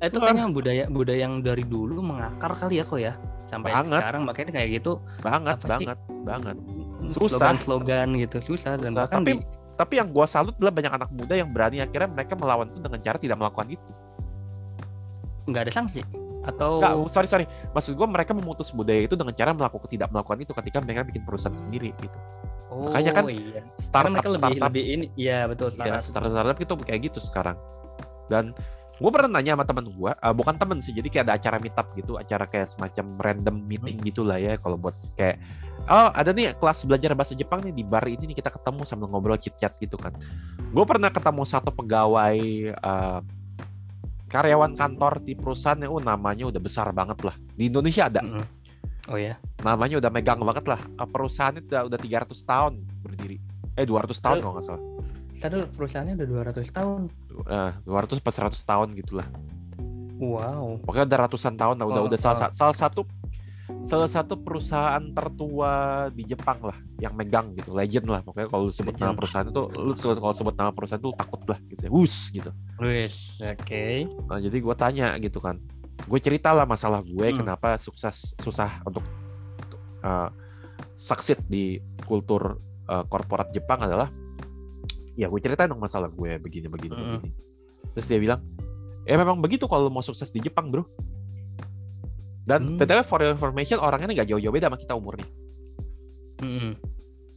Itu 0.00 0.16
kayaknya 0.16 0.48
budaya 0.48 0.84
budaya 0.88 1.28
yang 1.28 1.44
dari 1.44 1.60
dulu 1.60 2.00
mengakar 2.00 2.56
kali 2.56 2.80
ya 2.80 2.84
kok 2.88 2.96
ya. 2.96 3.14
Sampai 3.44 3.74
Banget. 3.74 4.00
sekarang 4.00 4.22
makanya 4.24 4.52
kayak 4.56 4.68
gitu. 4.80 4.92
Banget 5.20 5.56
sih? 5.60 5.68
banget 5.68 5.98
banget. 6.24 6.56
Susah. 7.12 7.36
slogan-slogan 7.36 8.08
gitu. 8.16 8.38
Susah 8.54 8.78
dan 8.80 8.94
Susah, 8.94 8.98
bahkan 9.04 9.20
tapi 9.20 9.32
di- 9.36 9.59
tapi 9.80 9.96
yang 9.96 10.12
gua 10.12 10.28
salut 10.28 10.52
adalah 10.60 10.76
banyak 10.76 10.92
anak 10.92 11.08
muda 11.08 11.32
yang 11.40 11.48
berani 11.56 11.80
akhirnya 11.80 12.12
mereka 12.12 12.36
melawan 12.36 12.68
itu 12.68 12.84
dengan 12.84 13.00
cara 13.00 13.16
tidak 13.16 13.36
melakukan 13.40 13.68
itu. 13.72 13.88
Nggak 15.48 15.62
ada 15.64 15.72
sanksi? 15.72 16.04
Atau 16.44 16.84
Nggak, 16.84 16.92
sorry 17.08 17.28
sorry. 17.32 17.46
Maksud 17.72 17.96
gua 17.96 18.04
mereka 18.04 18.36
memutus 18.36 18.68
budaya 18.76 19.08
itu 19.08 19.16
dengan 19.16 19.32
cara 19.32 19.56
melakukan 19.56 19.88
tidak 19.88 20.12
melakukan 20.12 20.44
itu 20.44 20.52
ketika 20.52 20.84
mereka 20.84 21.08
bikin 21.08 21.24
perusahaan 21.24 21.56
sendiri 21.56 21.96
gitu. 21.96 22.18
Oh, 22.68 22.92
makanya 22.92 23.12
kan 23.16 23.24
iya. 23.32 23.64
Startup 23.80 24.12
mereka 24.12 24.28
lebih 24.28 24.52
startup 24.52 24.68
lebih 24.68 24.84
ini 24.84 25.06
iya 25.16 25.48
betul 25.48 25.72
ya, 25.72 25.74
startup. 25.74 26.04
startup 26.04 26.30
startup 26.36 26.58
itu 26.60 26.74
kayak 26.84 27.00
gitu 27.08 27.18
sekarang. 27.24 27.56
Dan 28.28 28.52
gue 29.00 29.10
pernah 29.10 29.40
nanya 29.40 29.56
sama 29.56 29.64
temen 29.64 29.88
gue 29.88 30.12
bukan 30.36 30.54
temen 30.60 30.78
sih 30.84 30.92
jadi 30.92 31.08
kayak 31.08 31.24
ada 31.24 31.34
acara 31.40 31.56
meetup 31.56 31.88
gitu 31.96 32.20
acara 32.20 32.44
kayak 32.44 32.68
semacam 32.68 33.06
random 33.16 33.56
meeting 33.64 33.96
gitu 34.04 34.28
lah 34.28 34.36
ya 34.36 34.60
kalau 34.60 34.76
buat 34.76 34.92
kayak 35.16 35.40
oh 35.88 36.08
ada 36.12 36.30
nih 36.36 36.52
kelas 36.60 36.84
belajar 36.84 37.16
bahasa 37.16 37.32
Jepang 37.32 37.64
nih 37.64 37.72
di 37.72 37.84
bar 37.86 38.04
ini 38.04 38.28
nih 38.28 38.36
kita 38.36 38.52
ketemu 38.52 38.84
sambil 38.84 39.08
ngobrol 39.08 39.40
chit 39.40 39.56
chat 39.56 39.72
gitu 39.80 39.96
kan. 39.96 40.12
Gue 40.70 40.84
pernah 40.84 41.08
ketemu 41.08 41.42
satu 41.48 41.72
pegawai 41.72 42.36
eh, 42.76 43.20
karyawan 44.28 44.76
kantor 44.76 45.24
di 45.24 45.32
perusahaan 45.34 45.80
yang 45.80 45.96
oh, 45.96 46.02
namanya 46.02 46.46
udah 46.52 46.60
besar 46.60 46.92
banget 46.92 47.24
lah. 47.24 47.36
Di 47.56 47.72
Indonesia 47.72 48.06
ada. 48.10 48.20
Mm-mm. 48.20 48.44
oh 49.10 49.18
ya 49.18 49.34
namanya 49.64 49.98
udah 49.98 50.10
megang 50.12 50.40
banget 50.44 50.64
lah. 50.68 50.80
Eh, 50.80 51.08
perusahaannya 51.08 51.64
udah 51.66 51.82
udah 51.88 51.98
300 51.98 52.36
tahun 52.44 52.72
berdiri. 53.00 53.38
Eh 53.80 53.86
200 53.88 54.12
tahun 54.20 54.36
Lalu- 54.38 54.44
kalau 54.44 54.54
nggak 54.60 54.66
salah 54.68 54.84
Sadar 55.40 55.64
perusahaannya 55.72 56.14
udah 56.14 56.28
200 56.52 56.68
tahun 56.68 57.00
Eh, 57.48 57.70
200 57.88 58.20
pas 58.20 58.34
100 58.36 58.52
tahun 58.60 58.88
gitulah 58.94 59.24
wow 60.20 60.76
Pokoknya 60.84 61.06
udah 61.08 61.18
ratusan 61.24 61.54
tahun 61.56 61.80
lah, 61.80 61.86
udah 61.88 62.02
Oh, 62.04 62.08
udah 62.08 62.18
salah, 62.20 62.36
oh. 62.36 62.40
sa- 62.44 62.52
salah 62.52 62.76
satu 62.76 63.02
salah 63.80 64.10
satu 64.10 64.34
perusahaan 64.36 65.00
tertua 65.00 65.72
di 66.10 66.26
Jepang 66.26 66.60
lah 66.60 66.76
yang 66.98 67.14
megang 67.14 67.54
gitu, 67.54 67.72
legend 67.72 68.04
lah. 68.04 68.20
Pokoknya 68.20 68.50
kalau 68.50 68.66
lu 68.66 68.74
sebut 68.74 68.92
nama 68.92 69.08
Legend. 69.08 69.16
perusahaan 69.16 69.46
itu, 69.46 69.62
lu 69.78 69.92
kalau 69.96 70.34
sebut 70.34 70.52
nama 70.52 70.68
perusahaan 70.68 71.00
itu 71.00 71.08
takut 71.14 71.40
lah 71.46 71.58
gitu, 71.64 71.82
ya. 71.86 71.90
Wus 71.90 72.28
gitu. 72.28 72.50
Wis, 72.76 73.38
oke. 73.40 73.86
Nah, 74.26 74.36
jadi 74.36 74.56
gue 74.58 74.74
tanya 74.74 75.14
gitu 75.16 75.38
kan, 75.38 75.56
gue 76.02 76.18
cerita 76.18 76.50
lah 76.50 76.66
masalah 76.66 77.00
gue 77.00 77.24
Hmm. 77.30 77.40
kenapa 77.40 77.78
sukses 77.78 78.34
susah 78.36 78.82
untuk 78.84 79.06
uh, 80.02 80.28
succeed 80.92 81.40
di 81.46 81.78
kultur 82.04 82.58
uh, 82.84 83.06
korporat 83.06 83.48
Jepang 83.48 83.80
adalah 83.80 84.10
ya 85.14 85.26
gue 85.26 85.40
ceritain 85.40 85.66
dong 85.66 85.82
masalah 85.82 86.08
gue 86.08 86.38
begini 86.38 86.66
begini 86.66 86.94
begini. 86.94 87.30
Terus 87.94 88.06
dia 88.06 88.20
bilang, 88.20 88.40
ya 89.02 89.16
memang 89.16 89.40
begitu 89.40 89.66
kalau 89.66 89.90
mau 89.90 90.02
sukses 90.02 90.30
di 90.30 90.38
Jepang 90.38 90.70
bro. 90.70 90.84
Dan 92.40 92.74
Hmm. 92.74 92.78
btw 92.80 93.04
for 93.04 93.22
your 93.22 93.30
information 93.30 93.78
orangnya 93.78 94.10
nggak 94.10 94.28
jauh-jauh 94.34 94.50
beda 94.50 94.66
sama 94.66 94.78
kita 94.80 94.98
umurnya, 94.98 95.28
Mm-mm. 96.42 96.72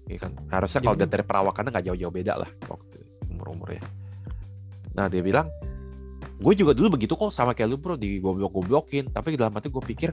ya 0.09 0.17
kan? 0.17 0.31
Harusnya 0.49 0.79
kalau 0.81 0.97
Jadi- 0.97 1.11
dari 1.11 1.23
perawakannya 1.27 1.69
nggak 1.69 1.85
jauh-jauh 1.91 2.13
beda 2.13 2.33
lah 2.39 2.49
waktu 2.65 2.97
umur-umurnya. 3.29 3.83
Nah 4.97 5.05
dia 5.11 5.21
bilang, 5.21 5.51
gue 6.39 6.53
juga 6.55 6.73
dulu 6.73 6.97
begitu 6.97 7.13
kok 7.13 7.29
sama 7.29 7.53
kayak 7.53 7.69
lu 7.69 7.77
bro, 7.77 7.93
di 7.93 8.17
goblok-goblokin. 8.17 9.13
Tapi 9.13 9.37
dalam 9.37 9.53
hati 9.53 9.69
gue 9.69 9.83
pikir, 9.83 10.09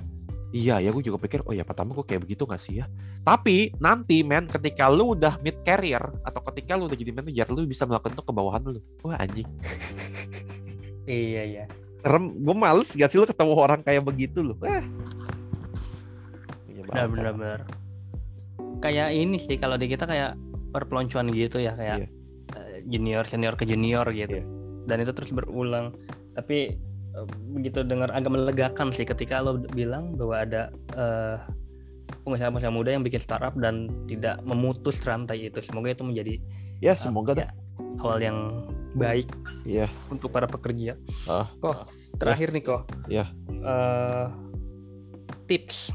iya 0.50 0.82
ya 0.82 0.90
gue 0.90 1.02
juga 1.02 1.18
pikir, 1.22 1.46
oh 1.46 1.54
ya 1.54 1.62
pertama 1.62 1.94
gue 1.94 2.02
kayak 2.02 2.26
begitu 2.26 2.42
gak 2.46 2.58
sih 2.58 2.82
ya? 2.82 2.86
Tapi 3.22 3.74
nanti 3.78 4.26
men, 4.26 4.50
ketika 4.50 4.90
lu 4.90 5.14
udah 5.14 5.38
mid 5.40 5.54
career 5.62 6.02
atau 6.26 6.40
ketika 6.50 6.74
lu 6.74 6.90
udah 6.90 6.98
jadi 6.98 7.12
manajer, 7.14 7.46
lu 7.50 7.62
bisa 7.66 7.86
melakukan 7.86 8.18
itu 8.18 8.22
ke 8.26 8.32
bawahan 8.34 8.62
lu. 8.66 8.80
Wah 9.06 9.18
anjing. 9.18 9.46
Iya 11.10 11.42
iya. 11.42 11.64
Serem, 12.00 12.38
gue 12.38 12.54
males 12.56 12.90
gak 12.94 13.10
sih 13.10 13.18
lu 13.18 13.26
ketemu 13.26 13.52
orang 13.54 13.80
kayak 13.82 14.02
begitu 14.06 14.42
lu? 14.42 14.54
Eh. 14.66 14.82
Benar 16.90 17.34
benar. 17.36 17.60
Kayak 18.80 19.12
ini 19.12 19.36
sih 19.36 19.60
kalau 19.60 19.76
di 19.76 19.86
kita 19.86 20.08
kayak 20.08 20.34
perpeloncoan 20.72 21.30
gitu 21.34 21.60
ya 21.60 21.74
kayak 21.76 22.06
Iya. 22.06 22.08
eh, 22.56 22.76
junior 22.88 23.24
senior 23.26 23.54
ke 23.54 23.68
junior 23.68 24.06
gitu. 24.10 24.40
Iya. 24.40 24.44
Dan 24.88 24.96
itu 25.04 25.12
terus 25.14 25.30
berulang. 25.30 25.94
Tapi 26.34 26.74
begitu 27.50 27.82
dengar 27.82 28.10
agak 28.10 28.30
melegakan 28.30 28.94
sih 28.94 29.04
ketika 29.04 29.42
lo 29.42 29.58
bilang 29.74 30.14
bahwa 30.14 30.36
ada 30.38 30.62
eh, 30.94 31.36
pengusaha-pengusaha 32.22 32.72
muda 32.72 32.90
yang 32.94 33.02
bikin 33.02 33.18
startup 33.18 33.54
dan 33.58 33.90
tidak 34.06 34.38
memutus 34.42 35.02
rantai 35.02 35.50
itu. 35.50 35.58
Semoga 35.60 35.94
itu 35.94 36.02
menjadi 36.02 36.34
Ya 36.80 36.96
semoga 36.96 37.36
dah. 37.36 37.44
ya, 37.44 37.50
awal 38.00 38.18
yang 38.18 38.38
baik 38.96 39.28
Iya. 39.62 39.86
untuk 40.08 40.32
para 40.32 40.48
pekerja. 40.48 40.96
Ah. 41.28 41.46
Kok 41.60 41.86
terakhir 42.18 42.50
nih 42.50 42.64
kok. 42.64 42.82
Iya. 43.06 43.30
Eh, 43.50 44.26
tips 45.46 45.90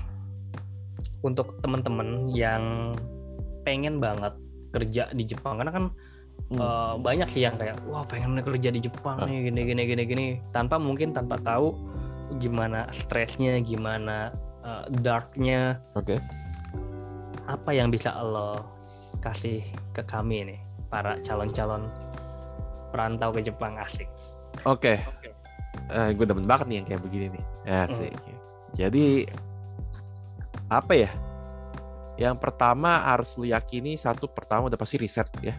untuk 1.24 1.58
teman-teman 1.60 2.30
yang 2.32 2.94
pengen 3.66 3.98
banget 3.98 4.36
kerja 4.70 5.10
di 5.10 5.24
Jepang 5.26 5.58
karena 5.58 5.72
kan 5.74 5.86
Hmm. 6.46 6.62
eh, 6.62 6.94
banyak 7.02 7.26
sih 7.26 7.42
yang 7.42 7.58
kayak 7.58 7.82
wah 7.90 8.06
pengen 8.06 8.38
kerja 8.38 8.70
di 8.70 8.78
Jepang 8.78 9.18
Ah. 9.18 9.26
nih 9.26 9.50
gini 9.50 9.62
gini 9.66 9.82
gini 9.86 10.04
gini 10.06 10.26
tanpa 10.54 10.78
mungkin 10.78 11.10
tanpa 11.10 11.42
tahu 11.42 11.74
gimana 12.38 12.86
stresnya 12.94 13.58
gimana 13.60 14.30
eh, 14.62 14.86
darknya 15.02 15.82
Oke. 15.98 16.22
apa 17.46 17.70
yang 17.74 17.90
bisa 17.90 18.14
lo 18.22 18.62
kasih 19.18 19.66
ke 19.90 20.06
kami 20.06 20.54
nih 20.54 20.60
para 20.86 21.18
calon-calon 21.22 21.90
perantau 22.94 23.34
ke 23.34 23.42
Jepang 23.42 23.76
asik 23.78 24.06
Oke. 24.64 25.02
Eh, 25.92 26.10
gue 26.16 26.26
demen 26.26 26.48
banget 26.48 26.66
nih 26.72 26.76
yang 26.80 26.88
kayak 26.88 27.02
begini 27.04 27.28
nih. 27.36 27.44
Asik. 27.68 28.16
Jadi 28.74 29.28
apa 30.72 30.94
ya? 30.96 31.12
Yang 32.16 32.40
pertama 32.40 33.04
harus 33.04 33.36
lu 33.36 33.44
yakini 33.44 34.00
satu 34.00 34.32
pertama 34.32 34.72
udah 34.72 34.80
pasti 34.80 34.96
riset 34.96 35.28
ya. 35.44 35.52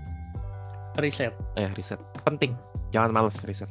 Riset 0.98 1.32
Eh 1.54 1.68
riset 1.72 2.00
penting. 2.22 2.52
Jangan 2.90 3.10
males 3.10 3.36
riset. 3.42 3.68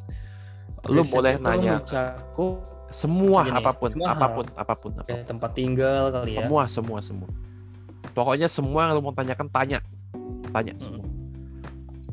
Lu 0.85 1.01
Riset 1.01 1.13
boleh 1.13 1.33
nanya 1.37 1.81
mencakup 1.81 2.61
semua 2.93 3.43
Gini, 3.43 3.57
apa 3.57 3.71
pun, 3.73 3.89
semua 3.91 4.13
hal. 4.13 4.17
apa 4.21 4.27
pun, 4.29 4.45
apa 4.55 4.73
pun, 4.77 4.91
apa 4.93 5.01
pun. 5.01 5.09
kayak 5.09 5.25
tempat 5.25 5.51
tinggal 5.51 6.03
kali 6.13 6.37
ya 6.37 6.45
Semua, 6.45 6.63
semua, 6.69 6.99
semua. 7.01 7.29
Pokoknya 8.13 8.47
semua 8.47 8.87
yang 8.87 8.95
lu 8.95 9.01
mau 9.01 9.11
tanyakan 9.11 9.49
tanya. 9.49 9.79
Tanya 10.53 10.73
Hmm. 10.77 10.83
semua. 10.83 11.05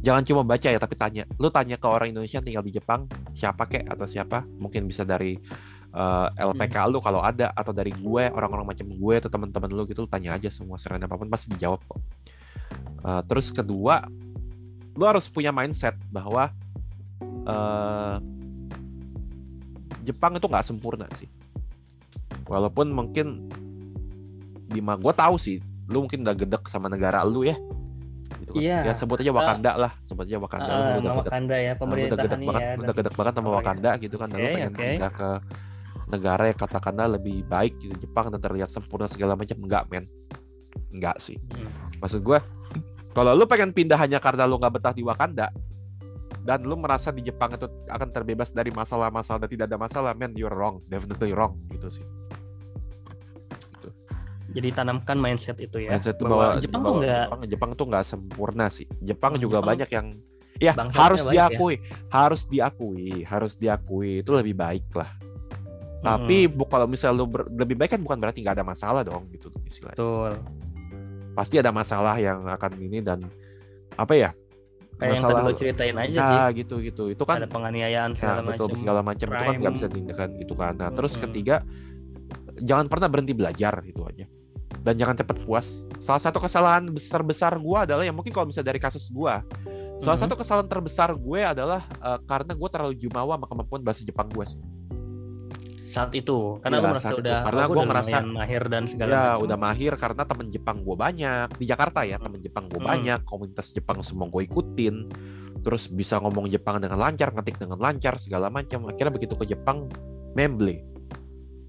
Jangan 0.02 0.22
cuma 0.26 0.42
baca 0.42 0.66
ya, 0.66 0.80
tapi 0.82 0.98
tanya. 0.98 1.22
Lu 1.38 1.46
tanya 1.46 1.78
ke 1.78 1.86
orang 1.86 2.10
Indonesia 2.10 2.42
yang 2.42 2.46
tinggal 2.48 2.64
di 2.66 2.74
Jepang, 2.74 3.06
siapa 3.38 3.70
kek 3.70 3.86
atau 3.86 4.02
siapa? 4.02 4.42
Mungkin 4.58 4.88
bisa 4.88 5.06
dari 5.06 5.38
eh, 5.92 6.28
LPK 6.40 6.88
lu 6.88 6.98
kalau 6.98 7.20
ada 7.20 7.52
atau 7.52 7.70
dari 7.70 7.92
gue, 7.92 8.24
orang-orang 8.32 8.72
macam 8.72 8.88
gue 8.88 9.14
atau 9.20 9.28
teman-teman 9.28 9.70
lu 9.70 9.84
gitu, 9.84 10.02
lu 10.02 10.10
tanya 10.10 10.34
aja 10.34 10.48
semua 10.48 10.80
serana 10.80 11.04
apa 11.04 11.14
pun 11.14 11.28
pasti 11.28 11.52
dijawab 11.52 11.84
kok. 11.84 12.00
Eh, 13.04 13.22
terus 13.28 13.52
kedua, 13.52 14.00
lu 14.92 15.04
harus 15.04 15.26
punya 15.26 15.50
mindset 15.50 15.96
bahwa 16.08 16.52
eh, 17.44 18.16
Jepang 20.02 20.34
itu 20.34 20.46
nggak 20.46 20.66
sempurna 20.66 21.06
sih. 21.14 21.30
Walaupun 22.44 22.90
mungkin 22.90 23.46
di 24.66 24.82
ma 24.82 24.98
gue 24.98 25.14
tahu 25.14 25.38
sih, 25.38 25.62
lu 25.86 26.02
mungkin 26.02 26.26
udah 26.26 26.34
gedek 26.34 26.66
sama 26.66 26.90
negara 26.90 27.22
lu 27.22 27.46
ya. 27.46 27.54
Gitu 28.42 28.50
kan. 28.50 28.58
Iya. 28.58 28.78
Ya 28.90 28.92
sebut 28.92 29.22
aja 29.22 29.30
Wakanda 29.30 29.78
lah, 29.78 29.92
sebut 30.10 30.26
aja 30.26 30.42
Wakanda. 30.42 30.66
Lu 30.66 30.74
Ah, 30.74 30.76
udah 30.76 30.90
nama 30.90 30.98
gedek 30.98 31.22
Wakanda 31.22 31.56
ya 31.56 31.72
Nah, 31.72 31.86
udah 31.86 32.18
gedek 32.18 32.32
ini 32.34 32.46
banget, 32.50 32.62
ya 32.62 32.72
udah 32.74 32.94
gedek 32.98 33.14
banget 33.14 33.32
sama. 33.38 33.48
Wakanda 33.54 33.90
gitu 33.96 34.16
kan. 34.18 34.28
Lalu 34.28 34.42
Oke, 34.42 34.50
pengen 34.52 34.72
oke. 34.72 34.82
pindah 34.82 35.12
ke 35.12 35.30
negara 36.10 36.42
yang 36.44 36.58
katakanlah 36.58 37.08
lebih 37.14 37.36
baik 37.46 37.74
gitu 37.78 37.94
Jepang 37.96 38.28
dan 38.28 38.40
terlihat 38.42 38.68
sempurna 38.68 39.06
segala 39.06 39.32
macam 39.32 39.56
enggak 39.56 39.86
men 39.88 40.04
enggak 40.92 41.16
sih 41.16 41.40
Hmm. 41.56 41.72
maksud 42.04 42.20
gue 42.20 42.36
kalau 43.12 43.36
lu 43.36 43.44
pengen 43.44 43.70
pindah 43.70 43.96
hanya 44.00 44.18
karena 44.18 44.48
lu 44.48 44.56
nggak 44.56 44.72
betah 44.80 44.94
di 44.96 45.04
Wakanda 45.04 45.52
dan 46.42 46.64
lu 46.66 46.74
merasa 46.74 47.14
di 47.14 47.22
Jepang 47.22 47.54
itu 47.54 47.68
akan 47.86 48.08
terbebas 48.10 48.50
dari 48.50 48.72
masalah-masalah 48.74 49.46
dan 49.46 49.50
tidak 49.52 49.66
ada 49.70 49.78
masalah 49.78 50.10
men 50.16 50.32
you're 50.34 50.50
wrong 50.52 50.82
definitely 50.88 51.30
wrong 51.30 51.54
gitu 51.70 51.88
sih 51.88 52.06
Jadi 54.52 54.68
tanamkan 54.68 55.16
mindset 55.16 55.56
itu 55.64 55.80
ya. 55.80 55.96
mindset 55.96 56.12
itu 56.20 56.28
bahwa 56.28 56.36
bahwa 56.52 56.60
Jepang 56.60 56.80
bahwa 56.84 56.92
tuh 56.92 57.00
nggak 57.00 57.24
Jepang, 57.24 57.40
Jepang 57.48 57.70
tuh 57.72 57.86
nggak 57.88 58.04
sempurna 58.04 58.66
sih 58.68 58.86
Jepang 59.00 59.32
Hmm, 59.36 59.42
juga 59.48 59.58
Jepang 59.62 59.70
banyak 59.72 59.90
yang 59.92 60.06
ya 60.60 60.72
harus 60.76 61.24
ya. 61.24 61.32
diakui 61.48 61.74
harus 62.12 62.42
diakui 62.46 63.24
harus 63.24 63.52
diakui 63.56 64.20
itu 64.20 64.30
lebih 64.30 64.52
baik 64.52 64.84
lah 64.92 65.08
tapi 66.02 66.50
bu, 66.50 66.66
kalau 66.66 66.90
misalnya 66.90 67.22
lu 67.22 67.26
ber- 67.30 67.48
lebih 67.48 67.78
baik 67.78 67.94
kan 67.96 68.02
bukan 68.02 68.18
berarti 68.18 68.42
nggak 68.42 68.58
ada 68.58 68.66
masalah 68.66 69.02
dong 69.06 69.30
gitu 69.30 69.48
istilahnya 69.64 69.96
betul. 69.96 70.32
Pasti 71.32 71.56
ada 71.56 71.68
masalah 71.68 72.16
yang 72.16 72.44
akan 72.44 72.72
ini 72.78 73.00
dan 73.00 73.20
apa 73.94 74.12
ya 74.12 74.30
Kayak 74.92 75.12
yang 75.12 75.24
tadi 75.24 75.42
lo 75.42 75.52
ceritain 75.52 75.96
aja 75.98 76.20
sih. 76.20 76.36
ya 76.36 76.44
gitu 76.54 76.74
gitu 76.78 77.04
itu 77.08 77.22
kan 77.24 77.42
Ada 77.42 77.48
penganiayaan 77.48 78.12
segala 78.14 78.38
Nah, 78.38 78.54
macam. 78.54 78.70
segala 78.72 79.00
macam 79.02 79.26
itu 79.26 79.34
kan 79.40 79.54
nggak 79.56 79.74
bisa 79.74 79.86
dihindarkan 79.88 80.28
gitu 80.38 80.54
kan. 80.54 80.72
Nah, 80.76 80.88
terus 80.88 81.12
Mm-mm. 81.12 81.24
ketiga 81.26 81.56
jangan 82.56 82.86
pernah 82.86 83.08
berhenti 83.08 83.32
belajar 83.32 83.82
gitu 83.82 84.04
aja. 84.04 84.28
Dan 84.78 84.94
jangan 84.94 85.14
cepat 85.16 85.42
puas. 85.42 85.82
Salah 85.98 86.18
satu 86.18 86.38
kesalahan 86.38 86.86
besar-besar 86.86 87.54
gua 87.56 87.82
adalah 87.82 88.02
yang 88.02 88.14
mungkin 88.14 88.30
kalau 88.30 88.46
misalnya 88.46 88.68
dari 88.68 88.78
kasus 88.78 89.08
gua, 89.08 89.42
salah 89.98 90.14
Mhm. 90.14 90.22
satu 90.22 90.34
kesalahan 90.34 90.66
terbesar 90.66 91.10
gue 91.12 91.40
adalah 91.40 91.82
eh, 91.82 92.18
karena 92.24 92.52
gue 92.52 92.68
terlalu 92.68 92.94
jumawa 92.96 93.38
sama 93.38 93.46
kemampuan 93.46 93.80
bahasa 93.80 94.02
Jepang 94.02 94.26
gue 94.28 94.44
sih. 94.44 94.60
Saat 95.92 96.10
itu 96.12 96.56
karena 96.58 96.76
Iya, 96.76 96.82
lu 96.82 96.88
merasa 96.88 97.04
saat 97.04 97.12
itu. 97.12 97.22
udah 97.22 97.38
Karena 97.42 97.60
oh, 97.60 97.68
udah 97.68 97.84
ngerasa- 97.84 98.08
lumayan 98.10 98.26
mahir 98.32 98.62
dan 98.66 98.82
segala 98.86 99.10
ya 99.10 99.20
macam. 99.28 99.42
udah 99.44 99.58
mahir 99.60 99.92
karena 99.94 100.22
temen 100.24 100.46
Jepang 100.48 100.76
gue 100.80 100.96
banyak 100.96 101.48
di 101.54 101.64
Jakarta 101.64 102.00
ya 102.02 102.16
temen 102.16 102.40
Jepang 102.40 102.64
gue 102.66 102.78
Hmm. 102.78 102.88
banyak 102.88 103.20
komunitas 103.22 103.66
Jepang 103.70 104.00
semua 104.00 104.26
gue 104.26 104.42
ikutin 104.42 104.94
terus 105.60 105.86
bisa 105.86 106.16
ngomong 106.16 106.48
Jepang 106.48 106.78
dengan 106.78 106.96
lancar 106.96 107.30
ngetik 107.30 107.56
dengan 107.56 107.76
lancar 107.76 108.16
segala 108.16 108.48
macam 108.48 108.82
akhirnya 108.84 109.12
begitu 109.12 109.36
ke 109.36 109.44
Jepang 109.46 109.86
memble 110.32 110.80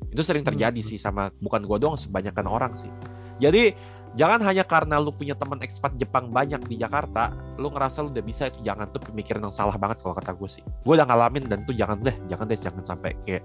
itu 0.08 0.22
sering 0.22 0.42
terjadi 0.42 0.74
Hmm. 0.76 0.88
sih 0.88 0.98
sama 0.98 1.30
bukan 1.36 1.62
gue 1.62 1.78
doang 1.78 1.94
sebanyakan 1.94 2.46
orang 2.46 2.74
sih 2.74 2.90
jadi 3.36 3.74
jangan 4.14 4.40
hanya 4.46 4.62
karena 4.62 5.02
lu 5.02 5.10
punya 5.10 5.34
teman 5.34 5.58
ekspat 5.62 5.98
Jepang 5.98 6.30
banyak 6.30 6.62
di 6.70 6.78
Jakarta 6.78 7.34
lu 7.58 7.70
ngerasa 7.70 8.06
lu 8.06 8.14
udah 8.14 8.22
bisa 8.22 8.50
itu 8.50 8.62
jangan 8.62 8.86
tuh 8.90 9.02
pemikiran 9.02 9.42
yang 9.42 9.54
salah 9.54 9.74
banget 9.74 10.02
kalau 10.06 10.14
kata 10.14 10.38
gue 10.38 10.50
sih 10.50 10.62
gue 10.62 10.94
udah 10.94 11.06
ngalamin 11.06 11.50
dan 11.50 11.66
tuh 11.66 11.74
jangan 11.74 11.98
deh 12.02 12.14
jangan 12.30 12.46
deh 12.46 12.60
jangan 12.60 12.84
sampai 12.86 13.18
kayak 13.26 13.42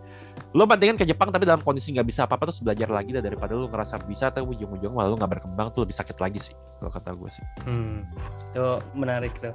lu 0.52 0.64
mendingan 0.64 0.96
ke 0.96 1.04
Jepang 1.04 1.32
tapi 1.32 1.48
dalam 1.48 1.60
kondisi 1.64 1.92
nggak 1.96 2.08
bisa 2.08 2.28
apa-apa 2.28 2.52
terus 2.52 2.60
belajar 2.60 2.88
lagi 2.88 3.16
dah 3.16 3.24
daripada 3.24 3.56
lu 3.56 3.68
ngerasa 3.68 4.00
bisa 4.04 4.28
tapi 4.28 4.44
ujung-ujung 4.44 4.92
malah 4.92 5.08
lu 5.08 5.16
nggak 5.16 5.40
berkembang 5.40 5.72
tuh 5.72 5.88
lebih 5.88 5.96
sakit 5.96 6.16
lagi 6.20 6.40
sih 6.40 6.54
kalau 6.78 6.92
kata 6.92 7.10
gue 7.16 7.30
sih 7.32 7.44
Hmm. 7.64 8.04
Itu 8.52 8.80
menarik 8.92 9.32
tuh. 9.40 9.52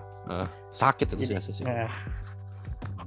sakit 0.73 1.13
itu 1.13 1.29
Jadi- 1.29 1.53
sih 1.53 1.65
Nah, 1.65 1.89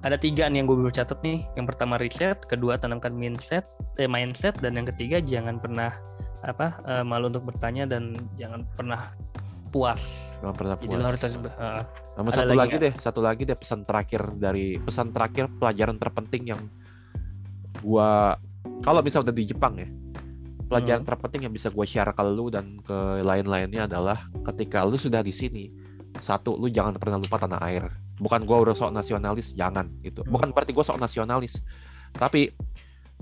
ada 0.04 0.20
tiga 0.20 0.46
nih 0.46 0.60
yang 0.62 0.68
gue 0.68 0.92
catat 0.92 1.18
nih. 1.24 1.42
Yang 1.56 1.66
pertama 1.72 1.96
riset, 1.96 2.38
kedua 2.44 2.76
tanamkan 2.76 3.16
mindset, 3.16 3.64
eh, 3.96 4.04
mindset, 4.06 4.52
dan 4.60 4.76
yang 4.76 4.84
ketiga 4.84 5.18
jangan 5.24 5.56
pernah 5.56 5.90
apa 6.46 6.78
eh, 6.86 7.02
malu 7.02 7.26
untuk 7.28 7.44
bertanya 7.44 7.84
dan 7.84 8.14
jangan 8.38 8.62
pernah 8.72 9.10
puas. 9.68 10.32
Nggak 10.40 10.54
pernah 10.56 10.74
Jadi 10.78 10.86
puas. 10.88 11.00
lo 11.02 11.06
harus 11.10 11.22
eh, 11.26 11.82
sama 12.16 12.30
satu 12.30 12.54
lagi 12.54 12.56
lagi, 12.56 12.76
deh 12.78 12.92
satu 12.96 13.20
lagi 13.20 13.42
deh 13.44 13.56
pesan 13.58 13.80
terakhir 13.82 14.22
dari 14.38 14.78
pesan 14.78 15.10
terakhir 15.10 15.50
pelajaran 15.58 15.98
terpenting 15.98 16.54
yang 16.54 16.62
gua 17.82 18.38
kalau 18.80 19.00
misal 19.04 19.20
udah 19.20 19.34
di 19.34 19.44
Jepang 19.44 19.76
ya 19.76 19.88
pelajaran 20.66 21.02
Hmm. 21.02 21.10
terpenting 21.14 21.46
yang 21.46 21.54
bisa 21.54 21.70
gue 21.70 21.86
share 21.86 22.10
ke 22.10 22.22
lu 22.26 22.50
dan 22.50 22.82
ke 22.82 23.22
lain-lainnya 23.22 23.86
adalah 23.86 24.26
ketika 24.50 24.82
lu 24.82 24.98
sudah 24.98 25.22
di 25.22 25.30
sini 25.30 25.70
satu 26.18 26.58
lu 26.58 26.66
jangan 26.66 26.96
pernah 26.98 27.22
lupa 27.22 27.38
tanah 27.38 27.62
air 27.70 27.86
bukan 28.18 28.42
gua 28.42 28.64
udah 28.66 28.74
sok 28.74 28.90
nasionalis 28.90 29.54
jangan 29.54 29.86
gitu 30.02 30.24
Hmm. 30.24 30.32
bukan 30.34 30.48
berarti 30.50 30.72
gua 30.74 30.82
sok 30.82 30.98
nasionalis 30.98 31.60
tapi 32.16 32.50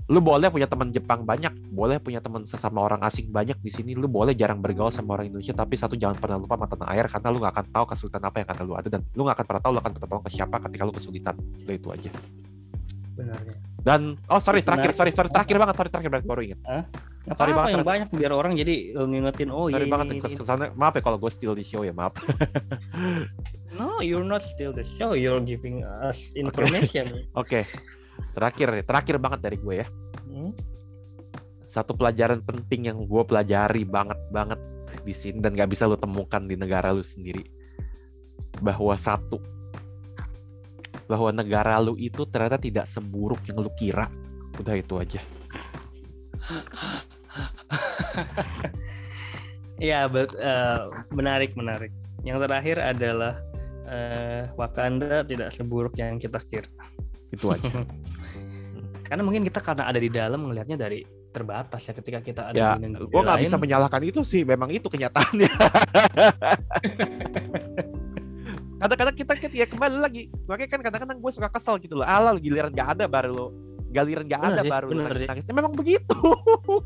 lu 0.05 0.21
boleh 0.21 0.53
punya 0.53 0.69
teman 0.69 0.93
Jepang 0.93 1.25
banyak 1.25 1.49
boleh 1.73 1.97
punya 1.97 2.21
teman 2.21 2.45
sesama 2.45 2.85
orang 2.85 3.01
asing 3.01 3.25
banyak 3.27 3.57
di 3.57 3.73
sini 3.73 3.97
lu 3.97 4.05
boleh 4.05 4.37
jarang 4.37 4.61
bergaul 4.61 4.93
sama 4.93 5.17
orang 5.17 5.33
Indonesia 5.33 5.49
tapi 5.51 5.73
satu 5.73 5.97
jangan 5.97 6.13
pernah 6.15 6.37
lupa 6.37 6.53
sama 6.53 6.69
tanah 6.69 6.87
air 6.93 7.05
karena 7.09 7.27
lu 7.33 7.37
nggak 7.41 7.53
akan 7.57 7.65
tahu 7.73 7.85
kesulitan 7.89 8.21
apa 8.21 8.35
yang 8.37 8.49
akan 8.53 8.63
lu 8.63 8.73
ada 8.77 8.87
dan 8.87 9.01
lu 9.17 9.25
nggak 9.25 9.35
akan 9.41 9.45
pernah 9.49 9.61
tahu 9.65 9.71
lu 9.73 9.79
akan 9.81 9.91
bertolong 9.97 10.23
ke 10.23 10.31
siapa 10.31 10.55
ketika 10.69 10.83
lu 10.85 10.93
kesulitan 10.93 11.35
Udah 11.65 11.73
itu 11.73 11.87
aja 11.89 12.09
benar 13.15 13.39
ya. 13.41 13.53
dan 13.81 14.01
oh 14.29 14.37
sorry 14.37 14.61
terakhir 14.61 14.93
Benar. 14.93 14.99
sorry 14.99 15.11
sorry 15.11 15.29
terakhir 15.33 15.55
banget 15.57 15.75
sorry 15.75 15.89
terakhir 15.89 16.11
banget 16.13 16.25
baru 16.27 16.41
ingat 16.45 16.61
Nggak 17.25 17.41
Sorry 17.41 17.49
apa-apa 17.49 17.57
banget, 17.57 17.73
yang 17.73 17.81
sorry. 17.81 17.89
banyak 17.89 18.09
biar 18.13 18.31
orang 18.37 18.53
jadi 18.53 18.75
eh, 18.93 19.05
ngingetin 19.09 19.49
oh 19.49 19.65
sorry 19.65 19.81
iya 19.81 19.89
banget 19.89 20.05
ini, 20.13 20.17
ini. 20.21 20.37
kesannya 20.37 20.67
maaf 20.77 20.93
ya 20.93 21.01
kalau 21.01 21.17
gue 21.17 21.31
steal 21.33 21.57
di 21.57 21.65
show 21.65 21.81
ya 21.81 21.89
maaf 21.89 22.13
No, 23.73 23.99
you're 23.99 24.23
not 24.23 24.39
still 24.39 24.71
the 24.71 24.87
show. 24.87 25.11
You're 25.13 25.43
giving 25.43 25.83
us 25.83 26.31
information. 26.39 27.27
Oke, 27.35 27.67
terakhir 28.33 28.67
nih, 28.71 28.85
terakhir 28.85 29.15
banget 29.17 29.39
dari 29.41 29.57
gue 29.59 29.75
ya. 29.83 29.87
Hmm? 30.27 30.51
Satu 31.67 31.91
pelajaran 31.97 32.39
penting 32.43 32.91
yang 32.91 33.03
gue 33.03 33.23
pelajari 33.27 33.83
banget 33.83 34.19
banget 34.31 34.59
di 35.03 35.11
sini 35.11 35.43
dan 35.43 35.53
gak 35.53 35.69
bisa 35.69 35.85
lu 35.85 35.99
temukan 35.99 36.43
di 36.43 36.55
negara 36.55 36.95
lu 36.95 37.03
sendiri. 37.03 37.43
Bahwa 38.63 38.95
satu, 38.95 39.43
bahwa 41.05 41.29
negara 41.35 41.75
lu 41.83 41.99
itu 41.99 42.23
ternyata 42.27 42.55
tidak 42.55 42.87
seburuk 42.87 43.43
yang 43.47 43.59
lu 43.59 43.71
kira. 43.75 44.07
Udah 44.55 44.75
itu 44.79 44.95
aja. 44.95 45.21
Ya, 49.75 50.07
but, 50.07 50.31
eh, 50.39 50.87
menarik 51.11 51.51
menarik. 51.59 51.91
Yang 52.23 52.47
terakhir 52.47 52.79
adalah 52.79 53.43
eh, 53.91 54.47
Wakanda 54.55 55.27
tidak 55.27 55.51
seburuk 55.51 55.99
yang 55.99 56.15
kita 56.15 56.39
kira. 56.47 56.71
Itu 57.31 57.49
aja. 57.53 57.69
Karena 59.07 59.21
mungkin 59.21 59.45
kita 59.45 59.61
karena 59.61 59.85
ada 59.85 60.01
di 60.01 60.09
dalam 60.09 60.49
melihatnya 60.49 60.81
dari 60.81 61.05
terbatas 61.29 61.77
ya 61.85 61.93
ketika 61.93 62.25
kita 62.25 62.41
ada 62.49 62.57
ya, 62.57 62.69
di 62.73 62.89
negeri 62.89 63.05
gue 63.05 63.21
nggak 63.21 63.37
bisa 63.45 63.55
menyalahkan 63.61 64.01
itu 64.01 64.25
sih. 64.25 64.41
Memang 64.41 64.73
itu 64.73 64.89
kenyataannya. 64.89 65.45
kadang-kadang 68.75 69.15
kita 69.15 69.33
kan 69.39 69.51
ya 69.55 69.65
kembali 69.65 69.97
lagi 69.97 70.21
makanya 70.45 70.69
kan 70.69 70.81
kadang-kadang 70.83 71.17
gue 71.23 71.31
suka 71.31 71.49
kesel 71.49 71.79
gitu 71.79 71.95
loh 71.97 72.05
ala 72.05 72.35
giliran 72.37 72.69
gak 72.69 72.99
ada 72.99 73.05
baru 73.07 73.31
lo 73.33 73.47
giliran 73.89 74.27
gak 74.27 74.41
Bener 74.43 74.51
ada 74.51 74.61
sih, 74.61 74.71
baru 74.71 74.85
bener 74.91 75.03
nangis 75.07 75.17
sih. 75.17 75.27
nangis 75.31 75.45
memang 75.49 75.73
begitu 75.73 76.17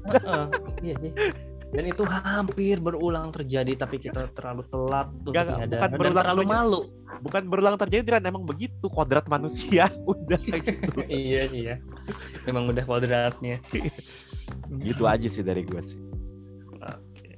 Heeh, 0.07 0.45
iya 0.85 0.95
sih. 1.01 1.11
Dan 1.69 1.85
itu 1.85 2.01
hampir 2.01 2.81
berulang 2.81 3.29
terjadi 3.29 3.77
tapi 3.77 4.01
kita 4.01 4.25
terlalu 4.33 4.65
telat 4.73 5.07
untuk 5.21 5.37
menyadari 5.37 5.69
bukan 5.69 5.89
dan 5.89 5.99
berulang 6.01 6.17
terlalu 6.17 6.41
terjadi. 6.41 6.57
malu. 6.57 6.81
bukan 7.21 7.41
berulang 7.45 7.75
terjadi 7.77 8.07
dan 8.17 8.23
emang 8.25 8.43
begitu 8.45 8.85
kodrat 8.89 9.25
manusia 9.29 9.85
udah 10.11 10.39
gitu 10.41 11.01
iya 11.09 11.45
sih 11.45 11.61
ya. 11.69 11.75
Memang 12.49 12.73
udah 12.73 12.83
kodratnya. 12.89 13.61
gitu 14.89 15.05
aja 15.05 15.27
sih 15.29 15.45
dari 15.45 15.61
gue 15.61 15.81
sih 15.81 15.99
Oke. 16.81 17.37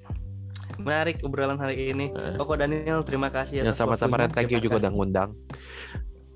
Menarik 0.80 1.20
obrolan 1.28 1.60
hari 1.60 1.92
ini. 1.92 2.12
Eh. 2.16 2.36
Pokok 2.40 2.56
Daniel, 2.56 3.04
terima 3.04 3.28
kasih 3.28 3.68
ya 3.68 3.76
sama-sama 3.76 4.32
thank 4.32 4.52
you 4.52 4.64
juga 4.64 4.88
udah 4.88 4.92
ngundang 4.96 5.30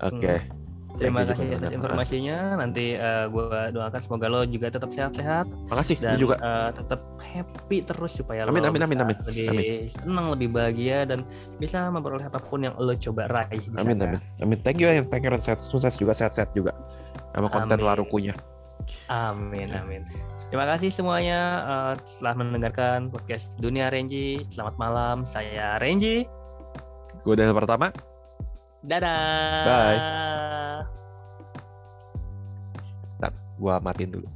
oke 0.04 0.65
Terima 0.96 1.22
Thank 1.22 1.30
kasih 1.36 1.46
atas 1.60 1.70
informasinya. 1.76 2.38
Nanti 2.56 2.96
eh, 2.96 3.24
gua 3.28 3.68
doakan 3.68 4.00
semoga 4.00 4.26
lo 4.32 4.42
juga 4.48 4.72
tetap 4.72 4.90
sehat-sehat 4.92 5.46
makasih 5.68 5.96
dan 6.00 6.16
juga 6.16 6.36
eh, 6.40 6.70
tetap 6.72 7.00
happy 7.20 7.78
terus 7.84 8.12
supaya 8.16 8.48
Amin, 8.48 8.64
lo 8.64 8.72
amin, 8.72 8.82
amin, 8.86 8.98
amin. 9.04 9.16
lebih 9.28 9.92
senang, 9.92 10.26
lebih 10.32 10.48
bahagia 10.52 11.04
dan 11.04 11.22
bisa 11.60 11.84
memperoleh 11.92 12.24
apa 12.24 12.40
pun 12.40 12.64
yang 12.64 12.74
lo 12.78 12.94
coba 12.96 13.28
raih 13.28 13.62
amin 13.76 13.98
amin 14.00 14.20
amin 14.40 14.58
thank 14.64 14.80
you 14.80 14.88
thank 15.12 15.22
you 15.26 15.32
sehat 15.36 15.60
sukses 15.60 15.94
juga 16.00 16.16
sehat-sehat 16.16 16.52
juga 16.56 16.72
sama 17.36 17.52
konten 17.52 17.76
Amin. 17.76 17.86
larukunya 17.86 18.34
Amin, 19.10 19.74
amin. 19.74 20.06
Terima 20.46 20.62
kasih 20.62 20.94
semuanya 20.94 21.38
eh, 21.66 21.94
telah 22.22 22.34
mendengarkan 22.38 23.10
podcast 23.10 23.50
Dunia 23.58 23.90
Renji. 23.90 24.46
Selamat 24.46 24.78
malam, 24.78 25.26
saya 25.26 25.80
Renji. 25.82 26.22
gue 27.26 27.34
dari 27.34 27.50
pertama 27.50 27.90
Dadah. 28.84 29.64
Bye. 29.64 30.00
Ntar 33.16 33.32
gue 33.56 33.74
matiin 33.80 34.10
dulu 34.12 34.28